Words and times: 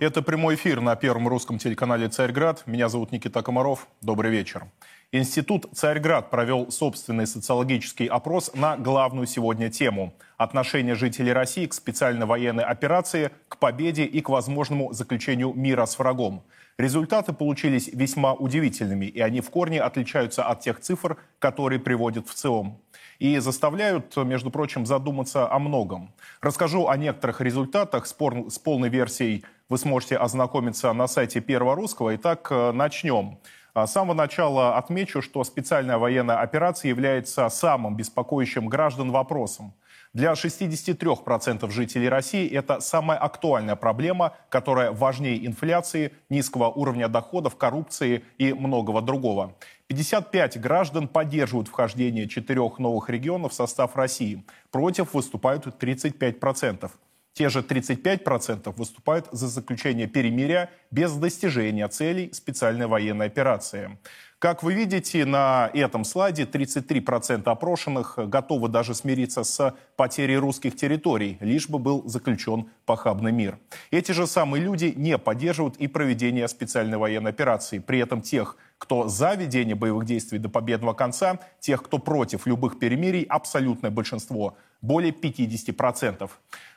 Это 0.00 0.22
прямой 0.22 0.54
эфир 0.54 0.80
на 0.80 0.96
первом 0.96 1.28
русском 1.28 1.58
телеканале 1.58 2.08
«Царьград». 2.08 2.62
Меня 2.64 2.88
зовут 2.88 3.12
Никита 3.12 3.42
Комаров. 3.42 3.86
Добрый 4.00 4.30
вечер. 4.30 4.64
Институт 5.12 5.66
«Царьград» 5.74 6.30
провел 6.30 6.70
собственный 6.70 7.26
социологический 7.26 8.06
опрос 8.06 8.50
на 8.54 8.78
главную 8.78 9.26
сегодня 9.26 9.68
тему– 9.68 10.14
отношение 10.38 10.94
жителей 10.94 11.34
России 11.34 11.66
к 11.66 11.74
специальной 11.74 12.24
военной 12.24 12.64
операции, 12.64 13.30
к 13.48 13.58
победе 13.58 14.06
и 14.06 14.22
к 14.22 14.30
возможному 14.30 14.90
заключению 14.94 15.52
мира 15.52 15.84
с 15.84 15.98
врагом. 15.98 16.44
Результаты 16.78 17.34
получились 17.34 17.88
весьма 17.92 18.32
удивительными, 18.32 19.04
и 19.04 19.20
они 19.20 19.42
в 19.42 19.50
корне 19.50 19.82
отличаются 19.82 20.44
от 20.44 20.60
тех 20.60 20.80
цифр, 20.80 21.18
которые 21.38 21.78
приводят 21.78 22.26
в 22.26 22.32
ЦИОМ 22.32 22.80
и 23.20 23.38
заставляют, 23.38 24.16
между 24.16 24.50
прочим, 24.50 24.86
задуматься 24.86 25.48
о 25.48 25.58
многом. 25.60 26.10
Расскажу 26.40 26.88
о 26.88 26.96
некоторых 26.96 27.40
результатах 27.40 28.06
с, 28.06 28.16
с 28.48 28.58
полной 28.58 28.88
версией 28.88 29.44
вы 29.68 29.78
сможете 29.78 30.16
ознакомиться 30.16 30.92
на 30.92 31.06
сайте 31.06 31.40
Первого 31.40 31.76
Русского. 31.76 32.16
Итак, 32.16 32.48
э, 32.50 32.72
начнем. 32.72 33.38
А, 33.74 33.86
с 33.86 33.92
самого 33.92 34.14
начала 34.14 34.76
отмечу, 34.76 35.22
что 35.22 35.44
специальная 35.44 35.98
военная 35.98 36.40
операция 36.40 36.88
является 36.88 37.48
самым 37.50 37.94
беспокоящим 37.94 38.66
граждан 38.66 39.12
вопросом. 39.12 39.74
Для 40.12 40.32
63% 40.32 41.70
жителей 41.70 42.08
России 42.08 42.48
это 42.48 42.80
самая 42.80 43.16
актуальная 43.18 43.76
проблема, 43.76 44.32
которая 44.48 44.90
важнее 44.90 45.46
инфляции, 45.46 46.12
низкого 46.28 46.68
уровня 46.68 47.06
доходов, 47.06 47.56
коррупции 47.56 48.24
и 48.38 48.52
многого 48.52 49.02
другого. 49.02 49.54
55 49.90 50.60
граждан 50.60 51.08
поддерживают 51.08 51.66
вхождение 51.66 52.28
четырех 52.28 52.78
новых 52.78 53.10
регионов 53.10 53.50
в 53.50 53.54
состав 53.56 53.96
России. 53.96 54.44
Против 54.70 55.14
выступают 55.14 55.66
35%. 55.66 56.88
Те 57.32 57.48
же 57.48 57.58
35% 57.60 58.72
выступают 58.76 59.26
за 59.32 59.48
заключение 59.48 60.06
перемирия 60.06 60.70
без 60.92 61.12
достижения 61.14 61.88
целей 61.88 62.32
специальной 62.32 62.86
военной 62.86 63.26
операции. 63.26 63.98
Как 64.38 64.62
вы 64.62 64.74
видите 64.74 65.26
на 65.26 65.70
этом 65.74 66.04
слайде, 66.04 66.44
33% 66.44 67.42
опрошенных 67.44 68.14
готовы 68.16 68.68
даже 68.68 68.94
смириться 68.94 69.42
с 69.44 69.74
потерей 69.96 70.38
русских 70.38 70.76
территорий, 70.76 71.36
лишь 71.40 71.68
бы 71.68 71.78
был 71.78 72.08
заключен 72.08 72.70
похабный 72.86 73.32
мир. 73.32 73.58
Эти 73.90 74.12
же 74.12 74.26
самые 74.26 74.64
люди 74.64 74.94
не 74.96 75.18
поддерживают 75.18 75.76
и 75.76 75.88
проведение 75.88 76.48
специальной 76.48 76.96
военной 76.96 77.32
операции. 77.32 77.80
При 77.80 77.98
этом 77.98 78.22
тех, 78.22 78.56
кто 78.80 79.08
за 79.08 79.34
ведение 79.34 79.74
боевых 79.74 80.06
действий 80.06 80.38
до 80.38 80.48
победного 80.48 80.94
конца, 80.94 81.38
тех, 81.60 81.82
кто 81.82 81.98
против 81.98 82.46
любых 82.46 82.78
перемирий, 82.78 83.24
абсолютное 83.24 83.90
большинство, 83.90 84.56
более 84.80 85.12
50%. 85.12 86.30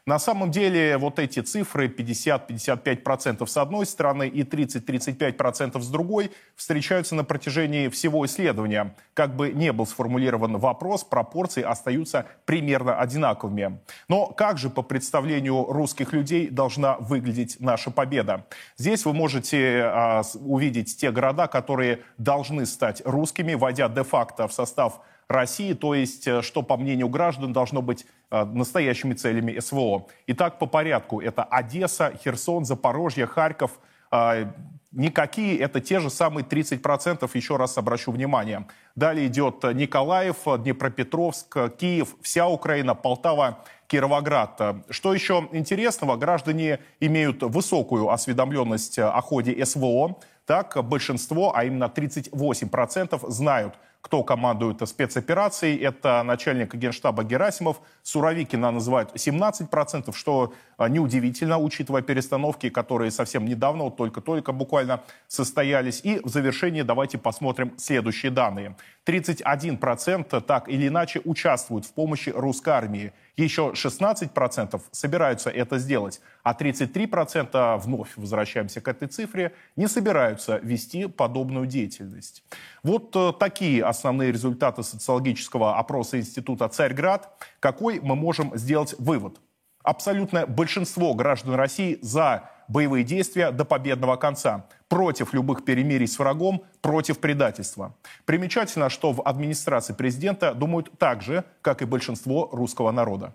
На 0.05 0.19
самом 0.19 0.51
деле 0.51 0.97
вот 0.97 1.17
эти 1.17 1.39
цифры 1.39 1.87
50-55% 1.87 3.47
с 3.47 3.55
одной 3.55 3.85
стороны 3.85 4.27
и 4.27 4.43
30-35% 4.43 5.79
с 5.79 5.87
другой 5.87 6.31
встречаются 6.57 7.15
на 7.15 7.23
протяжении 7.23 7.87
всего 7.87 8.25
исследования. 8.25 8.95
Как 9.13 9.33
бы 9.33 9.53
не 9.53 9.71
был 9.71 9.87
сформулирован 9.87 10.57
вопрос, 10.57 11.05
пропорции 11.05 11.63
остаются 11.63 12.25
примерно 12.43 12.99
одинаковыми. 12.99 13.79
Но 14.09 14.27
как 14.27 14.57
же 14.57 14.69
по 14.69 14.81
представлению 14.81 15.63
русских 15.71 16.11
людей 16.11 16.49
должна 16.49 16.97
выглядеть 16.97 17.61
наша 17.61 17.89
победа? 17.89 18.45
Здесь 18.77 19.05
вы 19.05 19.13
можете 19.13 19.83
а, 19.85 20.23
увидеть 20.41 20.97
те 20.97 21.11
города, 21.11 21.47
которые 21.47 22.01
должны 22.17 22.65
стать 22.65 23.01
русскими, 23.05 23.53
войдя 23.53 23.87
де-факто 23.87 24.49
в 24.49 24.53
состав 24.53 24.99
России, 25.27 25.73
то 25.73 25.95
есть, 25.95 26.27
э, 26.27 26.41
что, 26.41 26.61
по 26.61 26.77
мнению 26.77 27.09
граждан, 27.09 27.53
должно 27.53 27.81
быть 27.81 28.05
э, 28.31 28.43
настоящими 28.45 29.13
целями 29.13 29.59
СВО. 29.59 30.07
Итак, 30.27 30.59
по 30.59 30.65
порядку. 30.65 31.21
Это 31.21 31.43
Одесса, 31.43 32.13
Херсон, 32.23 32.65
Запорожье, 32.65 33.25
Харьков. 33.25 33.79
Э, 34.11 34.45
никакие, 34.91 35.57
это 35.57 35.81
те 35.81 35.99
же 35.99 36.09
самые 36.09 36.45
30%, 36.45 37.29
еще 37.33 37.57
раз 37.57 37.77
обращу 37.77 38.11
внимание. 38.11 38.65
Далее 38.95 39.27
идет 39.27 39.63
Николаев, 39.63 40.37
Днепропетровск, 40.59 41.75
Киев, 41.77 42.15
вся 42.21 42.47
Украина, 42.47 42.93
Полтава, 42.93 43.59
Кировоград. 43.87 44.61
Что 44.89 45.13
еще 45.13 45.47
интересного, 45.51 46.15
граждане 46.15 46.79
имеют 46.99 47.41
высокую 47.43 48.09
осведомленность 48.09 48.99
о 48.99 49.19
ходе 49.21 49.65
СВО. 49.65 50.17
Так, 50.45 50.83
большинство, 50.83 51.55
а 51.55 51.63
именно 51.63 51.85
38% 51.85 53.29
знают, 53.29 53.75
кто 54.03 54.21
командует 54.21 54.87
спецоперацией. 54.87 55.77
Это 55.77 56.21
начальник 56.23 56.75
генштаба 56.75 57.23
Герасимов. 57.23 57.79
Суровикина 58.03 58.69
называют 58.69 59.15
17%, 59.15 60.13
что 60.13 60.53
а, 60.77 60.89
неудивительно, 60.89 61.57
учитывая 61.57 62.01
перестановки, 62.01 62.69
которые 62.69 63.11
совсем 63.11 63.45
недавно, 63.45 63.85
вот 63.85 63.95
только-только 63.95 64.51
буквально 64.51 65.01
состоялись. 65.29 66.01
И 66.03 66.19
в 66.21 66.27
завершении 66.27 66.81
давайте 66.81 67.17
посмотрим 67.17 67.71
следующие 67.77 68.31
данные. 68.31 68.75
31% 69.05 70.41
так 70.41 70.67
или 70.67 70.89
иначе 70.89 71.21
участвуют 71.23 71.85
в 71.85 71.93
помощи 71.93 72.29
русской 72.29 72.69
армии. 72.73 73.13
Еще 73.37 73.71
16% 73.73 74.81
собираются 74.91 75.49
это 75.49 75.79
сделать, 75.79 76.21
а 76.43 76.53
33% 76.53 77.79
вновь 77.79 78.09
возвращаемся 78.15 78.81
к 78.81 78.87
этой 78.87 79.07
цифре, 79.07 79.53
не 79.75 79.87
собираются 79.87 80.59
вести 80.61 81.07
подобную 81.07 81.65
деятельность. 81.65 82.43
Вот 82.83 83.15
э, 83.15 83.31
такие 83.39 83.83
основные 83.83 84.31
результаты 84.31 84.83
социологического 84.83 85.77
опроса 85.77 86.19
Института 86.19 86.67
«Царьград». 86.67 87.33
Какой 87.61 88.01
мы 88.01 88.15
можем 88.15 88.55
сделать 88.57 88.93
вывод? 88.99 89.39
Абсолютное 89.83 90.45
большинство 90.45 91.13
граждан 91.13 91.55
России 91.55 91.97
за 92.01 92.49
боевые 92.67 93.03
действия 93.03 93.51
до 93.51 93.65
победного 93.65 94.17
конца, 94.17 94.65
против 94.87 95.33
любых 95.33 95.63
перемирий 95.63 96.07
с 96.07 96.19
врагом, 96.19 96.63
против 96.81 97.19
предательства. 97.19 97.95
Примечательно, 98.25 98.89
что 98.89 99.13
в 99.13 99.21
администрации 99.21 99.93
президента 99.93 100.53
думают 100.53 100.91
так 100.97 101.21
же, 101.21 101.45
как 101.61 101.81
и 101.81 101.85
большинство 101.85 102.49
русского 102.51 102.91
народа. 102.91 103.33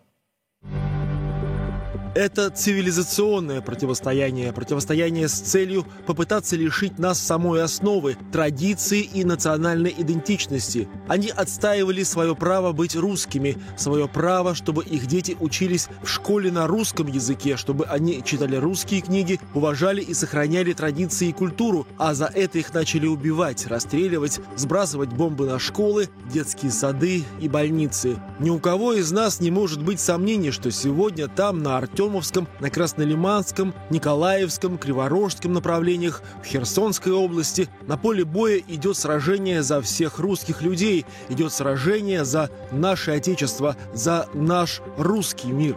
Это 2.18 2.50
цивилизационное 2.50 3.60
противостояние, 3.60 4.52
противостояние 4.52 5.28
с 5.28 5.34
целью 5.34 5.86
попытаться 6.04 6.56
лишить 6.56 6.98
нас 6.98 7.20
самой 7.20 7.62
основы, 7.62 8.16
традиции 8.32 9.02
и 9.02 9.22
национальной 9.22 9.94
идентичности. 9.96 10.88
Они 11.06 11.28
отстаивали 11.28 12.02
свое 12.02 12.34
право 12.34 12.72
быть 12.72 12.96
русскими, 12.96 13.56
свое 13.76 14.08
право, 14.08 14.56
чтобы 14.56 14.82
их 14.82 15.06
дети 15.06 15.36
учились 15.38 15.86
в 16.02 16.08
школе 16.08 16.50
на 16.50 16.66
русском 16.66 17.06
языке, 17.06 17.56
чтобы 17.56 17.84
они 17.84 18.20
читали 18.24 18.56
русские 18.56 19.00
книги, 19.00 19.38
уважали 19.54 20.00
и 20.00 20.12
сохраняли 20.12 20.72
традиции 20.72 21.28
и 21.28 21.32
культуру, 21.32 21.86
а 21.98 22.14
за 22.14 22.26
это 22.26 22.58
их 22.58 22.74
начали 22.74 23.06
убивать, 23.06 23.68
расстреливать, 23.68 24.40
сбрасывать 24.56 25.10
бомбы 25.10 25.46
на 25.46 25.60
школы, 25.60 26.08
детские 26.32 26.72
сады 26.72 27.22
и 27.40 27.48
больницы. 27.48 28.16
Ни 28.40 28.50
у 28.50 28.58
кого 28.58 28.94
из 28.94 29.12
нас 29.12 29.38
не 29.38 29.52
может 29.52 29.84
быть 29.84 30.00
сомнений, 30.00 30.50
что 30.50 30.72
сегодня 30.72 31.28
там, 31.28 31.62
на 31.62 31.78
Артем 31.78 32.07
Артемовском, 32.08 32.48
на 32.60 32.70
Краснолиманском, 32.70 33.74
Николаевском, 33.90 34.78
Криворожском 34.78 35.52
направлениях, 35.52 36.22
в 36.42 36.46
Херсонской 36.46 37.12
области. 37.12 37.68
На 37.86 37.98
поле 37.98 38.24
боя 38.24 38.58
идет 38.66 38.96
сражение 38.96 39.62
за 39.62 39.82
всех 39.82 40.18
русских 40.18 40.62
людей, 40.62 41.04
идет 41.28 41.52
сражение 41.52 42.24
за 42.24 42.50
наше 42.72 43.10
Отечество, 43.10 43.76
за 43.92 44.26
наш 44.32 44.80
русский 44.96 45.48
мир. 45.48 45.76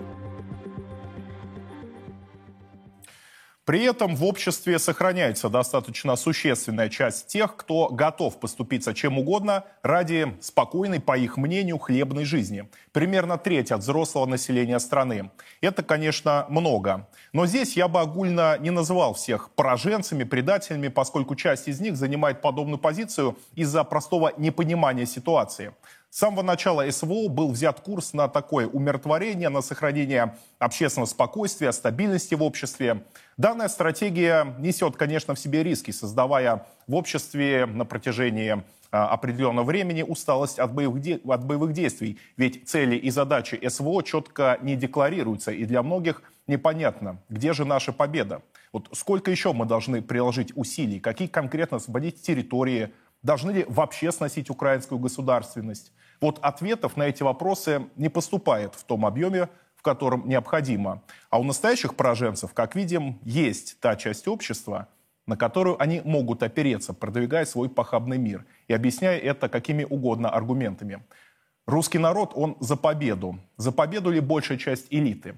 При 3.72 3.84
этом 3.84 4.18
в 4.18 4.26
обществе 4.26 4.80
сохраняется 4.80 5.48
достаточно 5.48 6.18
существенная 6.18 6.90
часть 6.90 7.28
тех, 7.28 7.56
кто 7.56 7.88
готов 7.88 8.38
поступиться 8.38 8.94
чем 8.94 9.18
угодно 9.18 9.64
ради 9.82 10.36
спокойной, 10.42 11.00
по 11.00 11.18
их 11.18 11.38
мнению, 11.38 11.78
хлебной 11.80 12.26
жизни. 12.26 12.68
Примерно 12.92 13.38
треть 13.38 13.72
от 13.72 13.80
взрослого 13.80 14.26
населения 14.26 14.78
страны. 14.78 15.32
Это, 15.62 15.84
конечно, 15.84 16.46
много. 16.50 17.08
Но 17.32 17.46
здесь 17.46 17.78
я 17.78 17.88
бы 17.88 18.02
огульно 18.02 18.58
не 18.60 18.72
называл 18.72 19.14
всех 19.14 19.52
пораженцами, 19.52 20.26
предателями, 20.26 20.90
поскольку 20.90 21.36
часть 21.36 21.70
из 21.70 21.80
них 21.80 21.96
занимает 21.96 22.42
подобную 22.42 22.78
позицию 22.78 23.38
из-за 23.56 23.86
простого 23.86 24.34
непонимания 24.36 25.06
ситуации. 25.06 25.72
С 26.12 26.18
самого 26.18 26.42
начала 26.42 26.92
СВО 26.92 27.30
был 27.30 27.52
взят 27.52 27.80
курс 27.80 28.12
на 28.12 28.28
такое 28.28 28.68
умиротворение, 28.68 29.48
на 29.48 29.62
сохранение 29.62 30.36
общественного 30.60 31.08
спокойствия, 31.08 31.72
стабильности 31.72 32.36
в 32.36 32.44
обществе. 32.44 33.06
Данная 33.38 33.70
стратегия 33.70 34.54
несет, 34.60 34.98
конечно, 34.98 35.36
в 35.36 35.40
себе 35.40 35.64
риски, 35.64 35.92
создавая 35.92 36.68
в 36.86 36.96
обществе 36.96 37.66
на 37.66 37.86
протяжении 37.86 38.62
а, 38.92 39.08
определенного 39.08 39.64
времени 39.64 40.04
усталость 40.04 40.60
от 40.60 40.74
боевых, 40.74 41.02
де... 41.02 41.22
от 41.24 41.46
боевых 41.46 41.72
действий. 41.72 42.20
Ведь 42.36 42.68
цели 42.68 42.98
и 42.98 43.10
задачи 43.10 43.58
СВО 43.66 44.04
четко 44.04 44.60
не 44.62 44.76
декларируются, 44.76 45.54
и 45.54 45.64
для 45.64 45.82
многих 45.82 46.24
непонятно, 46.46 47.22
где 47.30 47.54
же 47.54 47.64
наша 47.64 47.94
победа. 47.94 48.42
Вот 48.74 48.90
сколько 48.92 49.32
еще 49.32 49.54
мы 49.54 49.66
должны 49.66 50.02
приложить 50.02 50.52
усилий, 50.56 51.00
какие 51.00 51.30
конкретно 51.30 51.78
освободить 51.78 52.22
территории, 52.22 52.92
должны 53.24 53.52
ли 53.52 53.66
вообще 53.68 54.12
сносить 54.12 54.50
украинскую 54.50 55.00
государственность. 55.00 55.92
Вот 56.20 56.40
ответов 56.42 56.98
на 56.98 57.04
эти 57.04 57.24
вопросы 57.24 57.88
не 57.96 58.10
поступает 58.10 58.76
в 58.76 58.84
том 58.84 59.06
объеме, 59.06 59.50
в 59.76 59.82
котором 59.82 60.28
необходимо. 60.28 61.02
А 61.30 61.40
у 61.40 61.44
настоящих 61.44 61.96
пораженцев, 61.96 62.54
как 62.54 62.76
видим, 62.76 63.20
есть 63.24 63.80
та 63.80 63.96
часть 63.96 64.28
общества, 64.28 64.88
на 65.26 65.38
которую 65.38 65.82
они 65.82 66.02
могут 66.04 66.44
опереться, 66.44 66.94
продвигая 66.94 67.46
свой 67.46 67.70
похабный 67.70 68.18
мир 68.18 68.46
и 68.68 68.74
объясняя 68.74 69.18
это 69.18 69.50
какими 69.50 69.84
угодно 69.84 70.30
аргументами. 70.30 71.04
Русский 71.66 72.00
народ, 72.00 72.34
он 72.36 72.58
за 72.60 72.76
победу. 72.76 73.40
За 73.58 73.72
победу 73.72 74.12
ли 74.12 74.20
большая 74.20 74.58
часть 74.58 74.88
элиты? 74.90 75.36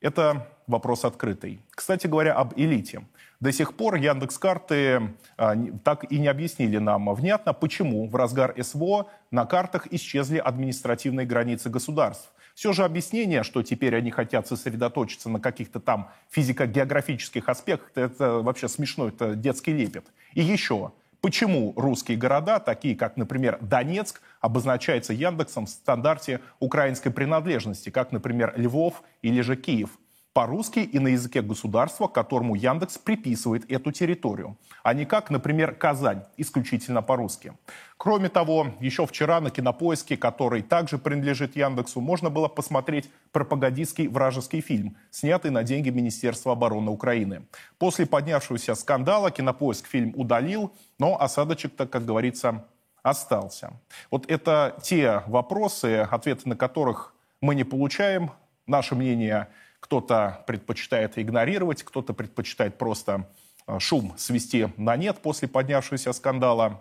Это 0.00 0.48
вопрос 0.66 1.04
открытый. 1.04 1.60
Кстати 1.70 2.06
говоря, 2.06 2.34
об 2.34 2.52
элите. 2.56 3.06
До 3.42 3.50
сих 3.50 3.74
пор 3.74 3.96
Яндекс.Карты 3.96 5.14
а, 5.36 5.56
так 5.82 6.04
и 6.12 6.20
не 6.20 6.28
объяснили 6.28 6.78
нам 6.78 7.12
внятно, 7.12 7.52
почему 7.52 8.06
в 8.06 8.14
разгар 8.14 8.54
СВО 8.62 9.08
на 9.32 9.46
картах 9.46 9.88
исчезли 9.90 10.38
административные 10.38 11.26
границы 11.26 11.68
государств. 11.68 12.32
Все 12.54 12.72
же 12.72 12.84
объяснение, 12.84 13.42
что 13.42 13.64
теперь 13.64 13.96
они 13.96 14.12
хотят 14.12 14.46
сосредоточиться 14.46 15.28
на 15.28 15.40
каких-то 15.40 15.80
там 15.80 16.08
физико-географических 16.30 17.48
аспектах, 17.48 17.90
это 17.96 18.34
вообще 18.34 18.68
смешно, 18.68 19.08
это 19.08 19.34
детский 19.34 19.72
лепет. 19.72 20.04
И 20.34 20.40
еще, 20.40 20.92
почему 21.20 21.72
русские 21.74 22.18
города, 22.18 22.60
такие 22.60 22.94
как, 22.94 23.16
например, 23.16 23.58
Донецк, 23.60 24.22
обозначаются 24.40 25.14
Яндексом 25.14 25.66
в 25.66 25.70
стандарте 25.70 26.38
украинской 26.60 27.10
принадлежности, 27.10 27.90
как, 27.90 28.12
например, 28.12 28.54
Львов 28.56 29.02
или 29.20 29.40
же 29.40 29.56
Киев– 29.56 29.90
по-русски 30.32 30.78
и 30.78 30.98
на 30.98 31.08
языке 31.08 31.42
государства, 31.42 32.06
которому 32.06 32.54
Яндекс 32.54 32.96
приписывает 32.96 33.70
эту 33.70 33.92
территорию, 33.92 34.56
а 34.82 34.94
не 34.94 35.04
как, 35.04 35.30
например, 35.30 35.74
Казань, 35.74 36.22
исключительно 36.38 37.02
по-русски. 37.02 37.52
Кроме 37.98 38.28
того, 38.30 38.68
еще 38.80 39.06
вчера 39.06 39.40
на 39.40 39.50
Кинопоиске, 39.50 40.16
который 40.16 40.62
также 40.62 40.98
принадлежит 40.98 41.54
Яндексу, 41.54 42.00
можно 42.00 42.30
было 42.30 42.48
посмотреть 42.48 43.10
пропагандистский 43.30 44.08
вражеский 44.08 44.60
фильм, 44.60 44.96
снятый 45.10 45.50
на 45.50 45.62
деньги 45.62 45.90
Министерства 45.90 46.52
обороны 46.52 46.90
Украины. 46.90 47.42
После 47.78 48.06
поднявшегося 48.06 48.74
скандала 48.74 49.30
Кинопоиск 49.30 49.86
фильм 49.86 50.14
удалил, 50.16 50.72
но 50.98 51.20
осадочек-то, 51.20 51.86
как 51.86 52.06
говорится, 52.06 52.64
остался. 53.02 53.72
Вот 54.10 54.30
это 54.30 54.76
те 54.82 55.22
вопросы, 55.26 56.08
ответы 56.10 56.48
на 56.48 56.56
которых 56.56 57.14
мы 57.40 57.54
не 57.54 57.64
получаем. 57.64 58.30
Наше 58.66 58.94
мнение– 58.94 59.48
кто-то 59.82 60.44
предпочитает 60.46 61.18
игнорировать, 61.18 61.82
кто-то 61.82 62.14
предпочитает 62.14 62.78
просто 62.78 63.28
э, 63.66 63.78
шум 63.80 64.14
свести 64.16 64.68
на 64.76 64.96
нет 64.96 65.18
после 65.20 65.48
поднявшегося 65.48 66.12
скандала. 66.12 66.80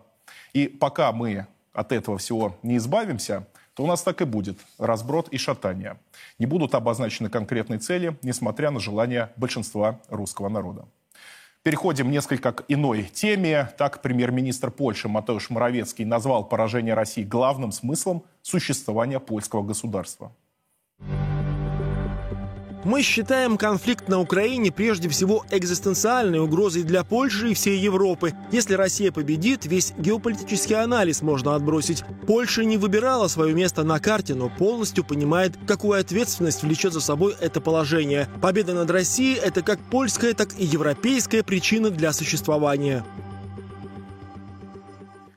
И 0.54 0.68
пока 0.68 1.12
мы 1.12 1.48
от 1.74 1.92
этого 1.92 2.20
всего 2.20 2.58
не 2.62 2.78
избавимся, 2.78 3.48
то 3.74 3.84
у 3.84 3.88
нас 3.88 4.04
так 4.04 4.22
и 4.22 4.26
будет 4.26 4.60
разброд 4.78 5.30
и 5.30 5.38
шатание. 5.38 5.98
Не 6.38 6.46
будут 6.46 6.76
обозначены 6.76 7.30
конкретные 7.30 7.80
цели, 7.80 8.18
несмотря 8.22 8.70
на 8.70 8.80
желание 8.80 9.32
большинства 9.36 10.00
русского 10.10 10.50
народа. 10.50 10.86
Переходим 11.64 12.12
несколько 12.12 12.52
к 12.52 12.66
иной 12.68 13.04
теме. 13.04 13.72
Так, 13.78 14.02
премьер-министр 14.02 14.70
Польши 14.72 15.08
Матеуш 15.08 15.50
Моровецкий 15.50 16.06
назвал 16.06 16.44
поражение 16.44 16.94
России 16.94 17.24
главным 17.24 17.72
смыслом 17.72 18.24
существования 18.42 19.20
польского 19.20 19.64
государства. 19.64 20.32
Мы 22.84 23.04
считаем 23.04 23.58
конфликт 23.58 24.08
на 24.08 24.20
Украине 24.20 24.72
прежде 24.72 25.08
всего 25.08 25.46
экзистенциальной 25.52 26.40
угрозой 26.40 26.82
для 26.82 27.04
Польши 27.04 27.52
и 27.52 27.54
всей 27.54 27.78
Европы. 27.78 28.34
Если 28.52 28.74
Россия 28.74 29.12
победит, 29.12 29.66
весь 29.66 29.94
геополитический 29.98 30.76
анализ 30.76 31.22
можно 31.22 31.54
отбросить. 31.54 32.04
Польша 32.26 32.64
не 32.64 32.78
выбирала 32.78 33.28
свое 33.28 33.54
место 33.54 33.84
на 33.84 34.00
карте, 34.00 34.34
но 34.34 34.50
полностью 34.50 35.04
понимает, 35.04 35.54
какую 35.68 36.00
ответственность 36.00 36.64
влечет 36.64 36.94
за 36.94 37.02
собой 37.02 37.36
это 37.40 37.62
положение. 37.62 38.28
Победа 38.42 38.74
над 38.74 38.90
Россией– 38.90 39.36
это 39.44 39.62
как 39.62 39.80
польская, 39.80 40.34
так 40.34 40.60
и 40.60 40.66
европейская 40.66 41.44
причина 41.44 41.92
для 41.92 42.12
существования. 42.14 43.06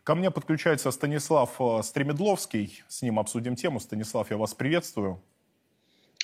Ко 0.02 0.14
мне 0.14 0.31
подключается 0.31 0.91
Станислав 0.91 1.50
э, 1.58 1.82
Стремедловский. 1.82 2.82
С 2.88 3.02
ним 3.02 3.19
обсудим 3.19 3.56
тему. 3.56 3.81
Станислав, 3.81 4.31
я 4.31 4.37
вас 4.37 4.55
приветствую. 4.55 5.20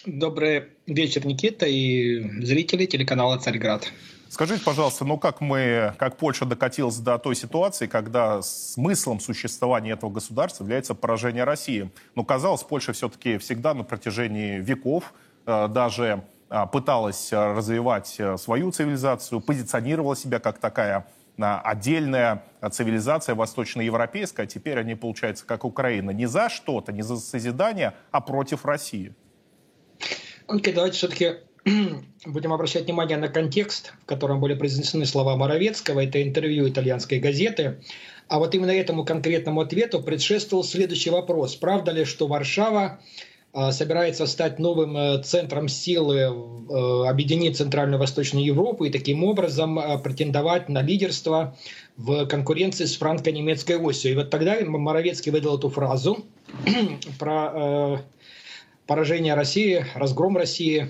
Добрый 0.06 0.69
вечер, 0.87 1.26
Никита 1.26 1.67
и 1.67 2.43
зрители 2.43 2.87
телеканала 2.87 3.37
«Царьград». 3.37 3.93
Скажите, 4.31 4.64
пожалуйста, 4.64 5.05
ну 5.05 5.19
как 5.19 5.43
мы, 5.43 5.93
как 5.99 6.17
Польша 6.17 6.47
докатилась 6.47 6.97
до 6.97 7.19
той 7.19 7.37
ситуации, 7.37 7.87
когда 7.87 8.41
смыслом 8.41 9.20
существования 9.20 9.91
этого 9.91 10.11
государства 10.11 10.64
является 10.64 10.94
поражение 10.94 11.44
России? 11.44 11.91
Ну, 12.14 12.25
казалось, 12.25 12.62
Польша 12.62 12.94
все-таки 12.94 13.37
всегда 13.37 13.75
на 13.75 13.85
протяжении 13.85 14.58
веков 14.58 15.12
э, 15.44 15.69
даже 15.69 16.25
э, 16.49 16.67
пыталась 16.73 17.31
развивать 17.32 18.14
э, 18.19 18.38
свою 18.38 18.73
цивилизацию, 18.73 19.43
позиционировала 19.43 20.17
себя 20.17 20.38
как 20.38 20.58
такая 20.58 21.06
отдельная 21.37 22.44
цивилизация 22.70 23.35
восточноевропейская, 23.35 24.44
а 24.44 24.49
теперь 24.49 24.79
они, 24.79 24.94
получается, 24.94 25.44
как 25.47 25.64
Украина, 25.64 26.11
не 26.11 26.26
за 26.26 26.49
что-то, 26.49 26.93
не 26.93 27.02
за 27.02 27.17
созидание, 27.17 27.94
а 28.11 28.20
против 28.20 28.64
России. 28.64 29.14
Окей, 30.50 30.75
давайте 30.75 30.97
все-таки 30.97 31.35
будем 32.26 32.52
обращать 32.52 32.87
внимание 32.87 33.17
на 33.17 33.29
контекст, 33.29 33.93
в 34.02 34.06
котором 34.06 34.41
были 34.41 34.55
произнесены 34.55 35.06
слова 35.06 35.37
Моровецкого. 35.37 36.02
Это 36.02 36.20
интервью 36.20 36.69
итальянской 36.69 37.20
газеты. 37.20 37.81
А 38.26 38.41
вот 38.41 38.52
именно 38.56 38.73
этому 38.73 39.05
конкретному 39.05 39.61
ответу 39.61 40.02
предшествовал 40.02 40.64
следующий 40.64 41.11
вопрос. 41.11 41.55
Правда 41.55 41.93
ли, 41.93 42.05
что 42.05 42.26
Варшава 42.26 42.99
а, 43.52 43.70
собирается 43.70 44.26
стать 44.26 44.58
новым 44.58 44.97
э, 44.97 45.23
центром 45.23 45.69
силы, 45.69 46.17
э, 46.19 47.09
объединить 47.09 47.57
Центральную 47.57 48.00
Восточную 48.00 48.45
Европу 48.45 48.85
и 48.85 48.90
таким 48.90 49.23
образом 49.23 49.78
э, 49.78 49.99
претендовать 49.99 50.69
на 50.69 50.83
лидерство 50.83 51.57
в 51.97 52.26
конкуренции 52.26 52.87
с 52.87 52.97
франко-немецкой 52.97 53.76
осью. 53.76 54.12
И 54.12 54.14
вот 54.16 54.30
тогда 54.30 54.57
Моровецкий 54.64 55.30
выдал 55.30 55.59
эту 55.59 55.69
фразу 55.69 56.25
про 57.21 58.00
поражение 58.90 59.35
России, 59.35 59.87
разгром 59.94 60.37
России, 60.37 60.88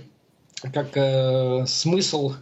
как 0.72 0.96
э, 0.96 1.66
смысл 1.66 2.32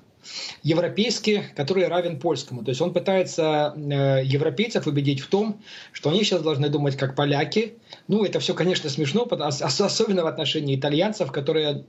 европейский, 0.62 1.42
который 1.56 1.88
равен 1.88 2.20
польскому. 2.20 2.62
То 2.62 2.68
есть 2.68 2.80
он 2.80 2.92
пытается 2.92 3.74
э, 3.74 4.22
европейцев 4.22 4.86
убедить 4.86 5.18
в 5.18 5.26
том, 5.26 5.60
что 5.90 6.10
они 6.10 6.22
сейчас 6.22 6.42
должны 6.42 6.68
думать 6.68 6.96
как 6.96 7.16
поляки. 7.16 7.74
Ну, 8.06 8.24
это 8.24 8.38
все, 8.38 8.54
конечно, 8.54 8.88
смешно, 8.88 9.26
особенно 9.28 10.22
в 10.22 10.28
отношении 10.28 10.76
итальянцев, 10.76 11.32
которые 11.32 11.86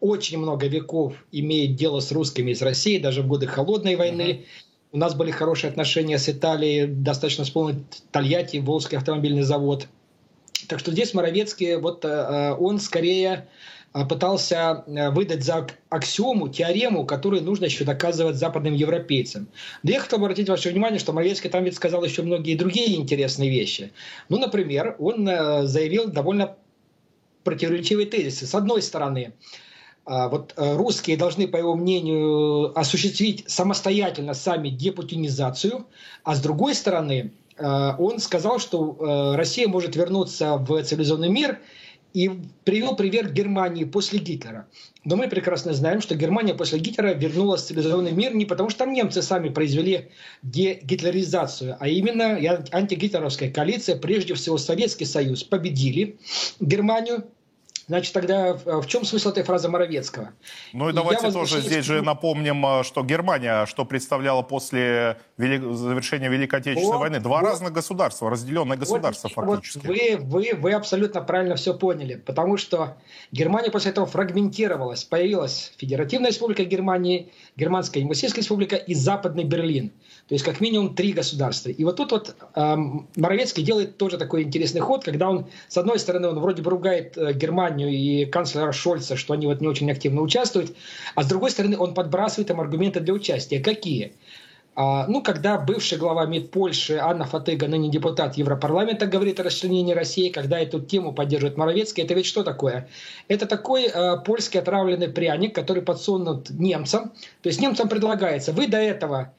очень 0.00 0.36
много 0.36 0.66
веков 0.66 1.14
имеют 1.32 1.74
дело 1.74 2.00
с 2.00 2.12
русскими 2.12 2.50
из 2.50 2.60
России, 2.60 2.98
даже 2.98 3.22
в 3.22 3.28
годы 3.28 3.46
холодной 3.46 3.96
войны. 3.96 4.22
Uh-huh. 4.22 4.44
У 4.92 4.98
нас 4.98 5.14
были 5.14 5.30
хорошие 5.30 5.70
отношения 5.70 6.18
с 6.18 6.28
Италией, 6.28 6.86
достаточно 6.86 7.44
вспомнить 7.44 7.78
Тольятти, 8.12 8.58
Волжский 8.58 8.98
автомобильный 8.98 9.40
завод. 9.40 9.88
Так 10.68 10.80
что 10.80 10.92
здесь 10.92 11.14
Моровецкий, 11.14 11.76
вот 11.76 12.04
э, 12.04 12.08
э, 12.08 12.54
он 12.54 12.78
скорее 12.78 13.48
э, 13.94 14.04
пытался 14.06 14.84
выдать 14.86 15.44
за 15.44 15.66
аксиому, 15.88 16.48
теорему, 16.48 17.06
которую 17.06 17.42
нужно 17.42 17.66
еще 17.66 17.84
доказывать 17.84 18.36
западным 18.36 18.74
европейцам. 18.74 19.48
Но 19.82 19.90
я 19.90 20.00
хотел 20.00 20.18
обратить 20.18 20.48
ваше 20.48 20.70
внимание, 20.70 20.98
что 20.98 21.12
Моровецкий 21.12 21.50
там 21.50 21.64
ведь 21.64 21.76
сказал 21.76 22.04
еще 22.04 22.22
многие 22.22 22.56
другие 22.56 22.96
интересные 22.96 23.50
вещи. 23.50 23.92
Ну, 24.28 24.38
например, 24.38 24.96
он 24.98 25.26
заявил 25.26 26.08
довольно 26.08 26.56
противоречивые 27.44 28.06
тезисы. 28.06 28.46
С 28.46 28.54
одной 28.54 28.82
стороны, 28.82 29.34
вот 30.04 30.54
русские 30.56 31.16
должны, 31.16 31.48
по 31.48 31.56
его 31.56 31.74
мнению, 31.74 32.78
осуществить 32.78 33.44
самостоятельно 33.48 34.34
сами 34.34 34.68
депутинизацию, 34.68 35.86
а 36.24 36.34
с 36.34 36.40
другой 36.40 36.74
стороны, 36.74 37.32
он 37.58 38.18
сказал, 38.18 38.58
что 38.58 38.96
э, 38.98 39.36
Россия 39.36 39.68
может 39.68 39.96
вернуться 39.96 40.56
в 40.56 40.82
цивилизованный 40.82 41.28
мир 41.28 41.58
и 42.16 42.30
привел 42.64 42.96
пример 42.96 43.30
Германии 43.30 43.84
после 43.84 44.18
Гитлера. 44.18 44.66
Но 45.04 45.16
мы 45.16 45.28
прекрасно 45.28 45.74
знаем, 45.74 46.00
что 46.00 46.14
Германия 46.14 46.54
после 46.54 46.78
Гитлера 46.78 47.12
вернулась 47.12 47.62
в 47.62 47.66
цивилизованный 47.66 48.12
мир 48.12 48.34
не 48.34 48.46
потому, 48.46 48.70
что 48.70 48.80
там 48.80 48.94
немцы 48.94 49.20
сами 49.20 49.50
произвели 49.50 50.08
дегитлеризацию, 50.42 51.76
а 51.78 51.88
именно 51.88 52.38
антигитлеровская 52.72 53.50
коалиция, 53.50 53.96
прежде 53.96 54.32
всего 54.32 54.56
Советский 54.56 55.04
Союз, 55.04 55.44
победили 55.44 56.18
Германию, 56.58 57.24
Значит, 57.88 58.12
тогда 58.12 58.54
в 58.54 58.86
чем 58.86 59.04
смысл 59.04 59.28
этой 59.28 59.44
фразы 59.44 59.68
Моровецкого? 59.68 60.30
Ну 60.72 60.88
и 60.88 60.92
давайте 60.92 61.30
тоже 61.30 61.60
здесь 61.60 61.84
же 61.84 62.02
напомним, 62.02 62.66
а, 62.66 62.82
что 62.82 63.04
Германия, 63.04 63.64
что 63.66 63.84
представляла 63.84 64.42
после 64.42 65.18
вели... 65.36 65.58
завершения 65.58 66.28
Великой 66.28 66.58
Отечественной 66.58 66.94
вот, 66.94 67.00
войны, 67.00 67.20
два 67.20 67.40
вот. 67.40 67.46
разных 67.46 67.72
государства, 67.72 68.28
разделенное 68.28 68.76
государство 68.76 69.30
вот, 69.36 69.46
фактически. 69.46 69.86
Вот 69.86 69.96
вы, 69.96 70.16
вы, 70.18 70.50
вы 70.58 70.72
абсолютно 70.72 71.20
правильно 71.20 71.54
все 71.54 71.74
поняли, 71.74 72.16
потому 72.16 72.56
что 72.56 72.96
Германия 73.30 73.70
после 73.70 73.92
этого 73.92 74.06
фрагментировалась. 74.06 75.04
Появилась 75.04 75.72
Федеративная 75.76 76.30
Республика 76.30 76.64
Германии, 76.64 77.32
Германская 77.54 78.02
Демократическая 78.02 78.40
Республика 78.40 78.74
и 78.74 78.94
Западный 78.94 79.44
Берлин. 79.44 79.92
То 80.28 80.34
есть 80.34 80.44
как 80.44 80.60
минимум 80.60 80.94
три 80.94 81.12
государства. 81.12 81.70
И 81.70 81.84
вот 81.84 81.96
тут 81.96 82.10
вот 82.10 82.34
эм, 82.56 83.08
Моровецкий 83.16 83.62
делает 83.62 83.96
тоже 83.96 84.18
такой 84.18 84.42
интересный 84.42 84.80
ход, 84.80 85.04
когда 85.04 85.30
он, 85.30 85.46
с 85.68 85.76
одной 85.78 86.00
стороны, 86.00 86.28
он 86.28 86.40
вроде 86.40 86.62
бы 86.62 86.70
ругает 86.70 87.16
э, 87.16 87.32
Германию 87.32 87.90
и 87.90 88.24
канцлера 88.24 88.72
Шольца, 88.72 89.16
что 89.16 89.34
они 89.34 89.46
вот 89.46 89.60
не 89.60 89.68
очень 89.68 89.88
активно 89.88 90.22
участвуют, 90.22 90.74
а 91.14 91.22
с 91.22 91.28
другой 91.28 91.52
стороны 91.52 91.78
он 91.78 91.94
подбрасывает 91.94 92.50
им 92.50 92.60
аргументы 92.60 92.98
для 92.98 93.14
участия. 93.14 93.60
Какие? 93.60 94.14
А, 94.74 95.06
ну, 95.06 95.22
когда 95.22 95.58
бывший 95.58 95.96
глава 95.96 96.26
МИД 96.26 96.50
Польши 96.50 96.98
Анна 97.00 97.24
Фатыга, 97.24 97.68
ныне 97.68 97.88
депутат 97.88 98.36
Европарламента, 98.36 99.06
говорит 99.06 99.38
о 99.38 99.44
расчленении 99.44 99.94
России, 99.94 100.28
когда 100.28 100.58
эту 100.58 100.80
тему 100.80 101.12
поддерживает 101.12 101.56
Моровецкий, 101.56 102.02
это 102.02 102.14
ведь 102.14 102.26
что 102.26 102.42
такое? 102.42 102.88
Это 103.28 103.46
такой 103.46 103.84
э, 103.86 104.16
польский 104.24 104.58
отравленный 104.58 105.08
пряник, 105.08 105.54
который 105.54 105.82
подсунут 105.82 106.50
немцам. 106.50 107.12
То 107.42 107.48
есть 107.48 107.60
немцам 107.60 107.88
предлагается, 107.88 108.52
вы 108.52 108.66
до 108.66 108.76
этого 108.76 109.32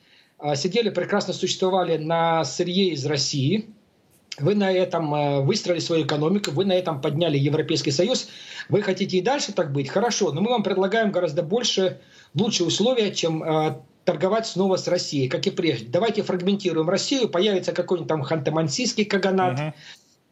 сидели, 0.56 0.89
прекрасно 0.89 1.34
существовали 1.34 1.98
на 1.98 2.44
сырье 2.44 2.89
из 2.89 3.06
России, 3.06 3.70
вы 4.39 4.53
на 4.56 4.72
этом 4.72 5.13
э, 5.13 5.41
выстроили 5.41 5.79
свою 5.79 6.06
экономику, 6.06 6.51
вы 6.51 6.65
на 6.65 6.74
этом 6.74 7.01
подняли 7.01 7.38
Европейский 7.38 7.91
Союз, 7.91 8.29
вы 8.70 8.82
хотите 8.82 9.17
и 9.17 9.22
дальше 9.22 9.51
так 9.51 9.72
быть? 9.72 9.89
Хорошо, 9.89 10.32
но 10.32 10.41
мы 10.41 10.51
вам 10.51 10.63
предлагаем 10.63 11.12
гораздо 11.12 11.41
больше, 11.41 12.00
лучшие 12.36 12.67
условия, 12.67 13.12
чем 13.12 13.44
э, 13.44 13.77
торговать 14.06 14.46
снова 14.46 14.77
с 14.77 14.88
Россией, 14.88 15.27
как 15.27 15.48
и 15.48 15.50
прежде. 15.50 15.88
Давайте 15.88 16.22
фрагментируем 16.22 16.89
Россию, 16.89 17.29
появится 17.29 17.74
какой-нибудь 17.74 18.08
там 18.08 18.22
ханты-мансийский 18.22 19.06
каганат, 19.06 19.60
uh-huh 19.60 19.74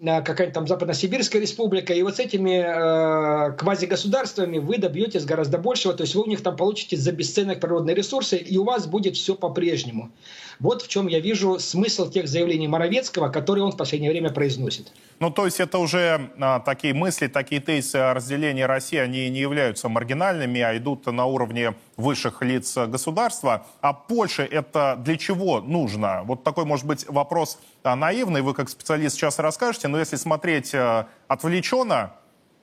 какая-нибудь 0.05 0.53
там 0.53 0.67
Западно-Сибирская 0.67 1.41
республика, 1.41 1.93
и 1.93 2.01
вот 2.03 2.17
с 2.17 2.19
этими 2.19 2.63
э, 2.63 3.53
квазигосударствами 3.53 4.57
вы 4.57 4.77
добьетесь 4.77 5.25
гораздо 5.25 5.57
большего, 5.57 5.93
то 5.93 6.03
есть 6.03 6.15
вы 6.15 6.24
у 6.24 6.27
них 6.27 6.41
там 6.43 6.55
получите 6.55 6.97
за 6.97 7.12
бесценок 7.12 7.59
природные 7.59 7.95
ресурсы, 7.95 8.38
и 8.38 8.57
у 8.57 8.63
вас 8.63 8.88
будет 8.88 9.15
все 9.15 9.35
по-прежнему. 9.35 10.12
Вот 10.59 10.81
в 10.81 10.88
чем 10.88 11.07
я 11.07 11.19
вижу 11.19 11.59
смысл 11.59 12.09
тех 12.09 12.27
заявлений 12.27 12.67
Моровецкого, 12.67 13.29
которые 13.29 13.63
он 13.63 13.71
в 13.71 13.77
последнее 13.77 14.12
время 14.12 14.31
произносит. 14.31 14.91
Ну, 15.19 15.31
то 15.31 15.45
есть 15.45 15.59
это 15.59 15.77
уже 15.77 16.29
а, 16.39 16.59
такие 16.59 16.93
мысли, 16.93 17.27
такие 17.27 17.62
тезисы 17.62 17.95
о 17.97 18.13
разделении 18.13 18.63
России, 18.63 18.97
они 18.97 19.29
не 19.29 19.39
являются 19.39 19.88
маргинальными, 19.88 20.59
а 20.62 20.75
идут 20.77 21.05
на 21.05 21.25
уровне 21.25 21.75
высших 21.97 22.41
лиц 22.41 22.75
государства. 22.77 23.65
А 23.81 23.93
Польше 23.93 24.47
это 24.50 24.97
для 25.00 25.17
чего 25.17 25.62
нужно? 25.62 26.24
Вот 26.25 26.43
такой, 26.43 26.65
может 26.65 26.85
быть, 26.85 27.05
вопрос 27.07 27.59
а, 27.83 27.95
наивный, 27.95 28.41
вы 28.41 28.53
как 28.53 28.69
специалист 28.69 29.15
сейчас 29.15 29.39
расскажете, 29.39 29.88
но 29.88 30.00
если 30.00 30.17
смотреть 30.17 30.74
а, 30.74 31.07
отвлеченно, 31.27 32.13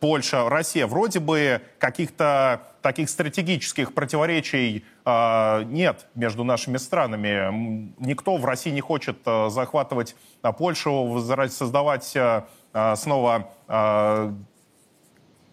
Польша, 0.02 0.48
Россия, 0.48 0.88
вроде 0.88 1.20
бы 1.20 1.62
каких-то 1.78 2.62
таких 2.82 3.08
стратегических 3.08 3.94
противоречий 3.94 4.84
э, 5.04 5.62
нет 5.66 6.08
между 6.16 6.42
нашими 6.42 6.76
странами. 6.78 7.94
Никто 8.00 8.36
в 8.36 8.44
России 8.44 8.70
не 8.70 8.80
хочет 8.80 9.18
э, 9.24 9.48
захватывать 9.48 10.16
э, 10.42 10.52
Польшу, 10.52 11.24
создавать 11.50 12.16
снова 12.96 13.48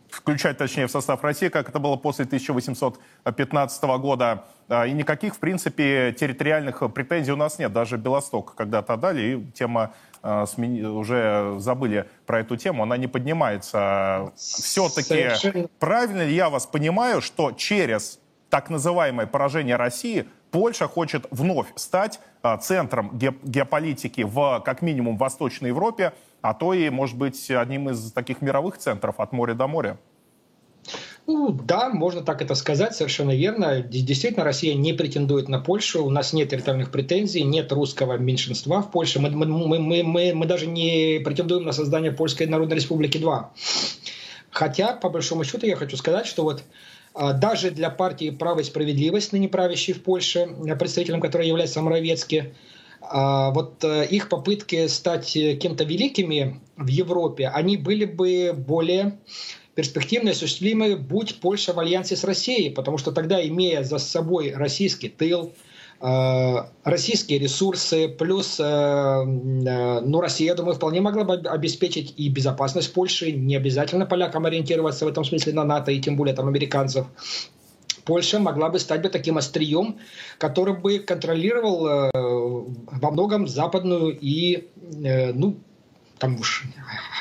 включать, 0.10 0.58
точнее, 0.58 0.88
в 0.88 0.92
состав 0.92 1.24
России, 1.24 1.50
как 1.50 1.70
это 1.70 1.78
было 1.78 1.96
после 1.96 2.26
1815 2.26 3.84
года. 4.00 4.46
И 4.70 4.92
никаких, 4.92 5.36
в 5.36 5.40
принципе, 5.40 6.16
территориальных 6.20 6.82
претензий 6.94 7.32
у 7.34 7.36
нас 7.36 7.60
нет. 7.60 7.72
Даже 7.72 7.98
Белосток 7.98 8.56
когда-то 8.56 8.94
отдали, 8.94 9.22
и 9.22 9.52
тема 9.52 9.94
уже 10.24 11.56
забыли 11.60 12.10
про 12.26 12.42
эту 12.42 12.58
тему, 12.58 12.84
она 12.84 12.98
не 12.98 13.08
поднимается. 13.08 14.32
Все-таки 14.36 15.04
Совершенно... 15.04 15.68
правильно 15.80 16.24
ли 16.24 16.34
я 16.34 16.50
вас 16.50 16.66
понимаю, 16.66 17.22
что 17.22 17.52
через 17.52 18.20
так 18.50 18.70
называемое 18.70 19.28
поражение 19.28 19.76
России 19.76 20.28
Польша 20.52 20.88
хочет 20.88 21.28
вновь 21.32 21.68
стать 21.76 22.20
центром 22.62 23.12
геополитики 23.18 24.22
в, 24.22 24.62
как 24.66 24.82
минимум, 24.82 25.18
Восточной 25.18 25.68
Европе, 25.68 26.14
а 26.42 26.54
то 26.54 26.74
и, 26.74 26.90
может 26.90 27.18
быть, 27.18 27.52
одним 27.52 27.90
из 27.90 28.12
таких 28.12 28.42
мировых 28.42 28.78
центров 28.78 29.20
от 29.20 29.32
моря 29.32 29.54
до 29.54 29.68
моря? 29.68 29.98
Ну, 31.32 31.52
да, 31.52 31.90
можно 31.90 32.24
так 32.24 32.42
это 32.42 32.56
сказать, 32.56 32.96
совершенно 32.96 33.36
верно. 33.36 33.82
Действительно, 33.82 34.44
Россия 34.44 34.74
не 34.74 34.94
претендует 34.94 35.48
на 35.48 35.60
Польшу, 35.60 36.04
у 36.04 36.10
нас 36.10 36.34
нет 36.34 36.50
территориальных 36.50 36.90
претензий, 36.90 37.44
нет 37.44 37.72
русского 37.72 38.18
меньшинства 38.18 38.82
в 38.82 38.90
Польше. 38.90 39.20
Мы, 39.20 39.30
мы, 39.30 39.46
мы, 39.46 40.02
мы, 40.02 40.34
мы 40.34 40.46
даже 40.48 40.66
не 40.66 41.22
претендуем 41.24 41.66
на 41.66 41.72
создание 41.72 42.12
Польской 42.12 42.48
Народной 42.48 42.78
Республики 42.78 43.20
2. 43.20 43.52
Хотя, 44.50 44.94
по 44.94 45.12
большому 45.12 45.44
счету, 45.44 45.68
я 45.68 45.76
хочу 45.76 45.98
сказать, 45.98 46.26
что 46.26 46.42
вот 46.42 46.64
а, 47.14 47.34
даже 47.34 47.70
для 47.70 47.92
партии 47.92 48.32
«Право 48.32 48.62
и 48.62 48.64
справедливость», 48.64 49.32
ныне 49.32 49.48
правящей 49.48 49.94
в 49.94 50.02
Польше, 50.02 50.50
представителем 50.80 51.22
которой 51.22 51.48
является 51.48 51.80
Моровецкий, 51.84 52.54
а, 53.02 53.52
вот 53.52 53.84
э, 53.84 54.08
их 54.08 54.30
попытки 54.30 54.88
стать 54.88 55.32
кем-то 55.32 55.84
великими 55.84 56.60
в 56.76 56.88
Европе, 56.88 57.50
они 57.50 57.78
были 57.78 58.06
бы 58.06 58.52
более 58.58 59.20
перспективно 59.80 60.32
осуществимы, 60.32 60.98
будь 60.98 61.40
Польша 61.40 61.72
в 61.72 61.80
альянсе 61.80 62.18
с 62.18 62.26
Россией, 62.26 62.70
потому 62.70 62.98
что 62.98 63.14
тогда, 63.14 63.42
имея 63.48 63.82
за 63.82 63.98
собой 63.98 64.52
российский 64.54 65.08
тыл, 65.08 65.54
э, 66.02 66.56
российские 66.84 67.40
ресурсы, 67.40 68.10
плюс, 68.10 68.60
э, 68.60 69.24
ну, 69.24 70.20
Россия, 70.20 70.48
я 70.48 70.56
думаю, 70.56 70.76
вполне 70.76 71.00
могла 71.00 71.24
бы 71.24 71.36
обеспечить 71.36 72.14
и 72.18 72.28
безопасность 72.28 72.92
Польши, 72.92 73.32
не 73.32 73.56
обязательно 73.56 74.06
полякам 74.06 74.46
ориентироваться 74.46 75.06
в 75.06 75.08
этом 75.08 75.24
смысле 75.24 75.54
на 75.54 75.64
НАТО, 75.64 75.94
и 75.94 76.02
тем 76.02 76.18
более 76.18 76.36
там 76.36 76.50
американцев. 76.50 77.06
Польша 78.04 78.40
могла 78.40 78.68
бы 78.68 78.80
стать 78.80 79.02
бы 79.02 79.08
таким 79.08 79.38
острием, 79.38 79.96
который 80.40 80.74
бы 80.74 81.00
контролировал 81.00 81.88
э, 81.88 82.12
во 82.12 83.12
многом 83.12 83.48
западную 83.48 84.18
и, 84.20 84.68
э, 85.06 85.32
ну, 85.32 85.56
там 86.18 86.38
уж, 86.38 86.66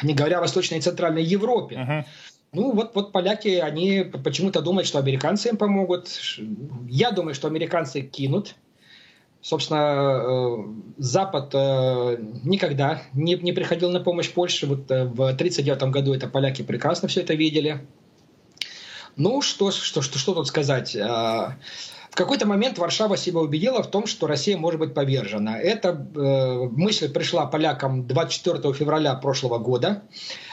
не 0.02 0.14
говоря 0.14 0.38
о 0.38 0.40
Восточной 0.40 0.78
и 0.78 0.80
Центральной 0.80 1.22
Европе. 1.22 1.76
Uh-huh. 1.76 2.04
Ну, 2.52 2.73
вот, 2.73 2.95
вот 2.95 3.12
поляки, 3.12 3.49
они 3.49 4.02
почему-то 4.02 4.62
думают, 4.62 4.88
что 4.88 4.99
американцы 4.99 5.50
им 5.50 5.57
помогут. 5.57 6.09
Я 6.88 7.11
думаю, 7.11 7.35
что 7.35 7.47
американцы 7.49 8.00
кинут. 8.00 8.55
Собственно, 9.40 10.21
э, 10.21 10.57
Запад 10.97 11.55
никогда 11.55 13.02
не, 13.12 13.37
не 13.37 13.52
приходил 13.52 13.90
на 13.90 14.00
помощь 14.00 14.31
Польше. 14.31 14.67
Вот 14.67 14.88
в 14.88 14.93
1939 14.93 15.83
году 15.93 16.14
это 16.14 16.26
поляки 16.26 16.62
прекрасно 16.62 17.09
все 17.09 17.21
это 17.21 17.35
видели. 17.35 17.87
Ну, 19.17 19.43
что, 19.43 19.71
что, 19.71 20.00
что, 20.00 20.19
что 20.19 20.35
тут 20.35 20.47
сказать? 20.47 20.97
В 22.11 22.14
какой-то 22.14 22.47
момент 22.47 22.78
Варшава 22.78 23.17
себя 23.17 23.40
убедила 23.40 23.83
в 23.83 23.90
том, 23.90 24.07
что 24.07 24.26
Россия 24.26 24.57
может 24.57 24.81
быть 24.81 24.95
повержена. 24.95 25.61
Эта 25.61 25.90
э, 25.90 26.69
мысль 26.71 27.12
пришла 27.12 27.47
полякам 27.47 28.07
24 28.07 28.73
февраля 28.73 29.14
прошлого 29.14 29.59
года. 29.59 30.02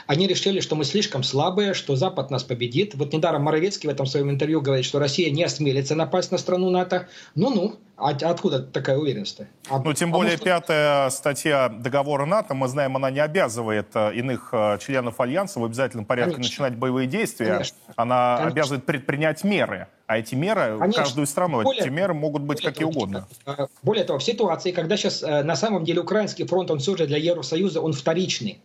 Они 0.06 0.26
решили, 0.26 0.60
что 0.60 0.76
мы 0.76 0.84
слишком 0.84 1.22
слабые, 1.22 1.74
что 1.74 1.96
Запад 1.96 2.30
нас 2.30 2.44
победит. 2.44 2.94
Вот 2.94 3.12
недаром 3.12 3.42
Моровецкий 3.42 3.88
в 3.88 3.92
этом 3.92 4.06
своем 4.06 4.30
интервью 4.30 4.60
говорит, 4.60 4.84
что 4.84 4.98
Россия 4.98 5.30
не 5.30 5.42
осмелится 5.42 5.94
напасть 5.94 6.30
на 6.30 6.38
страну 6.38 6.70
НАТО. 6.70 7.08
Ну-ну, 7.34 7.76
а 7.96 8.10
откуда 8.10 8.62
такая 8.62 8.98
уверенность? 8.98 9.40
А, 9.68 9.80
ну, 9.80 9.92
тем 9.94 10.10
а 10.10 10.18
более, 10.18 10.32
может... 10.32 10.44
пятая 10.44 11.10
статья 11.10 11.68
договора 11.68 12.24
НАТО, 12.24 12.54
мы 12.54 12.68
знаем, 12.68 12.94
она 12.96 13.10
не 13.10 13.20
обязывает 13.20 13.88
э, 13.94 14.14
иных 14.14 14.50
э, 14.52 14.78
членов 14.80 15.18
Альянса 15.18 15.58
в 15.58 15.64
обязательном 15.64 16.04
порядке 16.04 16.34
Конечно. 16.34 16.52
начинать 16.52 16.78
боевые 16.78 17.08
действия. 17.08 17.52
Конечно. 17.52 17.76
Она 17.96 18.36
Конечно. 18.36 18.52
обязывает 18.52 18.84
предпринять 18.84 19.42
меры. 19.44 19.88
А 20.06 20.18
эти 20.18 20.36
меры, 20.36 20.76
Конечно. 20.78 21.02
каждую 21.02 21.26
страну, 21.26 21.62
более, 21.62 21.82
эти 21.82 21.88
меры 21.88 22.14
могут 22.14 22.42
быть 22.42 22.62
какие 22.62 22.86
того, 22.86 22.90
угодно. 22.90 23.26
Э, 23.44 23.66
более 23.82 24.04
того, 24.04 24.20
в 24.20 24.22
ситуации, 24.22 24.70
когда 24.70 24.96
сейчас 24.96 25.22
на 25.22 25.56
самом 25.56 25.84
деле 25.84 26.02
украинский 26.02 26.46
фронт, 26.46 26.70
он 26.70 26.78
все 26.78 26.96
же 26.96 27.06
для 27.06 27.16
Евросоюза, 27.16 27.80
он 27.80 27.92
вторичный 27.92 28.60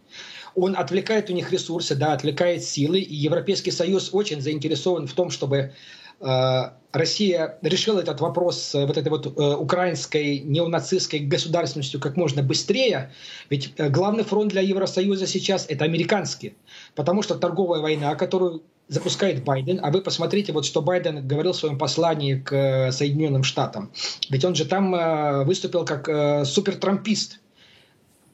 он 0.55 0.75
отвлекает 0.75 1.29
у 1.29 1.33
них 1.33 1.51
ресурсы, 1.51 1.95
да, 1.95 2.13
отвлекает 2.13 2.63
силы, 2.63 2.99
и 2.99 3.15
Европейский 3.15 3.71
Союз 3.71 4.09
очень 4.13 4.41
заинтересован 4.41 5.07
в 5.07 5.13
том, 5.13 5.29
чтобы 5.29 5.73
э, 6.19 6.61
Россия 6.91 7.57
решила 7.61 7.99
этот 7.99 8.19
вопрос 8.21 8.75
э, 8.75 8.85
вот 8.85 8.97
этой 8.97 9.09
вот 9.09 9.25
э, 9.25 9.55
украинской 9.55 10.39
неонацистской 10.39 11.19
государственностью 11.19 11.99
как 11.99 12.17
можно 12.17 12.43
быстрее, 12.43 13.11
ведь 13.49 13.73
главный 13.77 14.23
фронт 14.23 14.51
для 14.51 14.61
Евросоюза 14.61 15.27
сейчас 15.27 15.65
это 15.69 15.85
американский, 15.85 16.55
потому 16.95 17.21
что 17.21 17.35
торговая 17.35 17.81
война, 17.81 18.15
которую 18.15 18.63
запускает 18.87 19.45
Байден, 19.45 19.79
а 19.81 19.89
вы 19.89 20.01
посмотрите, 20.01 20.51
вот 20.51 20.65
что 20.65 20.81
Байден 20.81 21.25
говорил 21.25 21.53
в 21.53 21.55
своем 21.55 21.77
послании 21.77 22.35
к 22.35 22.91
Соединенным 22.91 23.43
Штатам. 23.43 23.89
Ведь 24.29 24.43
он 24.43 24.53
же 24.53 24.65
там 24.65 25.45
выступил 25.45 25.85
как 25.85 26.45
супертрампист. 26.45 27.39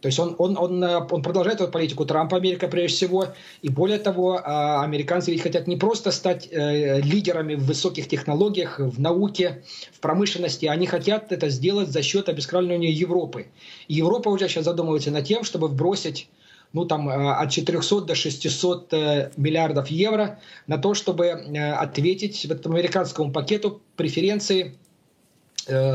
То 0.02 0.08
есть 0.08 0.20
он, 0.20 0.36
он, 0.38 0.58
он, 0.58 0.84
э, 0.84 1.00
он 1.10 1.22
продолжает 1.24 1.60
эту 1.60 1.72
политику 1.72 2.06
Трампа, 2.06 2.38
Америка 2.38 2.68
прежде 2.68 2.96
всего. 2.98 3.28
И 3.62 3.70
более 3.70 3.98
того, 3.98 4.40
а, 4.44 4.84
американцы 4.84 5.32
ведь 5.32 5.42
хотят 5.42 5.68
не 5.68 5.76
просто 5.76 6.12
стать 6.12 6.48
э, 6.52 7.02
лидерами 7.02 7.56
в 7.56 7.66
высоких 7.66 8.08
технологиях, 8.08 8.80
в 8.80 9.00
науке, 9.00 9.64
в 9.92 10.00
промышленности, 10.00 10.68
они 10.68 10.86
хотят 10.86 11.32
это 11.32 11.50
сделать 11.50 11.90
за 11.90 12.04
счет 12.04 12.30
обескровливания 12.30 12.92
Европы. 12.92 13.48
И 13.88 13.96
Европа 13.96 14.30
уже 14.30 14.48
сейчас 14.48 14.66
задумывается 14.66 15.10
над 15.10 15.26
тем, 15.26 15.44
чтобы 15.44 15.68
вбросить 15.68 16.30
ну, 16.74 16.86
там, 16.86 17.10
э, 17.10 17.32
от 17.32 17.50
400 17.50 18.02
до 18.02 18.14
600 18.14 18.92
миллиардов 19.36 19.88
евро 19.88 20.40
на 20.68 20.78
то, 20.78 20.94
чтобы 20.94 21.30
ответить 21.30 22.46
в 22.46 22.52
этом 22.52 22.74
американскому 22.74 23.32
пакету 23.32 23.82
преференции 23.96 24.78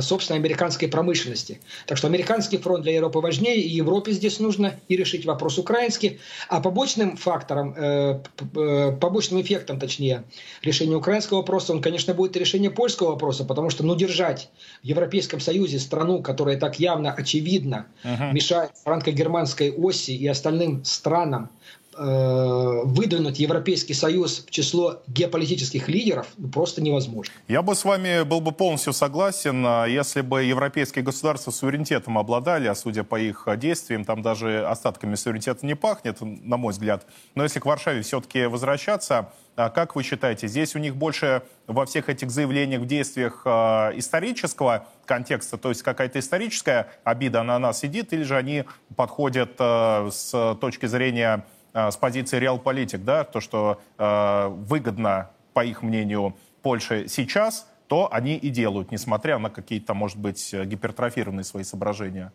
собственной 0.01 0.39
американской 0.39 0.89
промышленности. 0.89 1.61
Так 1.87 1.99
что 1.99 2.07
американский 2.07 2.59
фронт 2.59 2.83
для 2.83 2.95
Европы 2.95 3.21
важнее, 3.21 3.57
и 3.57 3.69
Европе 3.69 4.13
здесь 4.13 4.39
нужно 4.41 4.75
и 4.89 4.97
решить 4.97 5.25
вопрос 5.25 5.59
украинский. 5.59 6.21
А 6.49 6.61
побочным 6.61 7.17
фактором, 7.17 7.75
э, 7.77 8.21
э, 8.55 8.93
побочным 9.01 9.41
эффектом, 9.41 9.79
точнее, 9.79 10.25
решения 10.63 10.97
украинского 10.97 11.39
вопроса, 11.39 11.73
он, 11.73 11.81
конечно, 11.81 12.15
будет 12.15 12.37
решение 12.37 12.71
польского 12.71 13.13
вопроса, 13.13 13.45
потому 13.45 13.71
что, 13.71 13.85
ну, 13.85 13.95
держать 13.95 14.51
в 14.83 14.87
Европейском 14.87 15.41
Союзе 15.41 15.79
страну, 15.79 16.23
которая 16.23 16.59
так 16.59 16.79
явно, 16.79 17.13
очевидно 17.13 17.87
uh-huh. 18.05 18.33
мешает 18.33 18.73
франко-германской 18.85 19.73
оси 19.73 20.13
и 20.13 20.27
остальным 20.27 20.85
странам 20.85 21.51
Э, 21.82 21.82
выдвинуть 21.95 23.39
Европейский 23.39 23.95
Союз 23.95 24.45
в 24.47 24.51
число 24.51 25.03
геополитических 25.07 25.89
лидеров 25.89 26.27
ну, 26.39 26.49
просто 26.49 26.83
невозможно. 26.83 27.33
Я 27.49 27.63
бы 27.63 27.75
с 27.75 27.85
вами 27.85 28.23
был 28.25 28.41
бы 28.41 28.53
полностью 28.53 28.93
согласен, 28.93 29.65
а 29.67 29.87
если 29.87 30.21
бы 30.21 30.43
европейские 30.43 31.05
государства 31.05 31.51
суверенитетом 31.51 32.19
обладали, 32.19 32.69
а 32.69 32.75
судя 32.75 33.05
по 33.05 33.21
их 33.21 33.47
действиям, 33.57 34.05
там 34.05 34.23
даже 34.23 34.67
остатками 34.67 35.15
суверенитета 35.15 35.67
не 35.67 35.75
пахнет, 35.75 36.19
на 36.21 36.57
мой 36.57 36.73
взгляд. 36.73 37.07
Но 37.35 37.43
если 37.43 37.61
к 37.61 37.67
Варшаве 37.67 38.03
все-таки 38.03 38.47
возвращаться, 38.47 39.33
а 39.55 39.69
как 39.69 39.95
вы 39.97 40.03
считаете, 40.03 40.49
здесь 40.49 40.75
у 40.75 40.79
них 40.79 40.97
больше 40.97 41.43
во 41.67 41.85
всех 41.85 42.09
этих 42.09 42.31
заявлениях, 42.31 42.81
в 42.83 42.87
действиях 42.87 43.43
э, 43.45 43.51
исторического 43.97 44.87
контекста, 45.05 45.59
то 45.59 45.69
есть 45.69 45.83
какая-то 45.83 46.19
историческая 46.19 46.89
обида 47.05 47.43
на 47.43 47.59
нас 47.59 47.81
сидит, 47.81 48.13
или 48.13 48.23
же 48.23 48.37
они 48.37 48.65
подходят 48.97 49.53
э, 49.59 50.11
с 50.11 50.57
точки 50.61 50.87
зрения 50.87 51.45
Э, 51.45 51.62
с 51.73 51.97
позиции 51.97 52.39
реалполитик, 52.39 53.05
да, 53.05 53.25
то, 53.25 53.41
что 53.41 53.81
э, 53.99 54.49
выгодно, 54.49 55.31
по 55.53 55.65
их 55.65 55.83
мнению, 55.83 56.37
Польше 56.63 57.07
сейчас, 57.09 57.67
то 57.89 58.09
они 58.13 58.37
и 58.37 58.49
делают, 58.49 58.93
несмотря 58.93 59.39
на 59.39 59.51
какие-то, 59.51 59.95
может 59.95 60.17
быть, 60.19 60.53
гипертрофированные 60.53 61.45
свои 61.45 61.65
соображения. 61.65 62.33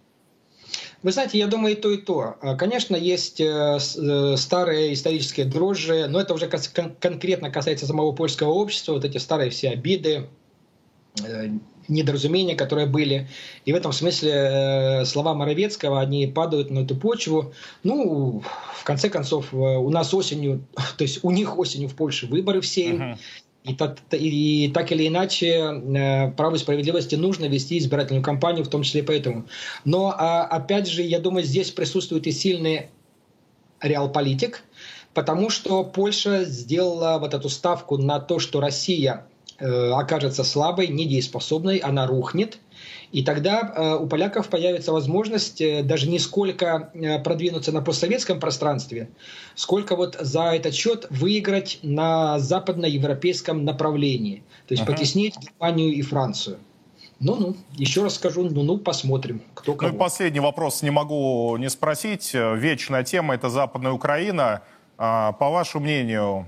Вы 1.03 1.11
знаете, 1.11 1.37
я 1.37 1.47
думаю 1.47 1.77
и 1.77 1.79
то, 1.79 1.91
и 1.91 1.97
то. 1.97 2.35
Э, 2.41 2.55
конечно, 2.55 2.95
есть 2.95 3.39
э, 3.39 3.77
старые 4.37 4.93
исторические 4.93 5.45
дрожжи, 5.45 6.07
но 6.07 6.19
это 6.19 6.33
уже 6.33 6.47
конкретно 6.47 7.51
касается 7.51 7.85
самого 7.85 8.11
польского 8.11 8.49
общества, 8.49 8.93
вот 8.93 9.05
эти 9.05 9.17
старые 9.17 9.49
все 9.49 9.69
обиды, 9.69 10.27
недоразумения, 11.87 12.55
которые 12.55 12.87
были. 12.87 13.27
И 13.65 13.73
в 13.73 13.75
этом 13.75 13.91
смысле 13.91 14.31
э, 14.31 15.05
слова 15.05 15.33
Моровецкого, 15.33 15.99
они 15.99 16.27
падают 16.27 16.69
на 16.69 16.79
эту 16.79 16.95
почву. 16.95 17.53
Ну, 17.83 18.43
в 18.75 18.83
конце 18.83 19.09
концов, 19.09 19.53
э, 19.53 19.57
у 19.57 19.89
нас 19.89 20.13
осенью, 20.13 20.65
то 20.97 21.03
есть 21.03 21.19
у 21.23 21.31
них 21.31 21.57
осенью 21.57 21.89
в 21.89 21.95
Польше 21.95 22.27
выборы 22.27 22.61
все. 22.61 22.91
Uh-huh. 22.91 23.17
И 23.63 23.75
так, 23.75 23.97
и 24.11 24.71
так 24.73 24.93
или 24.93 25.07
иначе, 25.07 25.47
э, 25.47 26.31
право 26.31 26.55
и 26.55 26.57
справедливости 26.57 27.15
нужно 27.15 27.45
вести 27.45 27.77
избирательную 27.77 28.23
кампанию, 28.23 28.63
в 28.63 28.69
том 28.69 28.83
числе 28.83 29.03
поэтому. 29.03 29.45
Но, 29.83 30.15
а, 30.17 30.45
опять 30.45 30.87
же, 30.87 31.01
я 31.01 31.19
думаю, 31.19 31.43
здесь 31.43 31.71
присутствует 31.71 32.27
и 32.27 32.31
сильный 32.31 32.87
реал-политик, 33.81 34.63
потому 35.13 35.49
что 35.49 35.83
Польша 35.83 36.45
сделала 36.45 37.17
вот 37.19 37.33
эту 37.33 37.49
ставку 37.49 37.97
на 37.97 38.19
то, 38.21 38.39
что 38.39 38.61
Россия 38.61 39.25
окажется 39.59 40.43
слабой, 40.43 40.87
недееспособной, 40.87 41.77
она 41.77 42.05
рухнет. 42.05 42.59
И 43.11 43.23
тогда 43.23 43.73
э, 43.75 43.95
у 43.95 44.07
поляков 44.07 44.49
появится 44.49 44.91
возможность 44.91 45.61
э, 45.61 45.81
даже 45.81 46.09
не 46.09 46.19
сколько 46.19 46.91
продвинуться 47.23 47.71
на 47.71 47.81
постсоветском 47.81 48.39
пространстве, 48.39 49.09
сколько 49.55 49.95
вот 49.95 50.17
за 50.19 50.53
этот 50.53 50.73
счет 50.73 51.07
выиграть 51.09 51.79
на 51.83 52.37
западноевропейском 52.39 53.63
направлении. 53.63 54.43
То 54.67 54.73
есть 54.73 54.83
ага. 54.83 54.91
потеснить 54.91 55.35
Германию 55.39 55.93
и 55.93 56.01
Францию. 56.01 56.57
Ну-ну, 57.19 57.55
еще 57.73 58.03
раз 58.03 58.15
скажу, 58.15 58.43
ну-ну, 58.43 58.77
посмотрим, 58.77 59.41
кто 59.55 59.73
кого. 59.73 59.89
Ну 59.89 59.95
и 59.95 59.99
последний 59.99 60.39
вопрос 60.39 60.83
не 60.83 60.91
могу 60.91 61.57
не 61.57 61.69
спросить. 61.69 62.31
Вечная 62.33 63.03
тема– 63.03 63.33
это 63.35 63.49
Западная 63.49 63.91
Украина. 63.91 64.61
А, 64.99 65.31
по 65.31 65.49
вашему 65.49 65.85
мнению, 65.85 66.45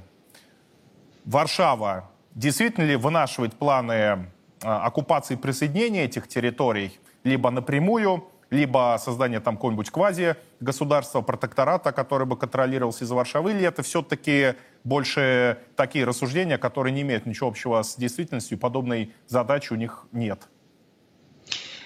Варшава 1.26 2.10
Действительно 2.36 2.86
ли 2.86 2.96
вынашивает 2.96 3.54
планы 3.56 4.30
а, 4.64 4.86
оккупации 4.86 5.34
и 5.34 5.38
присоединения 5.38 6.06
этих 6.06 6.28
территорий 6.28 7.00
либо 7.24 7.50
напрямую, 7.50 8.26
либо 8.50 8.98
создание 9.00 9.40
там 9.40 9.56
какого-нибудь 9.56 9.90
квази-государства, 9.90 11.22
протектората, 11.22 11.92
который 11.92 12.26
бы 12.26 12.38
контролировался 12.38 13.04
из 13.04 13.12
Варшавы, 13.12 13.52
или 13.52 13.64
это 13.64 13.84
все-таки 13.84 14.56
больше 14.84 15.60
такие 15.76 16.06
рассуждения, 16.06 16.58
которые 16.58 16.94
не 16.94 17.02
имеют 17.02 17.26
ничего 17.26 17.50
общего 17.50 17.82
с 17.82 17.96
действительностью, 17.96 18.58
и 18.58 18.60
подобной 18.60 19.14
задачи 19.28 19.74
у 19.74 19.76
них 19.76 20.08
нет? 20.12 20.48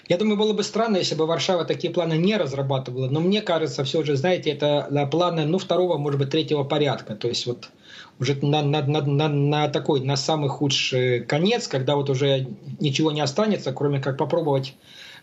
Я 0.08 0.17
думаю, 0.17 0.38
было 0.38 0.53
бы 0.53 0.63
странно, 0.63 0.97
если 0.97 1.15
бы 1.15 1.25
Варшава 1.25 1.63
такие 1.63 1.93
планы 1.93 2.17
не 2.17 2.36
разрабатывала, 2.36 3.08
но 3.10 3.21
мне 3.21 3.41
кажется, 3.41 3.84
все 3.86 4.03
же, 4.03 4.17
знаете, 4.17 4.51
это 4.51 5.08
планы, 5.10 5.45
ну, 5.45 5.58
второго, 5.58 5.97
может 5.97 6.19
быть, 6.19 6.29
третьего 6.29 6.63
порядка. 6.63 7.15
То 7.15 7.29
есть 7.29 7.45
вот 7.45 7.69
уже 8.19 8.36
на, 8.41 8.62
на, 8.62 8.82
на, 8.82 9.02
на, 9.02 9.28
на 9.28 9.67
такой, 9.69 10.02
на 10.02 10.15
самый 10.15 10.49
худший 10.49 11.21
конец, 11.21 11.67
когда 11.67 11.95
вот 11.95 12.10
уже 12.10 12.47
ничего 12.80 13.12
не 13.12 13.21
останется, 13.21 13.73
кроме 13.73 13.99
как 13.99 14.17
попробовать 14.17 14.76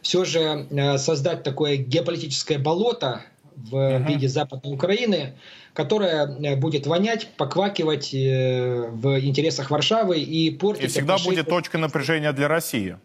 все 0.03 0.25
же 0.25 0.67
э, 0.71 0.99
создать 0.99 1.43
такое 1.43 1.77
геополитическое 1.77 2.59
болото 2.59 3.23
в 3.57 3.75
uh-huh. 3.75 4.07
виде 4.07 4.29
Западной 4.29 4.75
Украины, 4.75 5.35
которое 5.75 6.27
э, 6.27 6.57
будет 6.57 6.87
вонять, 6.87 7.29
поквакивать 7.37 8.15
э, 8.15 8.89
в 8.91 9.21
интересах 9.21 9.71
Варшавы 9.71 10.21
и 10.21 10.51
портить... 10.51 10.85
И 10.85 10.87
всегда 10.89 11.15
отношения... 11.15 11.43
будет 11.43 11.49
точка 11.49 11.79
напряжения 11.79 12.33
для 12.33 12.49
России. 12.49 12.99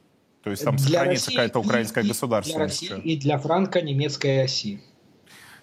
То 0.44 0.52
есть 0.52 0.64
там 0.64 0.76
для 0.78 1.00
сохранится 1.00 1.32
какая-то 1.32 1.60
украинская 1.60 2.04
и, 2.04 2.08
государственность. 2.08 2.82
Для 2.82 2.96
России 2.98 3.12
и 3.12 3.18
для 3.18 3.38
франко-немецкой 3.40 4.44
оси. 4.44 4.80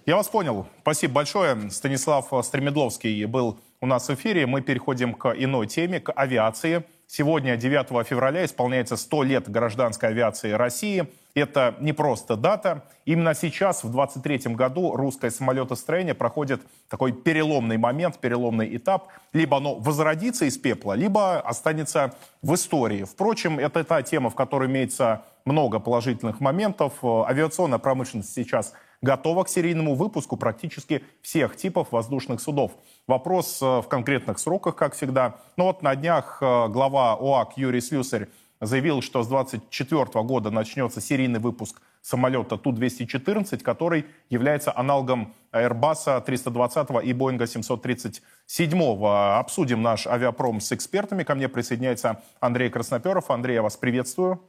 Я 0.06 0.16
вас 0.16 0.28
понял. 0.28 0.66
Спасибо 0.80 1.14
большое. 1.14 1.70
Станислав 1.70 2.28
Стремедловский 2.44 3.24
был 3.26 3.60
у 3.82 3.86
нас 3.86 4.08
в 4.08 4.14
эфире. 4.14 4.46
Мы 4.46 4.62
переходим 4.62 5.12
к 5.12 5.34
иной 5.36 5.66
теме, 5.66 6.00
к 6.00 6.12
авиации. 6.12 6.84
Сегодня, 7.08 7.56
9 7.56 8.06
февраля, 8.06 8.44
исполняется 8.44 8.96
100 8.96 9.22
лет 9.24 9.50
гражданской 9.50 10.08
авиации 10.08 10.52
России. 10.52 11.08
Это 11.34 11.74
не 11.80 11.92
просто 11.92 12.36
дата. 12.36 12.84
Именно 13.06 13.34
сейчас, 13.34 13.82
в 13.82 13.90
23 13.90 14.54
году, 14.54 14.94
русское 14.94 15.30
самолетостроение 15.30 16.14
проходит 16.14 16.62
такой 16.88 17.12
переломный 17.12 17.76
момент, 17.76 18.18
переломный 18.18 18.76
этап. 18.76 19.08
Либо 19.32 19.56
оно 19.56 19.74
возродится 19.74 20.44
из 20.44 20.56
пепла, 20.56 20.92
либо 20.92 21.40
останется 21.40 22.14
в 22.40 22.54
истории. 22.54 23.02
Впрочем, 23.02 23.58
это 23.58 23.82
та 23.82 24.02
тема, 24.02 24.30
в 24.30 24.36
которой 24.36 24.68
имеется 24.68 25.22
много 25.44 25.80
положительных 25.80 26.38
моментов. 26.40 26.92
Авиационная 27.02 27.78
промышленность 27.78 28.32
сейчас– 28.32 28.74
готова 29.02 29.44
к 29.44 29.48
серийному 29.48 29.94
выпуску 29.94 30.36
практически 30.36 31.04
всех 31.20 31.56
типов 31.56 31.92
воздушных 31.92 32.40
судов. 32.40 32.72
Вопрос 33.06 33.60
э, 33.60 33.80
в 33.80 33.88
конкретных 33.88 34.38
сроках, 34.38 34.76
как 34.76 34.94
всегда. 34.94 35.36
Но 35.56 35.66
вот 35.66 35.82
на 35.82 35.94
днях 35.96 36.38
э, 36.40 36.68
глава 36.68 37.14
ОАК 37.20 37.58
Юрий 37.58 37.80
Слюсарь 37.80 38.28
заявил, 38.60 39.02
что 39.02 39.24
с 39.24 39.28
2024 39.28 40.24
года 40.24 40.50
начнется 40.50 41.00
серийный 41.00 41.40
выпуск 41.40 41.82
самолета 42.00 42.56
Ту-214, 42.56 43.58
который 43.62 44.06
является 44.30 44.76
аналогом 44.76 45.34
Airbus 45.52 46.24
320 46.24 46.90
и 47.04 47.12
Boeing 47.12 47.44
737. 47.44 49.04
Обсудим 49.04 49.82
наш 49.82 50.06
авиапром 50.06 50.60
с 50.60 50.72
экспертами. 50.72 51.24
Ко 51.24 51.34
мне 51.34 51.48
присоединяется 51.48 52.22
Андрей 52.40 52.70
Красноперов. 52.70 53.30
Андрей, 53.30 53.54
я 53.54 53.62
вас 53.62 53.76
приветствую. 53.76 54.40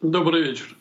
Добрый 0.00 0.42
вечер. 0.42 0.76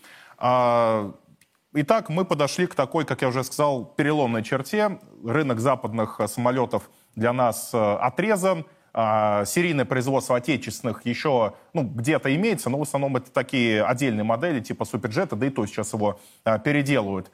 Итак, 1.72 2.10
мы 2.10 2.26
подошли 2.26 2.66
к 2.66 2.74
такой, 2.74 3.06
как 3.06 3.22
я 3.22 3.28
уже 3.28 3.44
сказал, 3.44 3.86
переломной 3.86 4.42
черте. 4.42 5.00
Рынок 5.24 5.60
западных 5.60 6.20
э, 6.20 6.28
самолетов 6.28 6.90
для 7.16 7.32
нас 7.32 7.70
э, 7.74 7.78
отрезан. 7.78 8.66
А, 8.92 9.46
серийное 9.46 9.86
производство 9.86 10.36
отечественных 10.36 11.06
еще 11.06 11.54
ну, 11.74 11.84
где-то 11.84 12.36
имеется, 12.36 12.72
но 12.72 12.80
в 12.80 12.82
основном 12.82 13.18
это 13.18 13.32
такие 13.32 13.84
отдельные 13.84 14.24
модели 14.24 14.62
типа 14.62 14.84
Суперджета, 14.84 15.36
да 15.36 15.46
и 15.46 15.52
то 15.52 15.64
сейчас 15.68 15.94
его 15.94 16.20
а, 16.44 16.58
переделывают. 16.58 17.32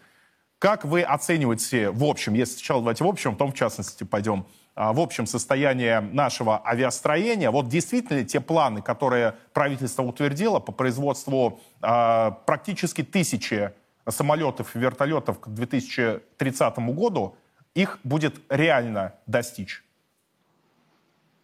Как 0.59 0.83
вы 0.83 1.01
оцениваете 1.01 1.91
в 1.91 2.03
общем, 2.03 2.33
если 2.33 2.55
сначала 2.55 2.81
давайте 2.81 3.05
в 3.05 3.07
общем, 3.07 3.31
потом 3.31 3.53
в 3.53 3.55
частности 3.55 4.03
пойдем, 4.03 4.47
а, 4.75 4.91
в 4.91 4.99
общем 4.99 5.27
состояние 5.27 6.01
нашего 6.01 6.61
авиастроения, 6.67 7.51
вот 7.51 7.69
действительно 7.69 8.17
ли 8.17 8.25
те 8.25 8.41
планы, 8.41 8.81
которые 8.81 9.35
правительство 9.53 10.03
утвердило 10.03 10.59
по 10.59 10.73
производству 10.73 11.61
практически 11.79 13.01
тысячи 13.01 13.71
самолетов 14.09 14.75
и 14.75 14.79
вертолетов 14.79 15.39
к 15.39 15.47
2030 15.47 16.79
году, 16.79 17.35
их 17.73 17.99
будет 18.03 18.35
реально 18.49 19.15
достичь? 19.27 19.83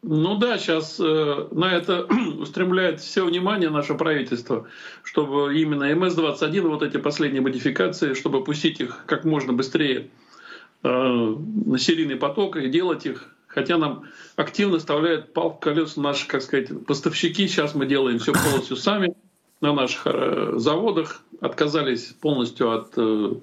Ну 0.03 0.37
да, 0.37 0.57
сейчас 0.57 0.99
э, 0.99 1.47
на 1.51 1.65
это 1.75 2.05
устремляет 2.39 3.01
все 3.01 3.23
внимание 3.23 3.69
наше 3.69 3.93
правительство, 3.93 4.67
чтобы 5.03 5.59
именно 5.59 5.91
МС-21, 5.93 6.61
вот 6.67 6.81
эти 6.81 6.97
последние 6.97 7.41
модификации, 7.41 8.15
чтобы 8.15 8.43
пустить 8.43 8.79
их 8.79 9.03
как 9.05 9.25
можно 9.25 9.53
быстрее 9.53 10.09
э, 10.83 10.87
на 10.89 11.77
серийный 11.77 12.15
поток 12.15 12.57
и 12.57 12.69
делать 12.69 13.05
их. 13.05 13.27
Хотя 13.45 13.77
нам 13.77 14.05
активно 14.37 14.79
вставляют 14.79 15.33
палку 15.33 15.57
в 15.57 15.59
колеса 15.59 16.01
наши, 16.01 16.25
как 16.25 16.41
сказать, 16.41 16.69
поставщики. 16.87 17.47
Сейчас 17.47 17.75
мы 17.75 17.85
делаем 17.85 18.17
все 18.17 18.33
полностью 18.33 18.77
сами. 18.77 19.13
На 19.61 19.73
наших 19.73 20.07
э, 20.07 20.53
заводах, 20.55 21.23
отказались 21.39 22.05
полностью 22.19 22.71
от 22.71 22.93
э, 22.97 23.33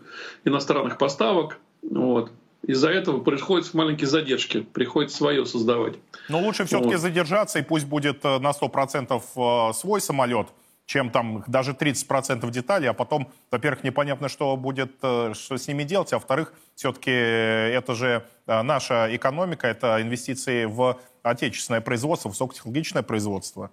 иностранных 0.44 0.98
поставок. 0.98 1.59
Вот. 1.83 2.33
Из-за 2.66 2.90
этого 2.90 3.20
происходят 3.20 3.72
маленькие 3.72 4.09
задержки, 4.09 4.61
приходится 4.61 5.16
свое 5.16 5.46
создавать. 5.46 5.94
Но 6.28 6.40
лучше 6.40 6.64
все-таки 6.64 6.94
вот. 6.94 7.00
задержаться, 7.00 7.61
и 7.61 7.62
пусть 7.62 7.87
будет 7.87 8.24
э, 8.24 8.38
на 8.40 8.50
100% 8.50 9.72
свой 9.72 10.00
самолет, 10.00 10.48
чем 10.87 11.11
там 11.11 11.44
даже 11.46 11.72
30% 11.72 12.50
деталей, 12.50 12.88
а 12.88 12.94
потом, 12.94 13.31
во-первых, 13.52 13.85
непонятно, 13.85 14.28
что 14.28 14.57
будет, 14.57 14.96
что 14.98 15.57
с 15.57 15.68
ними 15.68 15.85
делать, 15.85 16.12
а 16.12 16.16
во-вторых, 16.16 16.52
все-таки 16.74 17.11
это 17.11 17.94
же 17.94 18.26
наша 18.46 19.14
экономика, 19.14 19.66
это 19.66 20.00
инвестиции 20.00 20.64
в 20.64 20.98
отечественное 21.22 21.83
производство, 21.83 22.31
высокотехнологичное 22.31 23.02
производство. 23.02 23.70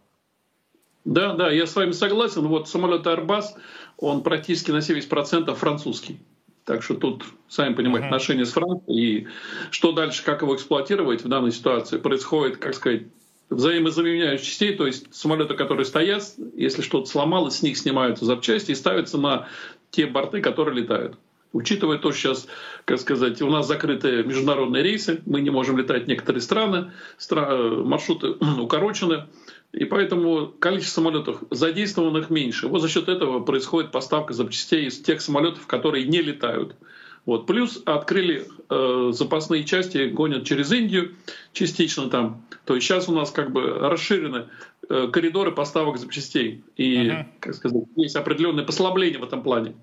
Да, 1.05 1.33
да, 1.33 1.51
я 1.51 1.67
с 1.67 1.75
вами 1.75 1.91
согласен. 1.91 2.47
Вот 2.47 2.67
самолет 2.67 3.05
Airbus, 3.05 3.45
он 3.97 4.23
практически 4.23 4.71
на 4.71 4.79
70% 4.79 5.53
французский. 5.55 6.19
Так 6.65 6.81
что 6.81 6.95
тут, 6.95 7.23
сами 7.47 7.75
понимаете, 7.75 8.07
отношения 8.07 8.43
с 8.43 8.53
Францией 8.53 9.19
и 9.19 9.27
что 9.69 9.91
дальше, 9.91 10.23
как 10.23 10.41
его 10.41 10.55
эксплуатировать 10.55 11.23
в 11.23 11.27
данной 11.27 11.51
ситуации, 11.51 11.99
происходит, 11.99 12.57
как 12.57 12.73
сказать, 12.73 13.03
взаимозаменяющих 13.51 14.47
частей, 14.47 14.75
то 14.75 14.87
есть 14.87 15.13
самолеты, 15.13 15.53
которые 15.53 15.85
стоят, 15.85 16.23
если 16.55 16.81
что-то 16.81 17.05
сломалось, 17.05 17.57
с 17.57 17.61
них 17.61 17.77
снимаются 17.77 18.25
запчасти 18.25 18.71
и 18.71 18.75
ставятся 18.75 19.19
на 19.19 19.47
те 19.91 20.07
борты, 20.07 20.41
которые 20.41 20.81
летают. 20.81 21.17
Учитывая 21.53 21.99
то, 21.99 22.11
что 22.11 22.33
сейчас, 22.33 22.47
как 22.83 22.99
сказать, 22.99 23.41
у 23.43 23.49
нас 23.49 23.67
закрыты 23.67 24.23
международные 24.23 24.83
рейсы, 24.83 25.21
мы 25.25 25.41
не 25.41 25.51
можем 25.51 25.77
летать 25.77 26.05
в 26.05 26.07
некоторые 26.07 26.41
страны, 26.41 26.91
маршруты 27.29 28.29
укорочены, 28.59 29.27
и 29.75 29.83
поэтому 29.83 30.47
количество 30.59 31.01
самолетов 31.01 31.43
задействованных 31.51 32.29
меньше. 32.29 32.67
Вот 32.67 32.79
за 32.79 32.87
счет 32.87 33.09
этого 33.09 33.41
происходит 33.41 33.91
поставка 33.91 34.33
запчастей 34.33 34.87
из 34.87 35.01
тех 35.01 35.19
самолетов, 35.19 35.67
которые 35.67 36.05
не 36.05 36.21
летают. 36.21 36.75
Вот. 37.25 37.45
Плюс 37.45 37.81
открыли 37.85 38.47
э, 38.69 39.09
запасные 39.11 39.65
части, 39.65 40.07
гонят 40.07 40.45
через 40.45 40.71
Индию 40.71 41.15
частично 41.51 42.09
там. 42.09 42.45
То 42.63 42.75
есть 42.75 42.87
сейчас 42.87 43.09
у 43.09 43.13
нас 43.13 43.31
как 43.31 43.51
бы 43.51 43.63
расширены 43.63 44.45
э, 44.87 45.09
коридоры 45.11 45.51
поставок 45.51 45.97
запчастей. 45.97 46.63
И, 46.77 47.07
uh-huh. 47.07 47.25
как 47.41 47.55
сказать, 47.55 47.83
есть 47.97 48.15
определенное 48.15 48.63
послабление 48.63 49.19
в 49.19 49.23
этом 49.23 49.43
плане. 49.43 49.73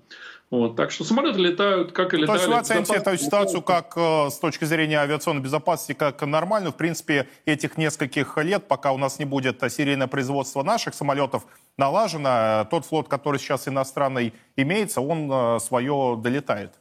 Вот, 0.53 0.75
так 0.75 0.91
что 0.91 1.03
самолеты 1.03 1.39
летают, 1.39 1.93
как 1.93 2.13
и 2.13 2.17
летали. 2.17 2.37
То 2.37 2.43
есть 2.43 2.47
вы 2.47 2.59
оцените 2.59 2.93
эту 2.93 3.17
ситуацию 3.17 3.63
как 3.63 3.93
э, 3.95 4.29
с 4.29 4.37
точки 4.37 4.65
зрения 4.65 4.99
авиационной 4.99 5.41
безопасности 5.41 5.93
как 5.93 6.21
нормально. 6.21 6.69
В 6.71 6.75
принципе, 6.75 7.27
этих 7.45 7.75
нескольких 7.75 8.37
лет, 8.37 8.67
пока 8.67 8.91
у 8.91 8.99
нас 8.99 9.17
не 9.17 9.25
будет 9.25 9.63
серийное 9.71 10.05
производство 10.05 10.61
наших 10.61 10.93
самолетов 10.93 11.47
налажено, 11.75 12.67
тот 12.69 12.85
флот, 12.85 13.07
который 13.07 13.39
сейчас 13.39 13.67
иностранный 13.67 14.31
имеется, 14.55 15.01
он 15.01 15.27
э, 15.31 15.59
свое 15.59 16.19
долетает. 16.21 16.75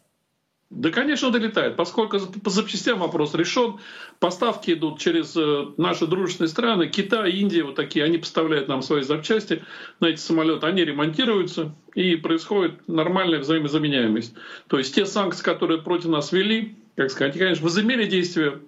Да, 0.74 0.88
конечно, 0.90 1.30
долетает, 1.30 1.76
поскольку 1.76 2.18
по 2.18 2.48
запчастям 2.48 2.98
вопрос 3.00 3.34
решен. 3.34 3.78
Поставки 4.20 4.70
идут 4.70 4.98
через 4.98 5.36
э, 5.36 5.66
наши 5.76 6.06
дружественные 6.06 6.48
страны. 6.48 6.88
Китай, 6.88 7.30
Индия, 7.32 7.62
вот 7.62 7.74
такие, 7.74 8.06
они 8.06 8.16
поставляют 8.16 8.68
нам 8.68 8.80
свои 8.80 9.02
запчасти 9.02 9.62
на 10.00 10.06
эти 10.06 10.18
самолеты, 10.18 10.66
они 10.66 10.82
ремонтируются, 10.82 11.74
и 11.94 12.16
происходит 12.16 12.88
нормальная 12.88 13.40
взаимозаменяемость. 13.40 14.34
То 14.68 14.78
есть 14.78 14.94
те 14.94 15.04
санкции, 15.04 15.42
которые 15.42 15.82
против 15.82 16.06
нас 16.06 16.32
ввели, 16.32 16.74
как 16.96 17.10
сказать, 17.10 17.34
они, 17.34 17.44
конечно, 17.44 17.64
возымели 17.64 18.06
действия. 18.06 18.58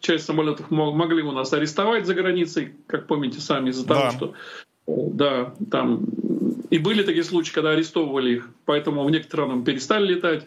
Часть 0.00 0.26
самолетов 0.26 0.70
могли 0.70 1.22
у 1.22 1.32
нас 1.32 1.50
арестовать 1.54 2.04
за 2.04 2.12
границей, 2.12 2.74
как 2.86 3.06
помните 3.06 3.40
сами, 3.40 3.70
из-за 3.70 3.86
да. 3.86 3.94
того, 3.94 4.10
что 4.10 4.34
э, 4.86 4.92
да, 5.14 5.54
там 5.70 6.04
и 6.68 6.76
были 6.76 7.04
такие 7.04 7.24
случаи, 7.24 7.54
когда 7.54 7.70
арестовывали 7.70 8.34
их, 8.34 8.50
поэтому 8.66 9.02
в 9.04 9.10
некоторых 9.10 9.46
странах 9.46 9.64
перестали 9.64 10.12
летать. 10.12 10.46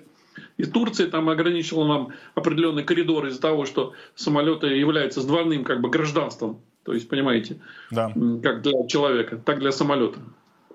И 0.57 0.65
Турция 0.65 1.07
там 1.09 1.29
ограничила 1.29 1.85
нам 1.85 2.09
определенный 2.35 2.83
коридор 2.83 3.27
из-за 3.27 3.39
того, 3.39 3.65
что 3.65 3.93
самолеты 4.15 4.67
являются 4.67 5.25
двойным 5.25 5.63
как 5.63 5.81
бы 5.81 5.89
гражданством. 5.89 6.59
То 6.83 6.93
есть, 6.93 7.07
понимаете, 7.09 7.59
да. 7.91 8.11
как 8.41 8.61
для 8.61 8.87
человека, 8.87 9.37
так 9.37 9.59
для 9.59 9.71
самолета 9.71 10.19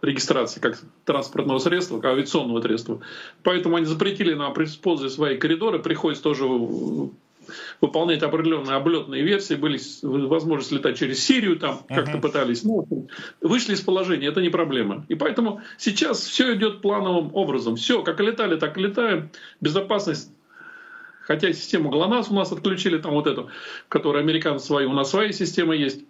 регистрации 0.03 0.61
как 0.61 0.79
транспортного 1.05 1.59
средства, 1.59 2.01
как 2.01 2.13
авиационного 2.13 2.61
средства. 2.61 3.01
Поэтому 3.45 3.77
они 3.77 3.87
запретили 3.87 4.35
нам 4.35 4.53
использовать 4.63 5.13
свои 5.13 5.39
коридоры. 5.39 5.79
Приходится 5.79 6.23
тоже 6.23 6.45
выполнять 7.81 8.23
определенные 8.23 8.77
облетные 8.77 9.23
версии, 9.23 9.55
были 9.55 9.79
возможность 10.03 10.73
летать 10.73 10.99
через 10.99 11.25
Сирию, 11.25 11.59
там 11.59 11.83
uh-huh. 11.89 11.95
как-то 11.95 12.19
пытались, 12.19 12.65
ну, 12.65 12.87
вышли 13.41 13.75
из 13.75 13.81
положения, 13.81 14.29
это 14.29 14.41
не 14.41 14.51
проблема. 14.51 15.05
И 15.09 15.15
поэтому 15.15 15.63
сейчас 15.79 16.21
все 16.21 16.55
идет 16.55 16.81
плановым 16.81 17.35
образом. 17.35 17.77
Все, 17.77 18.03
как 18.03 18.21
летали, 18.21 18.59
так 18.59 18.77
и 18.79 18.83
летаем. 18.83 19.31
Безопасность 19.61 20.31
Хотя 21.23 21.53
систему 21.53 21.89
ГЛОНАСС 21.89 22.31
у 22.31 22.35
нас 22.35 22.53
отключили, 22.53 22.99
там 22.99 23.13
вот 23.13 23.27
эту, 23.27 23.49
которая 23.89 24.23
американцы 24.23 24.67
свои, 24.67 24.87
у 24.87 24.93
нас 24.93 25.11
свои 25.11 25.33
системы 25.33 25.77
есть. 25.77 26.01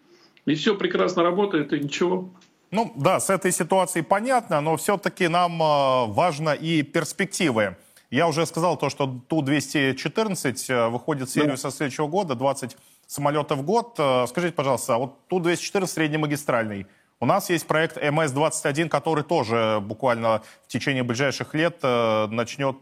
И 0.46 0.54
все 0.54 0.74
прекрасно 0.74 1.22
работает, 1.22 1.72
и 1.72 1.80
ничего. 1.80 2.30
Ну 2.70 2.92
да, 2.96 3.20
с 3.20 3.28
этой 3.28 3.52
ситуацией 3.52 4.02
понятно, 4.02 4.60
но 4.60 4.76
все-таки 4.76 5.28
нам 5.28 5.62
э, 5.62 6.06
важно 6.12 6.54
и 6.54 6.82
перспективы. 6.82 7.76
Я 8.12 8.28
уже 8.28 8.44
сказал 8.44 8.76
то, 8.76 8.90
что 8.90 9.06
Ту-214 9.28 10.54
э, 10.68 10.88
выходит 10.88 11.30
в 11.30 11.32
серию 11.32 11.52
да. 11.52 11.56
со 11.56 11.70
следующего 11.70 12.08
года, 12.08 12.34
20 12.34 12.76
самолетов 13.06 13.60
в 13.60 13.62
год. 13.62 13.94
Э, 13.98 14.26
скажите, 14.28 14.52
пожалуйста, 14.52 14.96
а 14.96 14.98
вот 14.98 15.26
Ту-214 15.28 15.86
среднемагистральный, 15.86 16.86
у 17.20 17.24
нас 17.26 17.48
есть 17.48 17.66
проект 17.66 17.96
МС-21, 17.96 18.90
который 18.90 19.24
тоже 19.24 19.80
буквально 19.80 20.42
в 20.62 20.68
течение 20.68 21.02
ближайших 21.02 21.54
лет 21.54 21.78
э, 21.82 22.26
начнет 22.26 22.76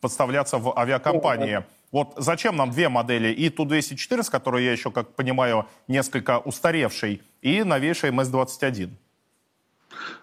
подставляться 0.00 0.58
в 0.58 0.76
авиакомпании. 0.76 1.64
Вот 1.92 2.14
зачем 2.16 2.56
нам 2.56 2.70
две 2.72 2.88
модели? 2.88 3.28
И 3.28 3.50
Ту-214, 3.50 4.30
который 4.30 4.64
я 4.64 4.72
еще, 4.72 4.90
как 4.90 5.14
понимаю, 5.14 5.66
несколько 5.86 6.40
устаревший, 6.40 7.22
и 7.40 7.62
новейший 7.62 8.10
МС-21. 8.10 8.90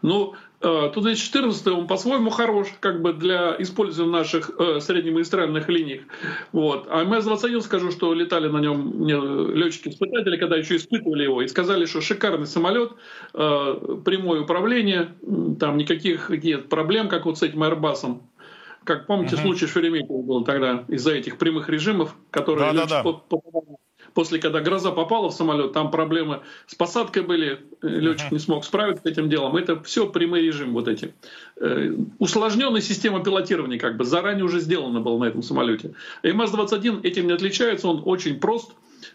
Ну, 0.01 0.35
э, 0.61 0.91
тут 0.93 1.03
2014 1.03 1.67
он 1.67 1.87
по-своему 1.87 2.29
хорош, 2.29 2.67
как 2.79 3.01
бы 3.01 3.13
для 3.13 3.55
использования 3.59 4.13
наших 4.13 4.51
э, 4.57 4.79
среднемагистральных 4.79 5.69
линий. 5.69 6.01
Вот. 6.51 6.87
А 6.89 7.03
МС-21 7.03 7.61
скажу, 7.61 7.91
что 7.91 8.13
летали 8.13 8.47
на 8.47 8.59
нем 8.59 9.07
летчики-испытатели, 9.07 10.37
когда 10.37 10.57
еще 10.57 10.77
испытывали 10.77 11.23
его, 11.23 11.41
и 11.41 11.47
сказали, 11.47 11.85
что 11.85 12.01
шикарный 12.01 12.47
самолет, 12.47 12.91
э, 13.33 13.97
прямое 14.05 14.41
управление, 14.41 15.15
там 15.59 15.77
никаких 15.77 16.29
нет 16.29 16.69
проблем, 16.69 17.09
как 17.09 17.25
вот 17.25 17.37
с 17.37 17.43
этим 17.43 17.63
Airbus. 17.63 18.19
Как 18.83 19.07
помните, 19.07 19.35
uh-huh. 19.35 19.41
случай 19.41 19.65
Шереметьево 19.65 20.21
был 20.21 20.43
тогда 20.43 20.85
из-за 20.87 21.13
этих 21.13 21.39
прямых 21.39 21.69
режимов, 21.69 22.15
которые 22.29 22.71
да, 22.71 22.85
да, 22.85 23.03
да 23.03 23.19
после, 24.15 24.39
когда 24.39 24.61
гроза 24.61 24.91
попала 24.91 25.29
в 25.29 25.33
самолет, 25.33 25.73
там 25.73 25.91
проблемы 25.91 26.41
с 26.65 26.73
посадкой 26.73 27.21
были, 27.21 27.59
э, 27.83 27.87
летчик 27.87 28.31
не 28.31 28.39
смог 28.39 28.65
справиться 28.65 29.03
с 29.03 29.05
этим 29.05 29.29
делом. 29.29 29.55
Это 29.57 29.83
все 29.83 30.09
прямой 30.09 30.41
режим 30.41 30.73
вот 30.73 30.87
эти. 30.87 31.13
Э, 31.57 31.93
усложненная 32.17 32.81
система 32.81 33.23
пилотирования 33.23 33.77
как 33.77 33.97
бы 33.97 34.05
заранее 34.05 34.45
уже 34.45 34.61
сделана 34.61 35.01
была 35.01 35.19
на 35.19 35.25
этом 35.25 35.43
самолете. 35.43 35.93
МС-21 36.23 37.03
этим 37.03 37.27
не 37.27 37.33
отличается, 37.33 37.87
он 37.87 38.01
очень 38.05 38.39
прост, 38.39 38.71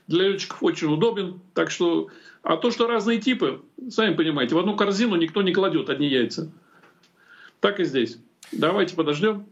для 0.07 0.29
летчиков 0.29 0.63
очень 0.63 0.93
удобен. 0.93 1.41
Так 1.55 1.71
что, 1.71 2.09
а 2.43 2.59
то, 2.59 2.71
что 2.71 2.87
разные 2.87 3.19
типы, 3.19 3.63
сами 3.89 4.15
понимаете, 4.15 4.55
в 4.55 4.59
одну 4.59 4.77
корзину 4.77 5.17
никто 5.17 5.41
не 5.41 5.53
кладет 5.53 5.89
одни 5.89 6.09
яйца. 6.09 6.53
Так 7.61 7.81
и 7.81 7.85
здесь. 7.85 8.19
Давайте 8.53 8.95
подождем. 8.95 9.47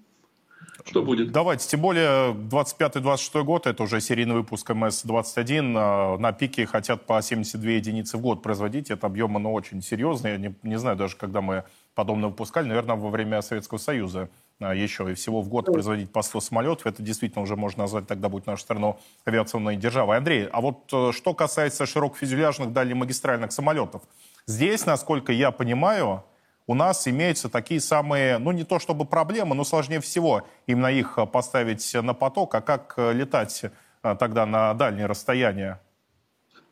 Что 0.89 1.03
будет? 1.03 1.33
Давайте, 1.33 1.69
тем 1.69 1.83
более 1.83 2.33
25-26 2.33 3.43
год, 3.43 3.67
это 3.67 3.83
уже 3.83 4.01
серийный 4.01 4.35
выпуск 4.35 4.71
МС-21, 4.71 5.75
а, 5.77 6.17
на 6.17 6.33
пике 6.33 6.65
хотят 6.65 7.05
по 7.05 7.21
72 7.21 7.73
единицы 7.73 8.17
в 8.17 8.23
год 8.23 8.43
производить, 8.43 8.91
это 8.91 9.07
объем, 9.07 9.37
оно 9.37 9.53
очень 9.53 9.83
серьезный, 9.83 10.31
я 10.31 10.37
не, 10.39 10.55
не 10.63 10.79
знаю 10.79 10.97
даже, 10.97 11.17
когда 11.17 11.43
мы 11.43 11.65
подобное 11.95 12.31
выпускали, 12.31 12.67
наверное, 12.69 12.97
во 12.97 13.11
время 13.11 13.43
Советского 13.43 13.77
Союза 13.77 14.31
а, 14.61 14.75
еще, 14.75 15.11
и 15.11 15.15
всего 15.15 15.43
в 15.43 15.51
год 15.51 15.67
производить 15.67 16.11
по 16.11 16.23
100 16.23 16.41
самолетов, 16.41 16.87
это 16.87 17.03
действительно 17.03 17.43
уже 17.43 17.55
можно 17.55 17.83
назвать, 17.83 18.07
тогда 18.07 18.31
будет 18.31 18.47
наша 18.47 18.63
страна 18.63 18.97
авиационной 19.27 19.77
державой. 19.77 20.17
Андрей, 20.17 20.49
а 20.51 20.63
вот 20.63 20.91
э, 20.91 21.13
что 21.13 21.35
касается 21.35 21.85
широкофюзеляжных 21.85 22.73
дальнемагистральных 22.73 23.53
самолетов, 23.53 24.01
здесь, 24.47 24.87
насколько 24.87 25.33
я 25.33 25.51
понимаю, 25.51 26.25
у 26.69 26.75
нас 26.75 27.09
имеются 27.09 27.49
такие 27.49 27.81
самые, 27.81 28.39
ну 28.39 28.53
не 28.53 28.63
то 28.63 28.79
чтобы 28.79 29.07
проблемы, 29.07 29.57
но 29.57 29.65
сложнее 29.65 30.01
всего 30.01 30.47
именно 30.67 30.89
их 30.89 31.15
э, 31.17 31.27
поставить 31.27 31.95
на 31.95 32.13
поток, 32.13 32.55
а 32.55 32.61
как 32.61 32.95
э, 32.99 33.15
летать 33.15 33.65
э, 34.03 34.17
тогда 34.21 34.45
на 34.47 34.75
дальние 34.75 35.07
расстояния? 35.07 35.81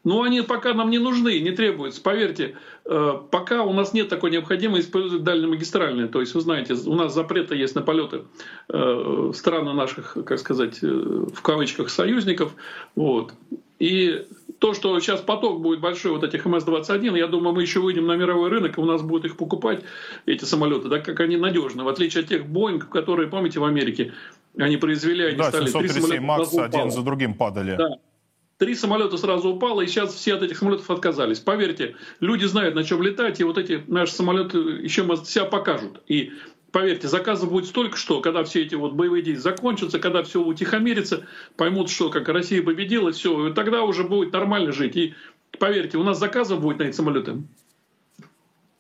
Ну, 0.05 0.23
они 0.23 0.43
пока 0.43 0.75
нам 0.75 0.91
не 0.91 0.99
нужны, 0.99 1.41
не 1.41 1.51
требуются. 1.51 2.01
Поверьте, 2.01 2.55
пока 2.85 3.65
у 3.65 3.73
нас 3.73 3.93
нет 3.93 4.09
такой 4.09 4.31
необходимости 4.31 4.87
использовать 4.87 5.25
дальнемагистральные. 5.25 6.07
То 6.07 6.21
есть, 6.21 6.33
вы 6.33 6.43
знаете, 6.43 6.75
у 6.75 6.95
нас 6.95 7.13
запреты 7.13 7.57
есть 7.57 7.75
на 7.75 7.83
полеты 7.83 8.23
стран 8.69 9.77
наших, 9.77 10.17
как 10.25 10.39
сказать, 10.39 10.81
в 10.81 11.43
кавычках, 11.43 11.91
союзников. 11.91 12.55
Вот. 12.95 13.35
И 13.81 14.29
то, 14.59 14.75
что 14.75 14.99
сейчас 15.01 15.21
поток 15.21 15.61
будет 15.61 15.81
большой 15.81 16.13
вот 16.13 16.25
этих 16.25 16.47
МС-21, 16.47 17.19
я 17.19 17.27
думаю, 17.27 17.55
мы 17.55 17.63
еще 17.63 17.81
выйдем 17.81 18.07
на 18.07 18.17
мировой 18.17 18.49
рынок, 18.49 18.79
и 18.79 18.81
у 18.81 18.85
нас 18.85 19.03
будут 19.03 19.27
их 19.27 19.37
покупать, 19.37 19.83
эти 20.25 20.45
самолеты, 20.45 20.89
так 20.89 21.05
как 21.05 21.21
они 21.21 21.37
надежны, 21.37 21.85
в 21.85 21.89
отличие 21.89 22.23
от 22.23 22.29
тех 22.29 22.47
Боинг, 22.47 22.89
которые, 22.89 23.29
помните, 23.29 23.61
в 23.61 23.65
Америке, 23.65 24.13
они 24.59 24.77
произвели, 24.77 25.25
они 25.25 25.37
да, 25.37 25.51
стали... 25.51 25.67
737 25.67 26.21
МАКС 26.23 26.55
один 26.59 26.91
за 26.91 27.03
другим 27.03 27.35
падали. 27.35 27.77
Да. 27.77 27.99
Три 28.59 28.75
самолета 28.75 29.19
сразу 29.19 29.51
упало, 29.51 29.83
и 29.83 29.87
сейчас 29.87 30.15
все 30.15 30.35
от 30.35 30.43
этих 30.43 30.57
самолетов 30.57 30.91
отказались. 30.91 31.41
Поверьте, 31.41 31.95
люди 32.21 32.47
знают, 32.47 32.75
на 32.75 32.85
чем 32.85 33.03
летать, 33.03 33.39
и 33.39 33.45
вот 33.45 33.59
эти 33.59 33.85
наши 33.87 34.15
самолеты 34.15 34.57
еще 34.57 35.03
себя 35.27 35.45
покажут. 35.45 36.01
И 36.07 36.33
поверьте, 36.77 37.09
заказов 37.09 37.49
будет 37.49 37.65
столько, 37.65 37.97
что 37.97 38.21
когда 38.21 38.45
все 38.45 38.63
эти 38.63 38.75
вот 38.75 38.93
боевые 38.93 39.23
действия 39.23 39.51
закончатся, 39.51 39.99
когда 39.99 40.23
все 40.23 40.43
утихомирится, 40.43 41.27
поймут, 41.57 41.89
что 41.89 42.11
как 42.11 42.29
Россия 42.29 42.63
победила, 42.63 43.13
все, 43.13 43.49
и 43.49 43.55
тогда 43.55 43.83
уже 43.83 44.05
будет 44.05 44.35
нормально 44.35 44.73
жить. 44.73 44.95
И 44.95 45.15
поверьте, 45.59 45.97
у 45.97 46.03
нас 46.03 46.19
заказов 46.19 46.61
будет 46.61 46.79
на 46.81 46.83
эти 46.83 46.95
самолеты 46.95 47.39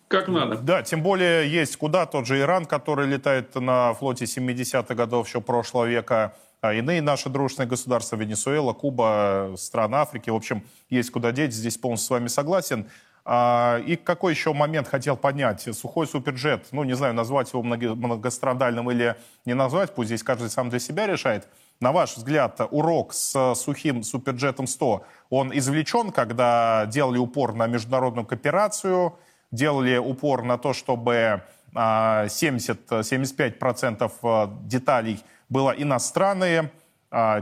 как 0.08 0.28
надо. 0.28 0.58
Да, 0.58 0.82
тем 0.82 1.02
более 1.02 1.50
есть 1.50 1.78
куда 1.78 2.04
тот 2.04 2.26
же 2.26 2.38
Иран, 2.38 2.66
который 2.66 3.08
летает 3.08 3.54
на 3.54 3.94
флоте 3.94 4.26
70-х 4.26 4.94
годов 4.94 5.26
еще 5.26 5.40
прошлого 5.40 5.86
века, 5.86 6.36
а 6.60 6.74
иные 6.74 7.00
наши 7.00 7.30
дружественные 7.30 7.68
государства, 7.68 8.16
Венесуэла, 8.16 8.74
Куба, 8.74 9.54
страны 9.56 9.96
Африки. 9.96 10.28
В 10.28 10.34
общем, 10.34 10.64
есть 10.90 11.10
куда 11.10 11.32
деть, 11.32 11.54
здесь 11.54 11.78
полностью 11.78 12.06
с 12.06 12.10
вами 12.10 12.28
согласен. 12.28 12.88
А, 13.28 13.82
и 13.84 13.96
какой 13.96 14.34
еще 14.34 14.52
момент 14.52 14.86
хотел 14.86 15.16
поднять? 15.16 15.62
Сухой 15.76 16.06
суперджет, 16.06 16.68
ну, 16.70 16.84
не 16.84 16.94
знаю, 16.94 17.12
назвать 17.12 17.52
его 17.52 17.64
многострадальным 17.64 18.88
или 18.92 19.16
не 19.44 19.54
назвать, 19.54 19.92
пусть 19.92 20.10
здесь 20.10 20.22
каждый 20.22 20.48
сам 20.48 20.70
для 20.70 20.78
себя 20.78 21.08
решает. 21.08 21.48
На 21.80 21.90
ваш 21.90 22.16
взгляд, 22.16 22.60
урок 22.70 23.12
с 23.12 23.56
сухим 23.56 24.04
суперджетом 24.04 24.68
100, 24.68 25.02
он 25.30 25.50
извлечен, 25.52 26.12
когда 26.12 26.86
делали 26.86 27.18
упор 27.18 27.54
на 27.54 27.66
международную 27.66 28.24
кооперацию, 28.24 29.18
делали 29.50 29.96
упор 29.96 30.44
на 30.44 30.56
то, 30.56 30.72
чтобы 30.72 31.42
70-75% 31.74 34.12
а, 34.22 34.56
деталей 34.62 35.20
было 35.48 35.72
иностранные, 35.72 36.60
а 36.60 36.70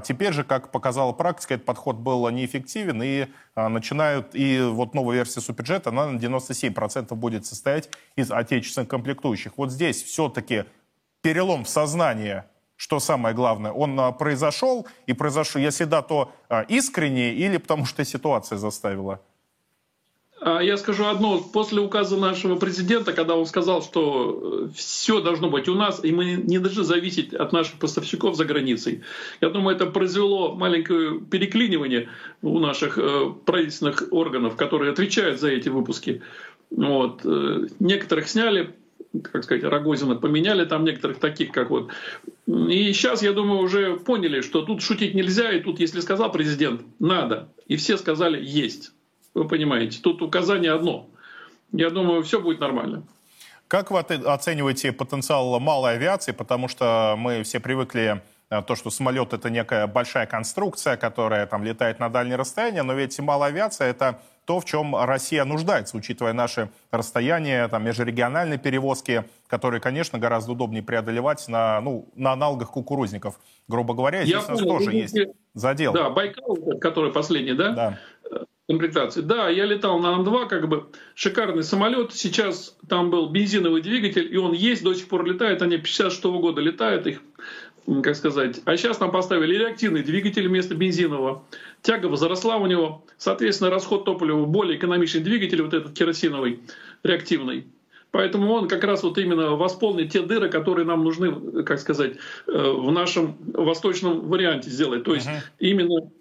теперь 0.04 0.32
же, 0.32 0.44
как 0.44 0.70
показала 0.70 1.12
практика, 1.12 1.54
этот 1.54 1.66
подход 1.66 1.96
был 1.96 2.30
неэффективен, 2.30 3.02
и 3.02 3.26
а, 3.56 3.68
начинают, 3.68 4.28
и 4.32 4.60
вот 4.60 4.94
новая 4.94 5.16
версия 5.16 5.40
Суперджета, 5.40 5.90
она 5.90 6.06
на 6.06 6.18
97% 6.18 7.12
будет 7.16 7.44
состоять 7.44 7.90
из 8.14 8.30
отечественных 8.30 8.88
комплектующих. 8.88 9.54
Вот 9.56 9.72
здесь 9.72 10.00
все-таки 10.04 10.66
перелом 11.22 11.64
в 11.64 11.68
сознании, 11.68 12.44
что 12.76 13.00
самое 13.00 13.34
главное, 13.34 13.72
он 13.72 13.98
а, 13.98 14.12
произошел, 14.12 14.86
и 15.06 15.12
произошел, 15.12 15.60
если 15.60 15.84
да, 15.84 16.02
то 16.02 16.32
а, 16.48 16.62
искренне, 16.62 17.32
или 17.32 17.56
потому 17.56 17.84
что 17.84 18.04
ситуация 18.04 18.58
заставила? 18.58 19.22
А 20.46 20.60
я 20.62 20.76
скажу 20.76 21.06
одно. 21.06 21.40
После 21.40 21.80
указа 21.80 22.18
нашего 22.18 22.56
президента, 22.56 23.14
когда 23.14 23.34
он 23.34 23.46
сказал, 23.46 23.82
что 23.82 24.66
э, 24.66 24.68
все 24.76 25.22
должно 25.22 25.48
быть 25.48 25.70
у 25.70 25.74
нас, 25.74 26.04
и 26.04 26.12
мы 26.12 26.34
не 26.34 26.58
должны 26.58 26.84
зависеть 26.84 27.32
от 27.32 27.52
наших 27.54 27.78
поставщиков 27.78 28.36
за 28.36 28.44
границей, 28.44 29.04
я 29.40 29.48
думаю, 29.48 29.74
это 29.74 29.86
произвело 29.86 30.54
маленькое 30.54 31.18
переклинивание 31.18 32.10
у 32.42 32.58
наших 32.58 32.98
э, 32.98 33.32
правительственных 33.46 34.08
органов, 34.10 34.56
которые 34.56 34.92
отвечают 34.92 35.40
за 35.40 35.48
эти 35.48 35.70
выпуски. 35.70 36.20
Вот. 36.70 37.22
Э, 37.24 37.66
некоторых 37.80 38.28
сняли, 38.28 38.74
как 39.22 39.44
сказать, 39.44 39.64
Рогозина 39.64 40.14
поменяли, 40.14 40.66
там 40.66 40.84
некоторых 40.84 41.20
таких, 41.20 41.52
как 41.52 41.70
вот. 41.70 41.88
И 42.46 42.92
сейчас, 42.92 43.22
я 43.22 43.32
думаю, 43.32 43.60
уже 43.60 43.96
поняли, 43.96 44.42
что 44.42 44.60
тут 44.60 44.82
шутить 44.82 45.14
нельзя, 45.14 45.52
и 45.52 45.62
тут, 45.62 45.80
если 45.80 46.00
сказал 46.00 46.30
президент, 46.30 46.82
надо. 46.98 47.48
И 47.66 47.76
все 47.76 47.96
сказали, 47.96 48.44
есть. 48.44 48.92
Вы 49.34 49.48
понимаете, 49.48 50.00
тут 50.00 50.22
указание 50.22 50.72
одно. 50.72 51.08
Я 51.72 51.90
думаю, 51.90 52.22
все 52.22 52.40
будет 52.40 52.60
нормально. 52.60 53.02
Как 53.66 53.90
вы 53.90 53.98
оцениваете 53.98 54.92
потенциал 54.92 55.58
малой 55.58 55.94
авиации? 55.94 56.30
Потому 56.32 56.68
что 56.68 57.16
мы 57.18 57.42
все 57.42 57.58
привыкли 57.58 58.22
э, 58.50 58.62
то, 58.62 58.76
что 58.76 58.90
самолет 58.90 59.32
это 59.32 59.50
некая 59.50 59.88
большая 59.88 60.26
конструкция, 60.26 60.96
которая 60.96 61.46
там 61.46 61.64
летает 61.64 61.98
на 61.98 62.08
дальние 62.08 62.36
расстояния, 62.36 62.84
но 62.84 62.92
ведь 62.92 63.18
малая 63.18 63.50
авиация 63.50 63.88
это 63.88 64.20
то, 64.44 64.60
в 64.60 64.66
чем 64.66 64.94
Россия 64.94 65.44
нуждается, 65.46 65.96
учитывая 65.96 66.34
наши 66.34 66.70
расстояния, 66.90 67.66
там, 67.68 67.82
межрегиональные 67.84 68.58
перевозки, 68.58 69.24
которые, 69.48 69.80
конечно, 69.80 70.18
гораздо 70.18 70.52
удобнее 70.52 70.82
преодолевать 70.82 71.48
на, 71.48 71.80
ну, 71.80 72.10
на 72.14 72.32
аналогах 72.32 72.70
кукурузников. 72.70 73.40
Грубо 73.68 73.94
говоря, 73.94 74.22
здесь 74.22 74.34
Я 74.34 74.46
у 74.46 74.50
нас 74.50 74.60
понял, 74.60 74.78
тоже 74.78 74.92
есть 74.92 75.16
задел. 75.54 75.94
Да, 75.94 76.10
Байкал, 76.10 76.58
который 76.78 77.10
последний, 77.10 77.54
да? 77.54 77.72
Да 77.72 77.98
комплектации. 78.68 79.20
Да, 79.20 79.48
я 79.48 79.66
летал 79.66 79.98
на 79.98 80.14
Ан-2, 80.14 80.48
как 80.48 80.68
бы 80.68 80.86
шикарный 81.14 81.62
самолет. 81.62 82.12
Сейчас 82.12 82.76
там 82.88 83.10
был 83.10 83.28
бензиновый 83.28 83.82
двигатель, 83.82 84.32
и 84.32 84.36
он 84.36 84.52
есть, 84.52 84.82
до 84.82 84.94
сих 84.94 85.08
пор 85.08 85.24
летает. 85.24 85.62
Они 85.62 85.76
56 85.76 86.24
-го 86.24 86.40
года 86.40 86.60
летают 86.60 87.06
их, 87.06 87.20
как 88.02 88.16
сказать. 88.16 88.60
А 88.64 88.76
сейчас 88.76 89.00
нам 89.00 89.10
поставили 89.10 89.56
реактивный 89.56 90.02
двигатель 90.02 90.48
вместо 90.48 90.74
бензинового. 90.74 91.44
Тяга 91.82 92.06
возросла 92.06 92.56
у 92.56 92.66
него. 92.66 93.04
Соответственно, 93.18 93.70
расход 93.70 94.04
топлива 94.04 94.46
более 94.46 94.78
экономичный 94.78 95.20
двигатель, 95.20 95.62
вот 95.62 95.74
этот 95.74 95.92
керосиновый, 95.92 96.60
реактивный. 97.02 97.66
Поэтому 98.12 98.52
он 98.52 98.68
как 98.68 98.84
раз 98.84 99.02
вот 99.02 99.18
именно 99.18 99.56
восполнит 99.56 100.12
те 100.12 100.22
дыры, 100.22 100.48
которые 100.48 100.86
нам 100.86 101.02
нужны, 101.02 101.64
как 101.64 101.80
сказать, 101.80 102.12
э, 102.46 102.52
в 102.52 102.92
нашем 102.92 103.36
восточном 103.52 104.28
варианте 104.28 104.70
сделать. 104.70 105.02
То 105.02 105.14
есть 105.14 105.26
uh-huh. 105.26 105.40
именно 105.58 106.12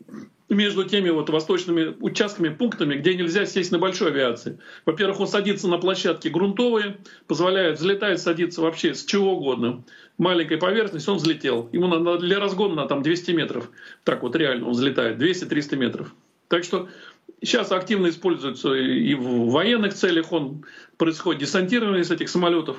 между 0.49 0.84
теми 0.84 1.10
вот 1.10 1.29
восточными 1.29 1.95
участками, 1.99 2.49
пунктами, 2.49 2.95
где 2.95 3.15
нельзя 3.15 3.45
сесть 3.45 3.71
на 3.71 3.79
большой 3.79 4.10
авиации. 4.12 4.60
Во-первых, 4.86 5.21
он 5.21 5.27
садится 5.27 5.67
на 5.67 5.77
площадке 5.77 6.29
грунтовые, 6.29 6.97
позволяет 7.27 7.79
взлетать, 7.79 8.21
садиться 8.21 8.62
вообще 8.62 8.93
с 8.93 9.06
чего 9.06 9.34
угодно. 9.38 9.84
Маленькая 10.17 10.58
поверхность, 10.58 11.08
он 11.08 11.17
взлетел. 11.17 11.69
Ему 11.71 11.88
надо 11.88 12.19
для 12.19 12.39
разгона 12.39 12.75
на 12.75 12.88
там 12.88 13.01
200 13.01 13.32
метров. 13.32 13.69
Так 14.03 14.23
вот 14.23 14.36
реально 14.36 14.67
он 14.67 14.73
взлетает, 14.73 15.17
200-300 15.17 15.75
метров. 15.77 16.13
Так 16.49 16.63
что 16.63 16.89
сейчас 17.41 17.71
активно 17.71 18.10
используется 18.10 18.73
и 18.73 19.15
в 19.15 19.49
военных 19.49 19.93
целях, 19.93 20.32
он 20.32 20.65
происходит 20.97 21.41
десантирование 21.41 22.03
с 22.03 22.12
этих 22.12 22.29
самолетов. 22.29 22.77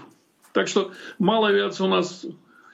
Так 0.52 0.68
что 0.68 0.92
малая 1.18 1.52
авиация 1.52 1.86
у 1.86 1.90
нас 1.90 2.24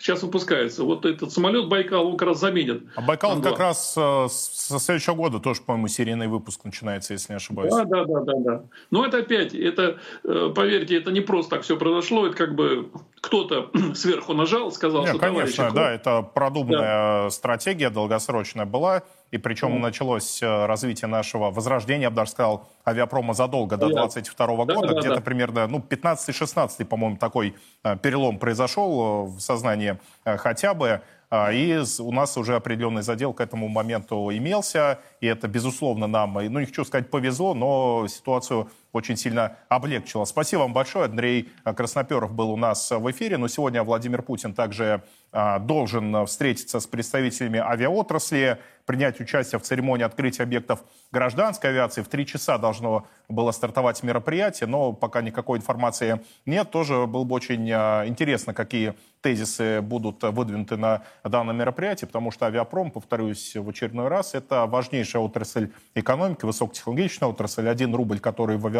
сейчас 0.01 0.23
выпускается. 0.23 0.83
Вот 0.83 1.05
этот 1.05 1.31
самолет 1.31 1.69
Байкал 1.69 2.07
он 2.07 2.17
как 2.17 2.29
раз 2.29 2.41
заменит. 2.41 2.83
А 2.97 3.03
Байкал 3.03 3.33
он 3.33 3.43
как 3.43 3.59
раз 3.59 3.95
э, 3.97 4.27
со 4.31 4.79
следующего 4.79 5.15
года 5.15 5.39
тоже, 5.39 5.61
по-моему, 5.61 5.89
серийный 5.89 6.27
выпуск 6.27 6.65
начинается, 6.65 7.13
если 7.13 7.33
не 7.33 7.37
ошибаюсь. 7.37 7.73
Да, 7.73 7.85
да, 7.85 8.05
да, 8.05 8.21
да, 8.21 8.33
да. 8.39 8.63
Но 8.91 9.05
это 9.05 9.19
опять, 9.19 9.55
это, 9.55 9.99
э, 10.25 10.53
поверьте, 10.55 10.97
это 10.97 11.13
не 11.13 11.21
просто 11.21 11.57
так 11.57 11.63
все 11.63 11.77
произошло, 11.77 12.27
это 12.27 12.37
как 12.37 12.55
бы 12.55 12.91
кто-то 13.21 13.71
сверху 13.95 14.33
нажал, 14.33 14.73
сказал, 14.73 15.03
Нет, 15.03 15.11
что 15.11 15.19
конечно, 15.19 15.71
да, 15.71 15.93
это 15.93 16.23
продуманная 16.23 17.25
да. 17.25 17.31
стратегия 17.31 17.91
долгосрочная 17.91 18.65
была. 18.65 19.03
И 19.31 19.39
причем 19.39 19.77
mm. 19.77 19.79
началось 19.79 20.43
э, 20.43 20.67
развитие 20.67 21.09
нашего 21.09 21.51
возрождения, 21.51 22.05
я 22.05 22.11
бы 22.11 22.17
даже 22.17 22.33
сказал, 22.33 22.69
авиапрома 22.85 23.35
задолго 23.35 23.77
до 23.77 23.89
22 23.89 24.47
-го 24.47 24.67
года. 24.67 24.95
Да, 24.95 25.01
Где-то 25.01 25.17
да. 25.17 25.21
примерно 25.21 25.67
ну, 25.67 25.79
15-16, 25.79 26.85
по-моему, 26.85 27.17
такой 27.17 27.55
э, 27.85 27.97
перелом 27.97 28.39
произошел 28.39 29.27
в 29.27 29.41
сознании 29.41 29.99
э, 30.25 30.37
хотя 30.37 30.75
бы. 30.75 31.01
А, 31.33 31.53
и 31.53 31.81
у 32.01 32.13
нас 32.13 32.37
уже 32.37 32.57
определенный 32.57 33.03
задел 33.03 33.33
к 33.33 33.41
этому 33.41 33.69
моменту 33.69 34.31
имелся, 34.33 34.99
и 35.21 35.29
это, 35.29 35.47
безусловно, 35.47 36.09
нам, 36.09 36.33
ну, 36.33 36.59
не 36.59 36.67
хочу 36.67 36.85
сказать 36.85 37.09
повезло, 37.09 37.55
но 37.55 38.09
ситуацию 38.09 38.69
очень 38.93 39.17
сильно 39.17 39.57
облегчило. 39.69 40.25
Спасибо 40.25 40.61
вам 40.61 40.73
большое. 40.73 41.07
Андрей 41.07 41.51
Красноперов 41.65 42.33
был 42.33 42.51
у 42.51 42.57
нас 42.57 42.91
в 42.91 43.11
эфире, 43.11 43.37
но 43.37 43.49
сегодня 43.49 43.83
Владимир 43.83 44.23
Путин 44.23 44.55
также 44.55 45.03
а, 45.33 45.59
должен 45.59 46.27
встретиться 46.27 46.81
с 46.81 46.87
представителями 46.87 47.61
авиаотрасли, 47.61 48.59
принять 48.85 49.21
участие 49.21 49.61
в 49.61 49.63
церемонии 49.63 50.05
открытия 50.05 50.43
объектов 50.43 50.83
гражданской 51.13 51.71
авиации. 51.71 52.03
В 52.03 52.09
три 52.09 52.27
часа 52.27 52.59
должно 52.59 53.07
было 53.29 53.53
стартовать 53.53 54.03
мероприятие, 54.03 54.67
но 54.67 54.93
пока 54.93 55.23
никакой 55.23 55.59
информации 55.59 56.21
нет. 56.47 56.73
Тоже 56.73 57.07
было 57.07 57.23
бы 57.23 57.37
очень 57.37 57.69
интересно, 57.71 58.53
какие 58.53 58.95
тезисы 59.21 59.81
будут 59.81 60.23
выдвинуты 60.23 60.77
на 60.77 61.03
данном 61.23 61.57
мероприятии, 61.57 62.07
потому 62.07 62.33
что 62.33 62.47
авиапром, 62.47 62.91
повторюсь 62.91 63.55
в 63.55 63.69
очередной 63.69 64.09
раз, 64.09 64.35
это 64.35 64.67
важнейшая 64.67 65.23
отрасль 65.23 65.71
экономики, 65.95 66.45
высокотехнологичная 66.45 67.29
отрасль. 67.29 67.69
Один 67.69 67.95
рубль, 67.95 68.19
который 68.19 68.57
в 68.57 68.67
авиапром 68.67 68.80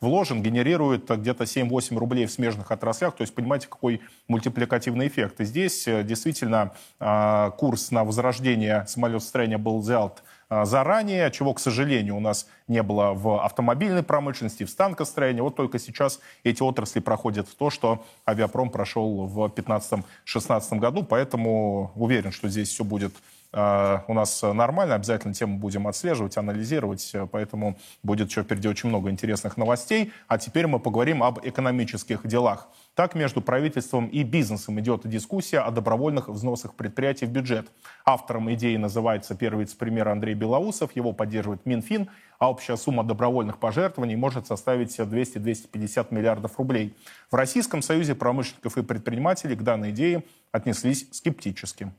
вложен, 0.00 0.42
генерирует 0.42 1.10
где-то 1.10 1.44
7-8 1.44 1.96
рублей 1.98 2.26
в 2.26 2.30
смежных 2.30 2.70
отраслях. 2.70 3.16
То 3.16 3.22
есть 3.22 3.34
понимаете, 3.34 3.68
какой 3.68 4.00
мультипликативный 4.28 5.08
эффект. 5.08 5.40
И 5.40 5.44
здесь 5.44 5.86
э, 5.86 6.02
действительно 6.02 6.72
а, 6.98 7.50
курс 7.50 7.90
на 7.90 8.04
возрождение 8.04 8.84
самолетостроения 8.86 9.58
был 9.58 9.80
взят 9.80 10.22
а, 10.50 10.64
заранее, 10.64 11.30
чего, 11.30 11.54
к 11.54 11.60
сожалению, 11.60 12.16
у 12.16 12.20
нас 12.20 12.48
не 12.66 12.82
было 12.82 13.12
в 13.14 13.44
автомобильной 13.44 14.02
промышленности, 14.02 14.64
в 14.64 14.70
станкостроении. 14.70 15.40
Вот 15.40 15.54
только 15.54 15.78
сейчас 15.78 16.18
эти 16.42 16.60
отрасли 16.60 16.98
проходят 16.98 17.48
в 17.48 17.54
то, 17.54 17.70
что 17.70 18.04
авиапром 18.26 18.70
прошел 18.70 19.26
в 19.26 19.44
2015-2016 19.44 20.78
году, 20.78 21.04
поэтому 21.04 21.92
уверен, 21.94 22.32
что 22.32 22.48
здесь 22.48 22.68
все 22.68 22.82
будет 22.82 23.12
э, 23.12 23.16
у 23.52 24.14
нас 24.14 24.42
нормально. 24.42 24.94
Обязательно 24.94 25.34
тему 25.34 25.58
будем 25.58 25.88
отслеживать, 25.88 26.36
анализировать. 26.36 27.14
Поэтому 27.32 27.78
будет 28.02 28.28
еще 28.28 28.42
впереди 28.42 28.68
очень 28.68 28.88
много 28.88 29.10
интересных 29.10 29.56
новостей. 29.56 30.12
А 30.28 30.38
теперь 30.38 30.66
мы 30.66 30.78
поговорим 30.78 31.22
об 31.22 31.40
экономических 31.44 32.26
делах. 32.26 32.68
Так, 32.94 33.14
между 33.14 33.40
правительством 33.40 34.06
и 34.06 34.22
бизнесом 34.22 34.78
идет 34.78 35.08
дискуссия 35.08 35.60
о 35.60 35.70
добровольных 35.70 36.28
взносах 36.28 36.74
предприятий 36.74 37.26
в 37.26 37.30
бюджет. 37.30 37.68
Автором 38.04 38.52
идеи 38.54 38.76
называется 38.76 39.34
первый 39.34 39.62
вице-премьер 39.62 40.08
Андрей 40.08 40.34
Белоусов. 40.34 40.94
Его 40.94 41.12
поддерживает 41.12 41.66
Минфин, 41.66 42.08
а 42.38 42.50
общая 42.50 42.76
сумма 42.76 43.02
добровольных 43.04 43.58
пожертвований 43.58 44.16
может 44.16 44.46
составить 44.46 44.98
200-250 44.98 46.08
миллиардов 46.10 46.58
рублей. 46.58 46.96
В 47.30 47.34
Российском 47.34 47.82
союзе 47.82 48.14
промышленников 48.14 48.78
и 48.78 48.82
предпринимателей 48.82 49.56
к 49.56 49.62
данной 49.62 49.90
идее 49.90 50.24
отнеслись 50.52 51.08
скептически. 51.10 51.90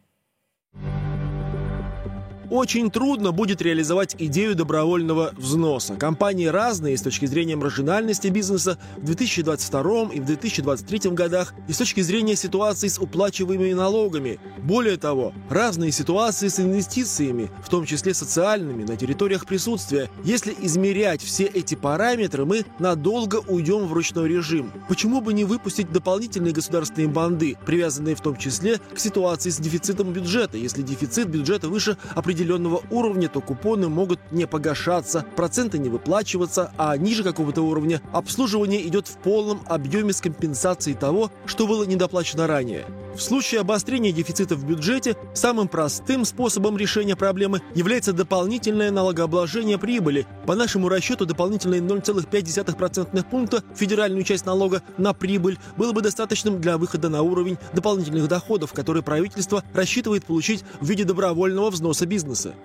Очень 2.51 2.91
трудно 2.91 3.31
будет 3.31 3.61
реализовать 3.61 4.17
идею 4.19 4.55
добровольного 4.55 5.31
взноса. 5.37 5.95
Компании 5.95 6.47
разные 6.47 6.97
с 6.97 7.01
точки 7.01 7.25
зрения 7.25 7.55
маржинальности 7.55 8.27
бизнеса 8.27 8.77
в 8.97 9.05
2022 9.05 10.09
и 10.11 10.19
в 10.19 10.25
2023 10.25 11.11
годах 11.11 11.53
и 11.69 11.71
с 11.71 11.77
точки 11.77 12.01
зрения 12.01 12.35
ситуации 12.35 12.89
с 12.89 12.99
уплачиваемыми 12.99 13.71
налогами. 13.71 14.37
Более 14.57 14.97
того, 14.97 15.31
разные 15.49 15.93
ситуации 15.93 16.49
с 16.49 16.59
инвестициями, 16.59 17.49
в 17.63 17.69
том 17.69 17.85
числе 17.85 18.13
социальными, 18.13 18.83
на 18.83 18.97
территориях 18.97 19.45
присутствия. 19.45 20.09
Если 20.25 20.53
измерять 20.59 21.21
все 21.21 21.45
эти 21.45 21.75
параметры, 21.75 22.43
мы 22.43 22.65
надолго 22.79 23.37
уйдем 23.47 23.85
в 23.85 23.93
ручной 23.93 24.27
режим. 24.27 24.73
Почему 24.89 25.21
бы 25.21 25.31
не 25.31 25.45
выпустить 25.45 25.89
дополнительные 25.89 26.51
государственные 26.51 27.07
банды, 27.07 27.57
привязанные 27.65 28.15
в 28.15 28.21
том 28.21 28.35
числе 28.35 28.81
к 28.93 28.99
ситуации 28.99 29.51
с 29.51 29.57
дефицитом 29.57 30.11
бюджета, 30.11 30.57
если 30.57 30.81
дефицит 30.81 31.29
бюджета 31.29 31.69
выше 31.69 31.95
определенного 32.13 32.40
определенного 32.41 32.82
уровня, 32.89 33.30
то 33.30 33.39
купоны 33.39 33.88
могут 33.88 34.19
не 34.32 34.47
погашаться, 34.47 35.25
проценты 35.36 35.77
не 35.77 35.89
выплачиваться, 35.89 36.71
а 36.77 36.97
ниже 36.97 37.23
какого-то 37.23 37.62
уровня 37.62 38.01
обслуживание 38.12 38.86
идет 38.88 39.08
в 39.08 39.17
полном 39.17 39.62
объеме 39.67 40.12
с 40.12 40.21
компенсацией 40.21 40.97
того, 40.97 41.32
что 41.45 41.67
было 41.67 41.84
недоплачено 41.84 42.47
ранее. 42.47 42.86
В 43.13 43.19
случае 43.19 43.60
обострения 43.60 44.13
дефицита 44.13 44.56
в 44.56 44.65
бюджете 44.65 45.17
самым 45.34 45.67
простым 45.67 46.24
способом 46.24 46.78
решения 46.78 47.17
проблемы 47.17 47.62
является 47.76 48.13
дополнительное 48.13 48.89
налогообложение 48.89 49.78
прибыли. 49.78 50.26
По 50.47 50.56
нашему 50.56 50.88
расчету 50.88 51.26
дополнительные 51.26 51.82
0,5% 51.82 53.30
пункта 53.30 53.63
федеральную 53.76 54.24
часть 54.24 54.45
налога 54.45 54.82
на 54.97 55.13
прибыль 55.13 55.58
было 55.76 55.91
бы 55.91 56.02
достаточным 56.02 56.62
для 56.62 56.78
выхода 56.78 57.10
на 57.10 57.21
уровень 57.21 57.58
дополнительных 57.74 58.30
доходов, 58.30 58.71
которые 58.71 59.04
правительство 59.04 59.63
рассчитывает 59.74 60.26
получить 60.26 60.63
в 60.80 60.88
виде 60.88 61.04
добровольного 61.04 61.69
взноса 61.69 62.06
бизнеса. 62.06 62.56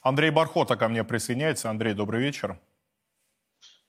Андрей 0.00 0.30
Бархота 0.30 0.76
ко 0.76 0.88
мне 0.88 1.04
присоединяется. 1.04 1.68
Андрей, 1.68 1.92
добрый 1.92 2.22
вечер. 2.22 2.58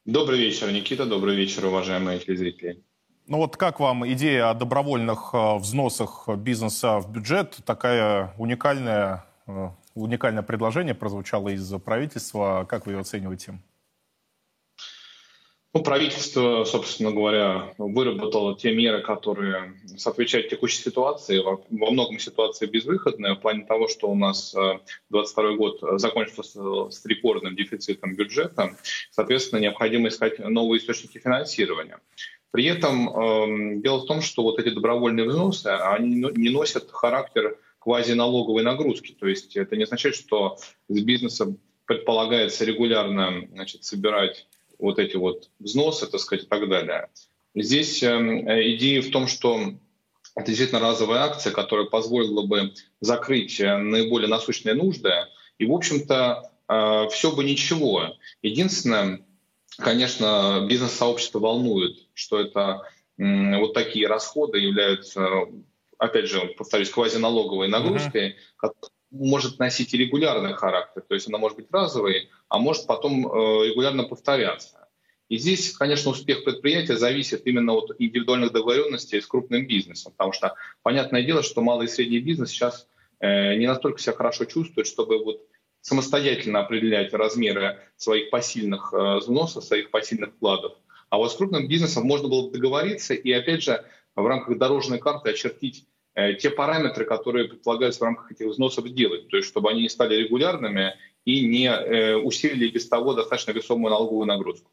Добрый 0.05 0.39
вечер, 0.39 0.69
Никита. 0.71 1.05
Добрый 1.05 1.35
вечер, 1.35 1.65
уважаемые 1.65 2.19
телезрители. 2.19 2.83
Ну 3.25 3.37
вот 3.37 3.55
как 3.55 3.79
вам 3.79 4.05
идея 4.11 4.49
о 4.49 4.53
добровольных 4.53 5.29
э, 5.33 5.55
взносах 5.55 6.27
бизнеса 6.37 6.99
в 6.99 7.09
бюджет? 7.09 7.57
Такая 7.65 8.33
уникальная, 8.37 9.25
э, 9.47 9.69
уникальное 9.95 10.43
предложение 10.43 10.93
прозвучало 10.93 11.49
из 11.49 11.71
правительства. 11.81 12.65
Как 12.67 12.85
вы 12.85 12.93
ее 12.93 12.99
оцениваете? 12.99 13.59
Ну, 15.75 15.81
правительство, 15.81 16.65
собственно 16.65 17.11
говоря, 17.11 17.73
выработало 17.77 18.55
те 18.55 18.75
меры, 18.75 19.01
которые 19.01 19.73
соответствуют 19.97 20.49
текущей 20.49 20.83
ситуации. 20.83 21.39
Во 21.39 21.91
многом 21.91 22.19
ситуация 22.19 22.67
безвыходная 22.67 23.35
в 23.35 23.39
плане 23.39 23.65
того, 23.65 23.87
что 23.87 24.09
у 24.09 24.15
нас 24.15 24.53
2022 24.53 25.43
э, 25.43 25.55
год 25.55 25.79
закончился 25.99 26.89
с 26.89 27.05
рекордным 27.05 27.55
дефицитом 27.55 28.15
бюджета. 28.15 28.75
Соответственно, 29.11 29.61
необходимо 29.61 30.09
искать 30.09 30.39
новые 30.39 30.79
источники 30.79 31.19
финансирования. 31.19 31.99
При 32.53 32.65
этом 32.65 33.09
э, 33.09 33.81
дело 33.81 34.01
в 34.01 34.05
том, 34.05 34.21
что 34.21 34.43
вот 34.43 34.59
эти 34.59 34.69
добровольные 34.69 35.27
взносы, 35.27 35.69
они 35.69 36.23
не 36.35 36.49
носят 36.49 36.91
характер 36.91 37.57
квазиналоговой 37.79 38.61
нагрузки. 38.61 39.15
То 39.19 39.27
есть 39.27 39.57
это 39.57 39.75
не 39.75 39.85
означает, 39.85 40.15
что 40.15 40.59
с 40.87 41.01
бизнеса 41.01 41.55
предполагается 41.85 42.63
регулярно 42.63 43.47
значит, 43.51 43.83
собирать 43.83 44.45
вот 44.77 44.99
эти 44.99 45.15
вот 45.15 45.49
взносы, 45.57 46.05
так 46.05 46.19
сказать, 46.19 46.45
и 46.45 46.47
так 46.47 46.69
далее. 46.69 47.09
Здесь 47.55 48.03
э, 48.03 48.75
идея 48.75 49.01
в 49.01 49.09
том, 49.09 49.25
что 49.25 49.73
это 50.35 50.45
действительно 50.45 50.79
разовая 50.79 51.21
акция, 51.21 51.51
которая 51.51 51.87
позволила 51.87 52.45
бы 52.45 52.75
закрыть 53.01 53.59
э, 53.59 53.77
наиболее 53.77 54.29
насущные 54.29 54.75
нужды. 54.75 55.09
И, 55.57 55.65
в 55.65 55.73
общем-то, 55.73 56.51
э, 56.69 57.07
все 57.09 57.35
бы 57.35 57.43
ничего. 57.43 58.15
Единственное, 58.43 59.25
конечно, 59.77 60.67
бизнес-сообщество 60.69 61.39
волнует, 61.39 62.02
что 62.13 62.39
это 62.39 62.81
вот 63.17 63.73
такие 63.73 64.07
расходы 64.07 64.57
являются, 64.57 65.27
опять 65.97 66.27
же, 66.27 66.53
повторюсь, 66.57 66.89
квазиналоговой 66.89 67.67
нагрузкой, 67.67 68.29
mm-hmm. 68.29 68.57
которая 68.57 68.91
может 69.13 69.59
носить 69.59 69.93
и 69.93 69.97
регулярный 69.97 70.53
характер, 70.53 71.03
то 71.07 71.13
есть 71.13 71.27
она 71.27 71.37
может 71.37 71.57
быть 71.57 71.67
разовой, 71.71 72.29
а 72.49 72.57
может 72.57 72.87
потом 72.87 73.27
э, 73.27 73.67
регулярно 73.67 74.03
повторяться. 74.03 74.89
И 75.29 75.37
здесь, 75.37 75.71
конечно, 75.73 76.11
успех 76.11 76.43
предприятия 76.43 76.97
зависит 76.97 77.45
именно 77.45 77.73
от 77.73 77.91
индивидуальных 77.99 78.51
договоренностей 78.51 79.21
с 79.21 79.27
крупным 79.27 79.67
бизнесом, 79.67 80.11
потому 80.11 80.33
что 80.33 80.55
понятное 80.81 81.23
дело, 81.23 81.43
что 81.43 81.61
малый 81.61 81.85
и 81.85 81.89
средний 81.89 82.19
бизнес 82.19 82.49
сейчас 82.49 82.87
э, 83.19 83.55
не 83.55 83.67
настолько 83.67 83.99
себя 83.99 84.13
хорошо 84.13 84.45
чувствует, 84.45 84.87
чтобы 84.87 85.23
вот 85.23 85.47
самостоятельно 85.81 86.59
определять 86.59 87.13
размеры 87.13 87.79
своих 87.97 88.29
посильных 88.31 88.93
э, 88.93 89.17
взносов, 89.17 89.63
своих 89.63 89.91
посильных 89.91 90.33
вкладов. 90.33 90.73
А 91.13 91.17
вот 91.17 91.31
с 91.31 91.35
крупным 91.35 91.67
бизнесом 91.67 92.07
можно 92.07 92.27
было 92.27 92.49
договориться 92.49 93.13
и, 93.13 93.31
опять 93.31 93.61
же, 93.61 93.85
в 94.15 94.25
рамках 94.25 94.57
дорожной 94.57 94.97
карты 94.97 95.29
очертить 95.29 95.85
э, 96.15 96.33
те 96.33 96.49
параметры, 96.49 97.05
которые 97.05 97.47
предполагаются 97.47 97.99
в 97.99 98.03
рамках 98.05 98.31
этих 98.31 98.47
взносов 98.47 98.87
сделать, 98.87 99.27
то 99.27 99.37
есть 99.37 99.47
чтобы 99.47 99.69
они 99.69 99.83
не 99.83 99.89
стали 99.89 100.15
регулярными 100.15 100.95
и 101.23 101.45
не 101.45 101.67
э, 101.67 102.15
усилили 102.15 102.67
без 102.67 102.87
того 102.87 103.13
достаточно 103.13 103.51
весомую 103.51 103.91
налоговую 103.91 104.25
нагрузку. 104.25 104.71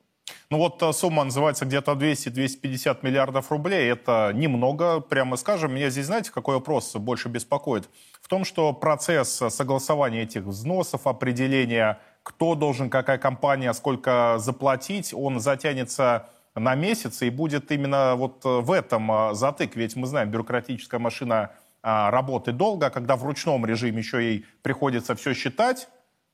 Ну 0.51 0.59
вот 0.59 0.83
сумма 0.97 1.25
называется 1.25 1.65
где-то 1.65 1.93
200-250 1.93 2.99
миллиардов 3.03 3.51
рублей. 3.51 3.91
Это 3.91 4.33
немного, 4.35 5.01
прямо 5.01 5.37
скажем. 5.37 5.75
Меня 5.75 5.91
здесь, 5.91 6.07
знаете, 6.07 6.31
какой 6.33 6.57
вопрос 6.57 6.95
больше 6.97 7.29
беспокоит? 7.29 7.89
В 8.21 8.29
том, 8.29 8.45
что 8.45 8.73
процесс 8.73 9.43
согласования 9.49 10.23
этих 10.23 10.43
взносов, 10.43 11.07
определения, 11.07 11.99
кто 12.23 12.55
должен, 12.55 12.91
какая 12.91 13.19
компания, 13.19 13.73
сколько 13.73 14.37
заплатить, 14.39 15.15
он 15.15 15.41
затянется 15.41 16.29
на 16.55 16.75
месяц 16.75 17.23
и 17.23 17.31
будет 17.31 17.71
именно 17.71 18.15
вот 18.17 18.45
в 18.45 18.73
этом 18.73 19.11
а, 19.11 19.35
затык. 19.35 19.77
Ведь 19.77 19.97
мы 19.97 20.07
знаем, 20.07 20.31
бюрократическая 20.31 20.99
машина 20.99 21.51
а, 21.83 22.11
работает 22.11 22.57
долго, 22.57 22.87
а 22.87 22.91
когда 22.91 23.17
в 23.17 23.25
ручном 23.25 23.65
режиме 23.65 23.99
еще 23.99 24.23
ей 24.23 24.47
приходится 24.63 25.15
все 25.15 25.33
считать, 25.33 25.89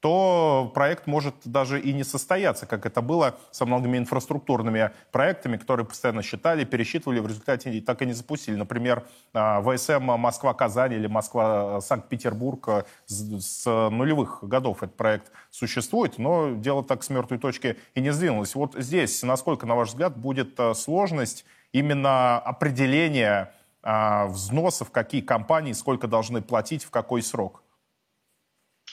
то 0.06 0.70
проект 0.72 1.08
может 1.08 1.34
даже 1.44 1.80
и 1.80 1.92
не 1.92 2.04
состояться, 2.04 2.64
как 2.64 2.86
это 2.86 3.00
было 3.00 3.34
со 3.50 3.66
многими 3.66 3.98
инфраструктурными 3.98 4.92
проектами, 5.10 5.56
которые 5.56 5.84
постоянно 5.84 6.22
считали, 6.22 6.62
пересчитывали, 6.64 7.18
в 7.18 7.26
результате 7.26 7.80
так 7.80 8.02
и 8.02 8.06
не 8.06 8.12
запустили. 8.12 8.54
Например, 8.54 9.02
а, 9.34 9.60
ВСМ 9.60 10.04
Москва-Казань 10.04 10.92
или 10.92 11.08
Москва-Санкт-Петербург 11.08 12.68
а, 12.68 12.84
с 13.08 13.66
нулевых 13.66 14.44
годов 14.44 14.84
этот 14.84 14.96
проект 14.96 15.32
существует, 15.50 16.18
но 16.18 16.52
дело 16.52 16.84
так 16.84 17.02
с 17.02 17.10
мертвой 17.10 17.38
точки 17.38 17.76
и 17.96 18.00
не 18.00 18.12
сдвинулось. 18.12 18.54
Вот 18.54 18.76
здесь, 18.76 19.24
насколько, 19.24 19.66
на 19.66 19.74
ваш 19.74 19.88
взгляд, 19.88 20.16
будет 20.16 20.60
а, 20.60 20.74
сложность 20.74 21.44
именно 21.72 22.38
определения 22.38 23.52
взносов, 23.82 24.90
какие 24.92 25.20
компании 25.20 25.72
сколько 25.72 26.06
должны 26.06 26.42
платить, 26.42 26.84
в 26.84 26.90
какой 26.90 27.22
срок? 27.22 27.62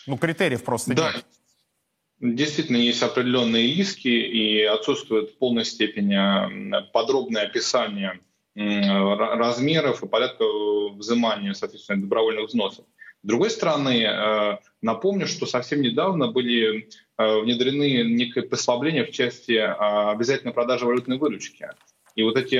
Ну, 0.07 0.17
критериев 0.17 0.63
просто 0.63 0.93
да. 0.93 1.13
нет. 1.13 1.25
Действительно, 2.19 2.77
есть 2.77 3.03
определенные 3.03 3.75
риски 3.75 4.07
и 4.07 4.63
отсутствует 4.63 5.31
в 5.31 5.37
полной 5.37 5.65
степени 5.65 6.17
подробное 6.91 7.43
описание 7.43 8.19
размеров 8.55 10.03
и 10.03 10.07
порядка 10.07 10.45
взимания, 10.95 11.53
соответственно, 11.53 12.01
добровольных 12.01 12.47
взносов. 12.47 12.85
С 13.23 13.27
другой 13.27 13.49
стороны, 13.49 14.03
э, 14.03 14.57
напомню, 14.81 15.27
что 15.27 15.45
совсем 15.45 15.81
недавно 15.81 16.27
были 16.27 16.89
э, 17.17 17.39
внедрены 17.39 18.03
некие 18.03 18.43
послабления 18.43 19.05
в 19.05 19.11
части 19.11 19.53
обязательной 19.53 20.53
продажи 20.53 20.85
валютной 20.85 21.17
выручки. 21.17 21.69
И 22.15 22.23
вот 22.23 22.37
эти 22.37 22.55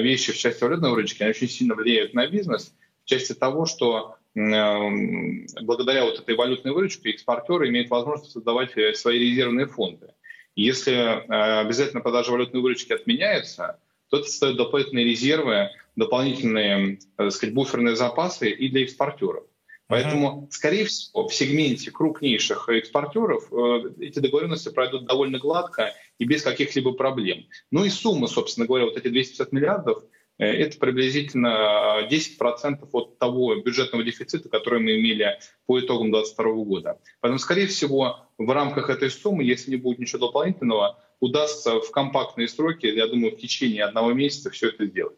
вещи 0.00 0.32
в 0.32 0.38
части 0.38 0.62
валютной 0.62 0.90
выручки, 0.90 1.22
они 1.22 1.30
очень 1.30 1.48
сильно 1.48 1.74
влияют 1.74 2.14
на 2.14 2.26
бизнес 2.26 2.72
в 3.04 3.08
части 3.08 3.34
того, 3.34 3.66
что 3.66 4.16
благодаря 4.34 6.04
вот 6.04 6.18
этой 6.18 6.34
валютной 6.34 6.72
выручке 6.72 7.10
экспортеры 7.10 7.68
имеют 7.68 7.88
возможность 7.88 8.32
создавать 8.32 8.76
э, 8.76 8.94
свои 8.94 9.18
резервные 9.18 9.66
фонды. 9.66 10.08
Если 10.56 10.92
э, 10.92 11.60
обязательно 11.60 12.00
продажа 12.00 12.32
валютной 12.32 12.60
выручки 12.60 12.92
отменяется, 12.92 13.78
то 14.10 14.18
это 14.18 14.28
создает 14.28 14.56
дополнительные 14.56 15.04
резервы, 15.04 15.70
дополнительные, 15.96 16.98
так 17.16 17.32
сказать, 17.32 17.54
буферные 17.54 17.96
запасы 17.96 18.50
и 18.50 18.68
для 18.68 18.82
экспортеров. 18.82 19.44
Поэтому, 19.86 20.48
скорее 20.50 20.86
всего, 20.86 21.28
в 21.28 21.34
сегменте 21.34 21.90
крупнейших 21.90 22.68
экспортеров 22.70 23.52
э, 23.52 23.92
эти 24.00 24.18
договоренности 24.18 24.70
пройдут 24.70 25.06
довольно 25.06 25.38
гладко 25.38 25.92
и 26.18 26.24
без 26.24 26.42
каких-либо 26.42 26.92
проблем. 26.92 27.46
Ну 27.70 27.84
и 27.84 27.90
сумма, 27.90 28.26
собственно 28.26 28.66
говоря, 28.66 28.86
вот 28.86 28.96
эти 28.96 29.08
250 29.08 29.52
миллиардов, 29.52 30.02
э, 30.02 30.06
это 30.38 30.78
приблизительно 30.78 32.06
10% 32.10 32.88
от 32.92 33.18
того 33.18 33.54
бюджетного 33.56 34.04
дефицита, 34.04 34.48
который 34.48 34.80
мы 34.80 34.98
имели 35.00 35.38
по 35.66 35.78
итогам 35.78 36.10
2022 36.10 36.64
года. 36.64 36.98
Поэтому, 37.20 37.38
скорее 37.38 37.66
всего, 37.66 38.26
в 38.38 38.50
рамках 38.50 38.90
этой 38.90 39.10
суммы, 39.10 39.44
если 39.44 39.70
не 39.70 39.76
будет 39.76 39.98
ничего 39.98 40.26
дополнительного, 40.26 40.98
удастся 41.20 41.80
в 41.80 41.90
компактные 41.90 42.48
сроки, 42.48 42.86
я 42.86 43.06
думаю, 43.06 43.36
в 43.36 43.40
течение 43.40 43.84
одного 43.84 44.12
месяца 44.12 44.50
все 44.50 44.68
это 44.68 44.86
сделать. 44.86 45.16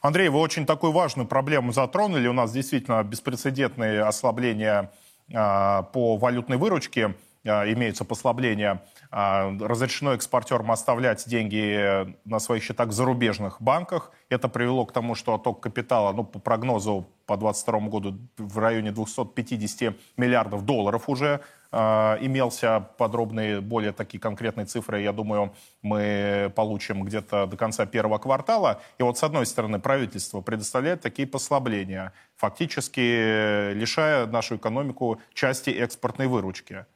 Андрей, 0.00 0.28
вы 0.28 0.38
очень 0.38 0.66
такую 0.66 0.92
важную 0.92 1.26
проблему 1.26 1.72
затронули. 1.72 2.28
У 2.28 2.32
нас 2.32 2.52
действительно 2.52 3.02
беспрецедентные 3.02 4.02
ослабления 4.02 4.92
э, 5.28 5.34
по 5.34 6.16
валютной 6.16 6.58
выручке, 6.58 7.00
э, 7.02 7.14
имеются 7.44 8.04
послабления. 8.04 8.82
Э, 9.10 9.56
разрешено 9.60 10.14
экспортерам 10.14 10.70
оставлять 10.72 11.28
деньги 11.28 12.06
на 12.24 12.38
своих 12.38 12.62
счетах 12.62 12.88
в 12.88 12.92
зарубежных 12.92 13.60
банках. 13.60 14.10
Это 14.28 14.48
привело 14.48 14.86
к 14.86 14.92
тому, 14.92 15.14
что 15.14 15.34
отток 15.34 15.60
капитала, 15.60 16.12
ну, 16.12 16.24
по 16.24 16.38
прогнозу 16.38 17.06
по 17.26 17.36
2022 17.36 17.88
году 17.88 18.18
в 18.38 18.58
районе 18.58 18.92
250 18.92 19.94
миллиардов 20.16 20.64
долларов 20.64 21.08
уже 21.08 21.40
э, 21.72 21.78
имелся 22.20 22.80
подробные, 22.98 23.60
более 23.60 23.92
такие 23.92 24.18
конкретные 24.18 24.66
цифры, 24.66 25.00
я 25.00 25.12
думаю, 25.12 25.54
мы 25.82 26.52
получим 26.54 27.04
где-то 27.04 27.46
до 27.46 27.56
конца 27.56 27.86
первого 27.86 28.18
квартала. 28.18 28.80
И 28.98 29.02
вот 29.02 29.16
с 29.18 29.22
одной 29.22 29.46
стороны 29.46 29.78
правительство 29.78 30.40
предоставляет 30.40 31.00
такие 31.00 31.26
послабления, 31.26 32.12
фактически 32.36 33.72
лишая 33.72 34.26
нашу 34.26 34.56
экономику 34.56 35.20
части 35.34 35.70
экспортной 35.70 36.26
выручки. 36.26 36.86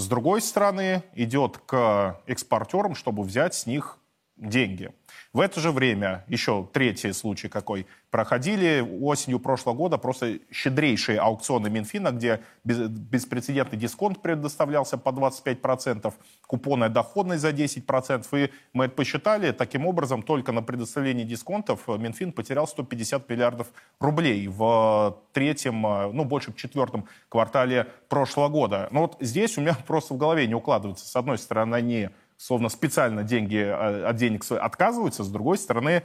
С 0.00 0.08
другой 0.08 0.40
стороны, 0.40 1.02
идет 1.14 1.58
к 1.58 2.18
экспортерам, 2.26 2.94
чтобы 2.94 3.22
взять 3.22 3.52
с 3.52 3.66
них 3.66 3.98
деньги. 4.38 4.94
В 5.32 5.38
это 5.38 5.60
же 5.60 5.70
время, 5.70 6.24
еще 6.26 6.68
третий 6.72 7.12
случай 7.12 7.48
какой, 7.48 7.86
проходили 8.10 8.84
осенью 9.00 9.38
прошлого 9.38 9.76
года 9.76 9.96
просто 9.96 10.40
щедрейшие 10.50 11.20
аукционы 11.20 11.70
Минфина, 11.70 12.10
где 12.10 12.40
беспрецедентный 12.64 13.78
дисконт 13.78 14.20
предоставлялся 14.22 14.98
по 14.98 15.10
25%, 15.10 16.12
купонная 16.48 16.88
доходность 16.88 17.42
за 17.42 17.50
10%. 17.50 18.44
И 18.44 18.50
мы 18.72 18.86
это 18.86 18.94
посчитали, 18.96 19.52
таким 19.52 19.86
образом, 19.86 20.24
только 20.24 20.50
на 20.50 20.62
предоставлении 20.62 21.22
дисконтов 21.22 21.86
Минфин 21.86 22.32
потерял 22.32 22.66
150 22.66 23.28
миллиардов 23.28 23.68
рублей 24.00 24.48
в 24.48 25.16
третьем, 25.32 25.82
ну, 25.82 26.24
больше 26.24 26.50
в 26.50 26.56
четвертом 26.56 27.06
квартале 27.28 27.86
прошлого 28.08 28.48
года. 28.48 28.88
Но 28.90 29.02
вот 29.02 29.16
здесь 29.20 29.56
у 29.58 29.60
меня 29.60 29.76
просто 29.86 30.14
в 30.14 30.16
голове 30.16 30.48
не 30.48 30.54
укладывается. 30.56 31.06
С 31.06 31.14
одной 31.14 31.38
стороны, 31.38 31.76
они 31.76 32.08
словно 32.40 32.70
специально 32.70 33.22
деньги 33.22 33.58
а, 33.58 34.08
от 34.08 34.16
денег 34.16 34.44
отказываются, 34.50 35.24
с 35.24 35.28
другой 35.28 35.58
стороны 35.58 36.02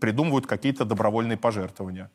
придумывают 0.00 0.46
какие-то 0.46 0.84
добровольные 0.84 1.38
пожертвования. 1.38 2.10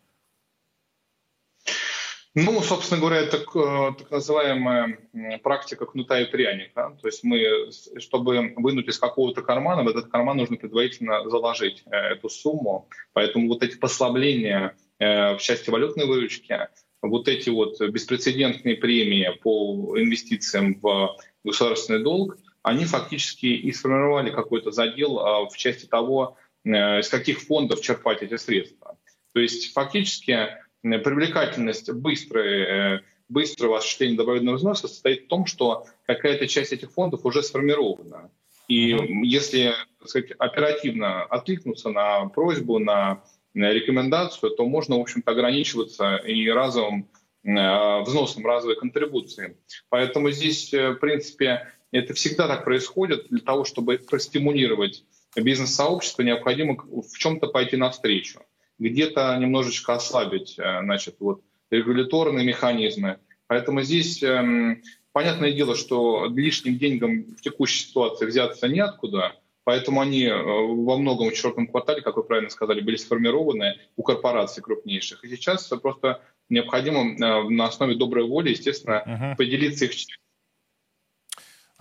Ну, 2.33 2.61
собственно 2.61 2.99
говоря, 2.99 3.17
это 3.17 3.37
э, 3.37 3.91
так 3.97 4.09
называемая 4.09 4.99
практика 5.43 5.85
кнута 5.85 6.21
и 6.21 6.31
пряника. 6.31 6.97
То 7.01 7.07
есть 7.07 7.25
мы, 7.25 7.69
чтобы 7.97 8.53
вынуть 8.55 8.87
из 8.87 8.99
какого-то 8.99 9.41
кармана, 9.41 9.83
в 9.83 9.89
этот 9.89 10.09
карман 10.09 10.37
нужно 10.37 10.55
предварительно 10.55 11.29
заложить 11.29 11.83
э, 11.85 11.95
эту 11.95 12.29
сумму. 12.29 12.87
Поэтому 13.11 13.49
вот 13.49 13.63
эти 13.63 13.77
послабления 13.77 14.77
э, 14.99 15.35
в 15.35 15.39
части 15.39 15.69
валютной 15.69 16.05
выручки, 16.05 16.57
вот 17.01 17.27
эти 17.27 17.49
вот 17.49 17.81
беспрецедентные 17.81 18.75
премии 18.77 19.29
по 19.41 19.97
инвестициям 19.97 20.79
в 20.81 21.17
государственный 21.43 22.03
долг– 22.03 22.37
они 22.63 22.85
фактически 22.85 23.47
и 23.47 23.71
сформировали 23.71 24.29
какой-то 24.29 24.71
задел 24.71 25.19
а, 25.19 25.49
в 25.49 25.57
части 25.57 25.85
того, 25.85 26.37
э, 26.63 26.99
из 26.99 27.09
каких 27.09 27.41
фондов 27.41 27.81
черпать 27.81 28.21
эти 28.21 28.37
средства. 28.37 28.97
То 29.33 29.39
есть 29.39 29.73
фактически 29.73 30.49
привлекательность 30.81 31.91
быстрой, 31.91 32.61
э, 32.61 32.99
быстрого 33.29 33.77
осуществления 33.77 34.17
добровольного 34.17 34.55
взноса 34.55 34.87
состоит 34.87 35.25
в 35.25 35.27
том, 35.27 35.45
что 35.45 35.85
какая-то 36.05 36.47
часть 36.47 36.73
этих 36.73 36.91
фондов 36.91 37.25
уже 37.25 37.43
сформирована. 37.43 38.29
И 38.67 38.97
если 39.23 39.73
сказать, 40.05 40.31
оперативно 40.37 41.23
откликнуться 41.23 41.89
на 41.89 42.27
просьбу, 42.27 42.79
на 42.79 43.21
рекомендацию, 43.53 44.51
то 44.51 44.65
можно, 44.65 44.97
в 44.97 45.01
общем-то, 45.01 45.31
ограничиваться 45.31 46.15
и 46.17 46.47
разовым 46.49 47.09
взносом 47.43 48.45
разовой 48.45 48.75
контрибуции. 48.75 49.57
Поэтому 49.89 50.29
здесь, 50.31 50.71
в 50.71 50.95
принципе, 50.95 51.67
это 51.91 52.13
всегда 52.13 52.47
так 52.47 52.63
происходит. 52.63 53.27
Для 53.29 53.41
того, 53.41 53.65
чтобы 53.65 53.97
простимулировать 53.97 55.03
бизнес-сообщество, 55.35 56.21
необходимо 56.23 56.75
в 56.75 57.17
чем-то 57.17 57.47
пойти 57.47 57.77
навстречу. 57.77 58.41
Где-то 58.79 59.37
немножечко 59.37 59.93
ослабить 59.93 60.57
э, 60.57 60.79
значит, 60.81 61.17
вот, 61.19 61.41
регуляторные 61.69 62.45
механизмы. 62.45 63.19
Поэтому 63.47 63.81
здесь 63.83 64.23
эм, 64.23 64.81
понятное 65.11 65.51
дело, 65.51 65.75
что 65.75 66.25
лишним 66.25 66.77
деньгам 66.77 67.23
в 67.37 67.41
текущей 67.41 67.87
ситуации 67.87 68.25
взяться 68.25 68.67
неоткуда, 68.67 69.35
поэтому 69.65 70.01
они 70.01 70.23
э, 70.23 70.33
во 70.33 70.97
многом 70.97 71.29
в 71.29 71.33
четвертом 71.33 71.67
квартале, 71.67 72.01
как 72.01 72.17
вы 72.17 72.23
правильно 72.23 72.49
сказали, 72.49 72.81
были 72.81 72.95
сформированы 72.95 73.75
у 73.97 74.03
корпораций 74.03 74.63
крупнейших. 74.63 75.23
И 75.23 75.29
сейчас 75.29 75.67
просто 75.67 76.21
необходимо 76.51 77.01
э, 77.01 77.49
на 77.49 77.65
основе 77.65 77.95
доброй 77.95 78.27
воли, 78.27 78.49
естественно, 78.49 79.03
uh-huh. 79.05 79.35
поделиться 79.35 79.85
их 79.85 79.93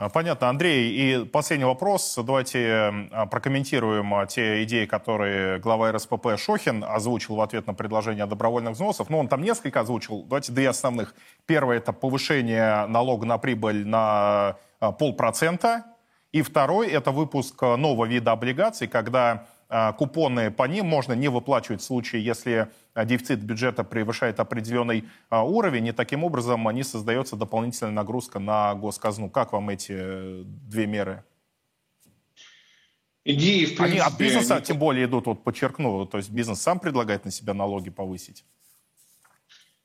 а, 0.00 0.08
понятно, 0.08 0.48
Андрей. 0.48 0.90
И 0.94 1.24
последний 1.26 1.66
вопрос. 1.66 2.14
Давайте 2.16 3.08
а, 3.10 3.26
прокомментируем 3.26 4.14
а, 4.14 4.24
те 4.24 4.64
идеи, 4.64 4.86
которые 4.86 5.58
глава 5.58 5.92
РСПП 5.92 6.38
Шохин 6.38 6.82
озвучил 6.82 7.34
в 7.34 7.40
ответ 7.42 7.66
на 7.66 7.74
предложение 7.74 8.24
о 8.24 8.26
добровольных 8.26 8.72
взносов. 8.72 9.10
Ну, 9.10 9.18
он 9.18 9.28
там 9.28 9.42
несколько 9.42 9.80
озвучил. 9.80 10.22
Давайте 10.22 10.52
две 10.52 10.70
основных. 10.70 11.14
Первое– 11.44 11.76
это 11.78 11.92
повышение 11.92 12.86
налога 12.86 13.26
на 13.26 13.36
прибыль 13.36 13.86
на 13.86 14.56
полпроцента. 14.78 15.84
И 16.32 16.40
второй– 16.40 16.88
это 16.90 17.10
выпуск 17.10 17.60
нового 17.60 18.06
вида 18.06 18.32
облигаций, 18.32 18.88
когда 18.88 19.48
купоны 19.98 20.50
по 20.50 20.64
ним 20.64 20.86
можно 20.86 21.12
не 21.12 21.28
выплачивать 21.28 21.80
в 21.80 21.84
случае, 21.84 22.24
если 22.24 22.68
а, 22.92 23.04
дефицит 23.04 23.40
бюджета 23.40 23.84
превышает 23.84 24.40
определенный 24.40 25.04
а, 25.28 25.44
уровень, 25.44 25.86
и 25.86 25.92
таким 25.92 26.24
образом 26.24 26.68
не 26.70 26.82
создается 26.82 27.36
дополнительная 27.36 27.92
нагрузка 27.92 28.40
на 28.40 28.74
госказну. 28.74 29.30
Как 29.30 29.52
вам 29.52 29.70
эти 29.70 29.92
э, 29.92 30.42
две 30.44 30.86
меры? 30.86 31.24
Идеи, 33.24 33.66
в 33.66 33.76
принципе, 33.76 33.84
Они 33.84 33.98
от 33.98 34.18
бизнеса 34.18 34.56
они... 34.56 34.64
тем 34.64 34.78
более 34.78 35.06
идут, 35.06 35.26
вот 35.26 35.44
подчеркну, 35.44 36.04
то 36.06 36.18
есть 36.18 36.30
бизнес 36.30 36.60
сам 36.60 36.80
предлагает 36.80 37.24
на 37.24 37.30
себя 37.30 37.54
налоги 37.54 37.90
повысить. 37.90 38.44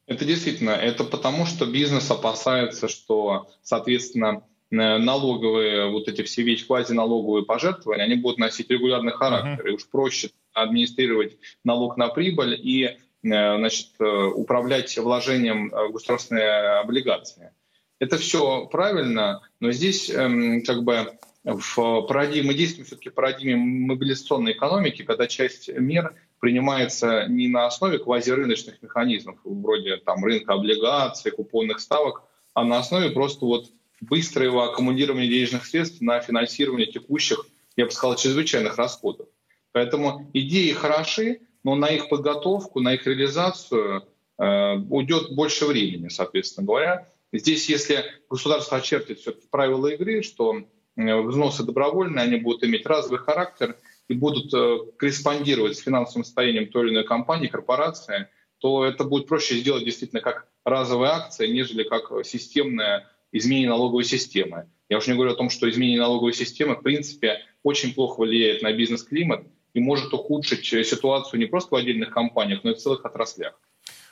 Это 0.07 0.25
действительно, 0.25 0.71
это 0.71 1.03
потому, 1.03 1.45
что 1.45 1.65
бизнес 1.65 2.09
опасается, 2.09 2.87
что, 2.87 3.51
соответственно, 3.61 4.41
Э, 4.41 4.54
налоговые, 4.71 5.89
вот 5.91 6.07
эти 6.07 6.23
все 6.23 6.43
вещи, 6.43 6.65
квазиналоговые 6.65 7.45
пожертвования, 7.45 8.05
они 8.05 8.15
будут 8.15 8.39
носить 8.39 8.69
регулярный 8.69 9.13
характер. 9.13 9.65
Uh-huh. 9.65 9.71
И 9.71 9.75
уж 9.75 9.87
проще 9.87 10.31
администрировать 10.53 11.37
налог 11.63 11.97
на 11.97 12.07
прибыль 12.07 12.59
и 12.61 12.83
э, 12.85 12.97
значит, 13.21 13.89
э, 13.99 14.05
управлять 14.05 14.97
вложением 14.97 15.69
в 15.69 15.91
государственные 15.91 16.79
облигации. 16.79 17.51
Это 17.99 18.17
все 18.17 18.65
правильно, 18.65 19.41
но 19.59 19.71
здесь 19.71 20.09
эм, 20.09 20.63
как 20.63 20.83
бы 20.83 21.17
в 21.45 22.01
парадигме, 22.07 22.47
мы 22.47 22.53
действуем 22.55 22.85
все-таки 22.85 23.09
в 23.09 23.13
парадигме 23.13 23.55
мобилизационной 23.55 24.53
экономики, 24.53 25.03
когда 25.03 25.27
часть 25.27 25.69
мер 25.69 26.15
принимается 26.39 27.25
не 27.27 27.47
на 27.47 27.67
основе 27.67 27.99
квазирыночных 27.99 28.81
механизмов, 28.81 29.37
вроде 29.43 29.97
там 29.97 30.23
рынка 30.25 30.53
облигаций, 30.53 31.31
купонных 31.31 31.79
ставок, 31.79 32.23
а 32.53 32.63
на 32.63 32.79
основе 32.79 33.11
просто 33.11 33.45
вот 33.45 33.69
быстрого 34.07 34.65
аккумулирования 34.71 35.27
денежных 35.29 35.65
средств 35.65 36.01
на 36.01 36.19
финансирование 36.19 36.87
текущих, 36.87 37.45
я 37.75 37.85
бы 37.85 37.91
сказал, 37.91 38.15
чрезвычайных 38.15 38.77
расходов. 38.77 39.27
Поэтому 39.71 40.29
идеи 40.33 40.71
хороши, 40.71 41.41
но 41.63 41.75
на 41.75 41.87
их 41.87 42.09
подготовку, 42.09 42.79
на 42.79 42.93
их 42.93 43.05
реализацию 43.05 44.07
э, 44.37 44.75
уйдет 44.89 45.35
больше 45.35 45.65
времени, 45.65 46.09
соответственно 46.09 46.65
говоря. 46.65 47.09
Здесь, 47.33 47.69
если 47.69 48.05
государство 48.29 48.77
очертит 48.77 49.19
все-таки 49.19 49.47
правила 49.49 49.87
игры, 49.87 50.21
что 50.21 50.63
взносы 50.95 51.63
добровольные, 51.63 52.23
они 52.23 52.37
будут 52.37 52.63
иметь 52.63 52.85
разовый 52.85 53.19
характер 53.19 53.77
и 54.07 54.13
будут 54.13 54.53
э, 54.53 54.77
корреспондировать 54.97 55.77
с 55.77 55.81
финансовым 55.81 56.23
состоянием 56.23 56.67
той 56.67 56.85
или 56.85 56.93
иной 56.93 57.03
компании, 57.03 57.47
корпорации, 57.47 58.29
то 58.59 58.85
это 58.85 59.03
будет 59.03 59.27
проще 59.27 59.55
сделать 59.55 59.83
действительно 59.83 60.21
как 60.21 60.47
разовая 60.63 61.11
акция, 61.11 61.47
нежели 61.47 61.83
как 61.83 62.11
системная 62.25 63.09
изменение 63.37 63.69
налоговой 63.69 64.05
системы. 64.05 64.69
Я 64.89 64.97
уже 64.97 65.11
не 65.11 65.15
говорю 65.15 65.33
о 65.33 65.35
том, 65.35 65.49
что 65.49 65.69
изменение 65.69 65.99
налоговой 65.99 66.33
системы, 66.33 66.75
в 66.75 66.81
принципе, 66.81 67.39
очень 67.63 67.93
плохо 67.93 68.21
влияет 68.21 68.61
на 68.61 68.71
бизнес-климат 68.71 69.45
и 69.73 69.79
может 69.79 70.13
ухудшить 70.13 70.65
ситуацию 70.65 71.39
не 71.39 71.47
просто 71.47 71.75
в 71.75 71.77
отдельных 71.77 72.11
компаниях, 72.11 72.63
но 72.63 72.71
и 72.71 72.73
в 72.75 72.77
целых 72.77 73.03
отраслях. 73.05 73.59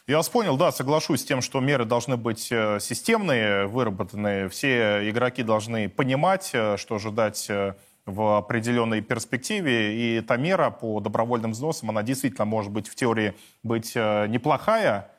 Я 0.05 0.17
вас 0.17 0.27
понял, 0.27 0.57
да, 0.57 0.73
соглашусь 0.73 1.21
с 1.21 1.23
тем, 1.23 1.41
что 1.41 1.61
меры 1.61 1.85
должны 1.85 2.17
быть 2.17 2.49
э, 2.51 2.79
системные, 2.81 3.67
выработанные. 3.67 4.49
Все 4.49 5.09
игроки 5.09 5.43
должны 5.43 5.87
понимать, 5.87 6.49
э, 6.51 6.75
что 6.75 6.95
ожидать 6.95 7.45
э, 7.49 7.75
в 8.05 8.37
определенной 8.37 8.99
перспективе. 8.99 9.95
И 9.95 10.15
эта 10.15 10.35
мера 10.35 10.71
по 10.71 10.99
добровольным 10.99 11.53
взносам, 11.53 11.91
она 11.91 12.03
действительно 12.03 12.43
может 12.43 12.69
быть 12.73 12.89
в 12.89 12.95
теории 12.95 13.33
быть 13.63 13.95
неплохая, 13.95 15.09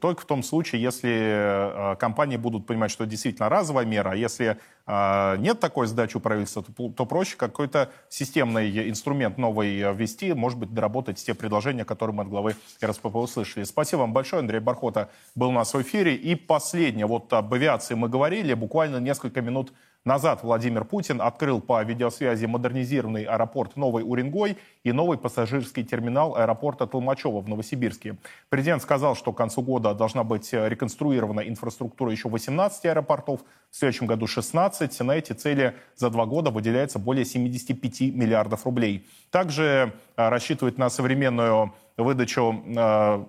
только 0.00 0.22
в 0.22 0.24
том 0.24 0.42
случае, 0.42 0.80
если 0.80 1.92
э, 1.92 1.96
компании 1.96 2.36
будут 2.36 2.66
понимать, 2.66 2.90
что 2.90 3.04
это 3.04 3.10
действительно 3.10 3.48
разовая 3.48 3.84
мера, 3.84 4.12
а 4.12 4.16
если 4.16 4.56
э, 4.86 5.36
нет 5.38 5.60
такой 5.60 5.86
задачи 5.86 6.16
у 6.16 6.20
правительства, 6.20 6.62
то, 6.62 7.06
проще 7.06 7.36
какой-то 7.36 7.90
системный 8.08 8.88
инструмент 8.88 9.36
новый 9.36 9.92
ввести, 9.94 10.32
может 10.32 10.58
быть, 10.58 10.72
доработать 10.72 11.22
те 11.22 11.34
предложения, 11.34 11.84
которые 11.84 12.16
мы 12.16 12.22
от 12.22 12.28
главы 12.28 12.56
РСПП 12.82 13.16
услышали. 13.16 13.64
Спасибо 13.64 14.00
вам 14.00 14.12
большое. 14.12 14.40
Андрей 14.40 14.60
Бархота 14.60 15.10
был 15.34 15.48
у 15.48 15.52
нас 15.52 15.74
в 15.74 15.82
эфире. 15.82 16.14
И 16.14 16.34
последнее. 16.34 17.06
Вот 17.06 17.32
об 17.32 17.52
авиации 17.52 17.94
мы 17.94 18.08
говорили 18.08 18.54
буквально 18.54 18.96
несколько 18.98 19.42
минут 19.42 19.72
Назад 20.04 20.42
Владимир 20.42 20.84
Путин 20.84 21.22
открыл 21.22 21.62
по 21.62 21.82
видеосвязи 21.82 22.44
модернизированный 22.44 23.24
аэропорт 23.24 23.74
Новый 23.76 24.04
Уренгой 24.04 24.58
и 24.82 24.92
новый 24.92 25.16
пассажирский 25.16 25.82
терминал 25.82 26.36
аэропорта 26.36 26.86
Толмачева 26.86 27.40
в 27.40 27.48
Новосибирске. 27.48 28.18
Президент 28.50 28.82
сказал, 28.82 29.16
что 29.16 29.32
к 29.32 29.38
концу 29.38 29.62
года 29.62 29.94
должна 29.94 30.22
быть 30.22 30.52
реконструирована 30.52 31.40
инфраструктура 31.40 32.10
еще 32.12 32.28
18 32.28 32.84
аэропортов, 32.84 33.40
в 33.70 33.76
следующем 33.76 34.06
году 34.06 34.26
16. 34.26 35.00
На 35.00 35.12
эти 35.12 35.32
цели 35.32 35.74
за 35.96 36.10
два 36.10 36.26
года 36.26 36.50
выделяется 36.50 36.98
более 36.98 37.24
75 37.24 38.14
миллиардов 38.14 38.66
рублей. 38.66 39.06
Также 39.30 39.94
э, 40.16 40.28
рассчитывает 40.28 40.76
на 40.76 40.90
современную 40.90 41.72
выдачу, 41.96 42.62
э, 42.66 43.24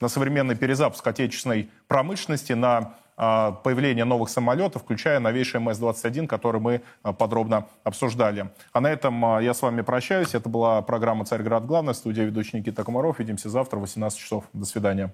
на 0.00 0.08
современный 0.08 0.54
перезапуск 0.54 1.06
отечественной 1.06 1.68
промышленности, 1.88 2.52
на 2.52 2.94
появления 3.20 4.06
новых 4.06 4.30
самолетов, 4.30 4.82
включая 4.82 5.20
новейший 5.20 5.60
МС-21, 5.60 6.26
который 6.26 6.58
мы 6.58 6.80
а, 7.02 7.12
подробно 7.12 7.66
обсуждали. 7.84 8.50
А 8.72 8.80
на 8.80 8.90
этом 8.90 9.22
а, 9.24 9.42
я 9.42 9.52
с 9.52 9.60
вами 9.60 9.82
прощаюсь. 9.82 10.34
Это 10.34 10.48
была 10.48 10.80
программа 10.80 11.26
«Царьград. 11.26 11.66
Главная». 11.66 11.92
Студия 11.92 12.24
ведущий 12.24 12.56
Никита 12.56 12.82
Комаров. 12.82 13.18
Увидимся 13.18 13.50
завтра 13.50 13.76
в 13.76 13.82
18 13.82 14.18
часов. 14.18 14.44
До 14.54 14.64
свидания. 14.64 15.12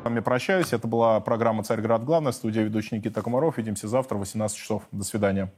С 0.00 0.04
вами 0.04 0.20
прощаюсь. 0.20 0.72
Это 0.72 0.88
была 0.88 1.20
программа 1.20 1.64
«Царьград. 1.64 2.02
Главная». 2.02 2.32
Студия 2.32 2.62
ведущий 2.62 2.96
Никита 2.96 3.20
Комаров. 3.20 3.58
Увидимся 3.58 3.88
завтра 3.88 4.16
в 4.16 4.20
18 4.20 4.56
часов. 4.56 4.84
До 4.90 5.04
свидания. 5.04 5.52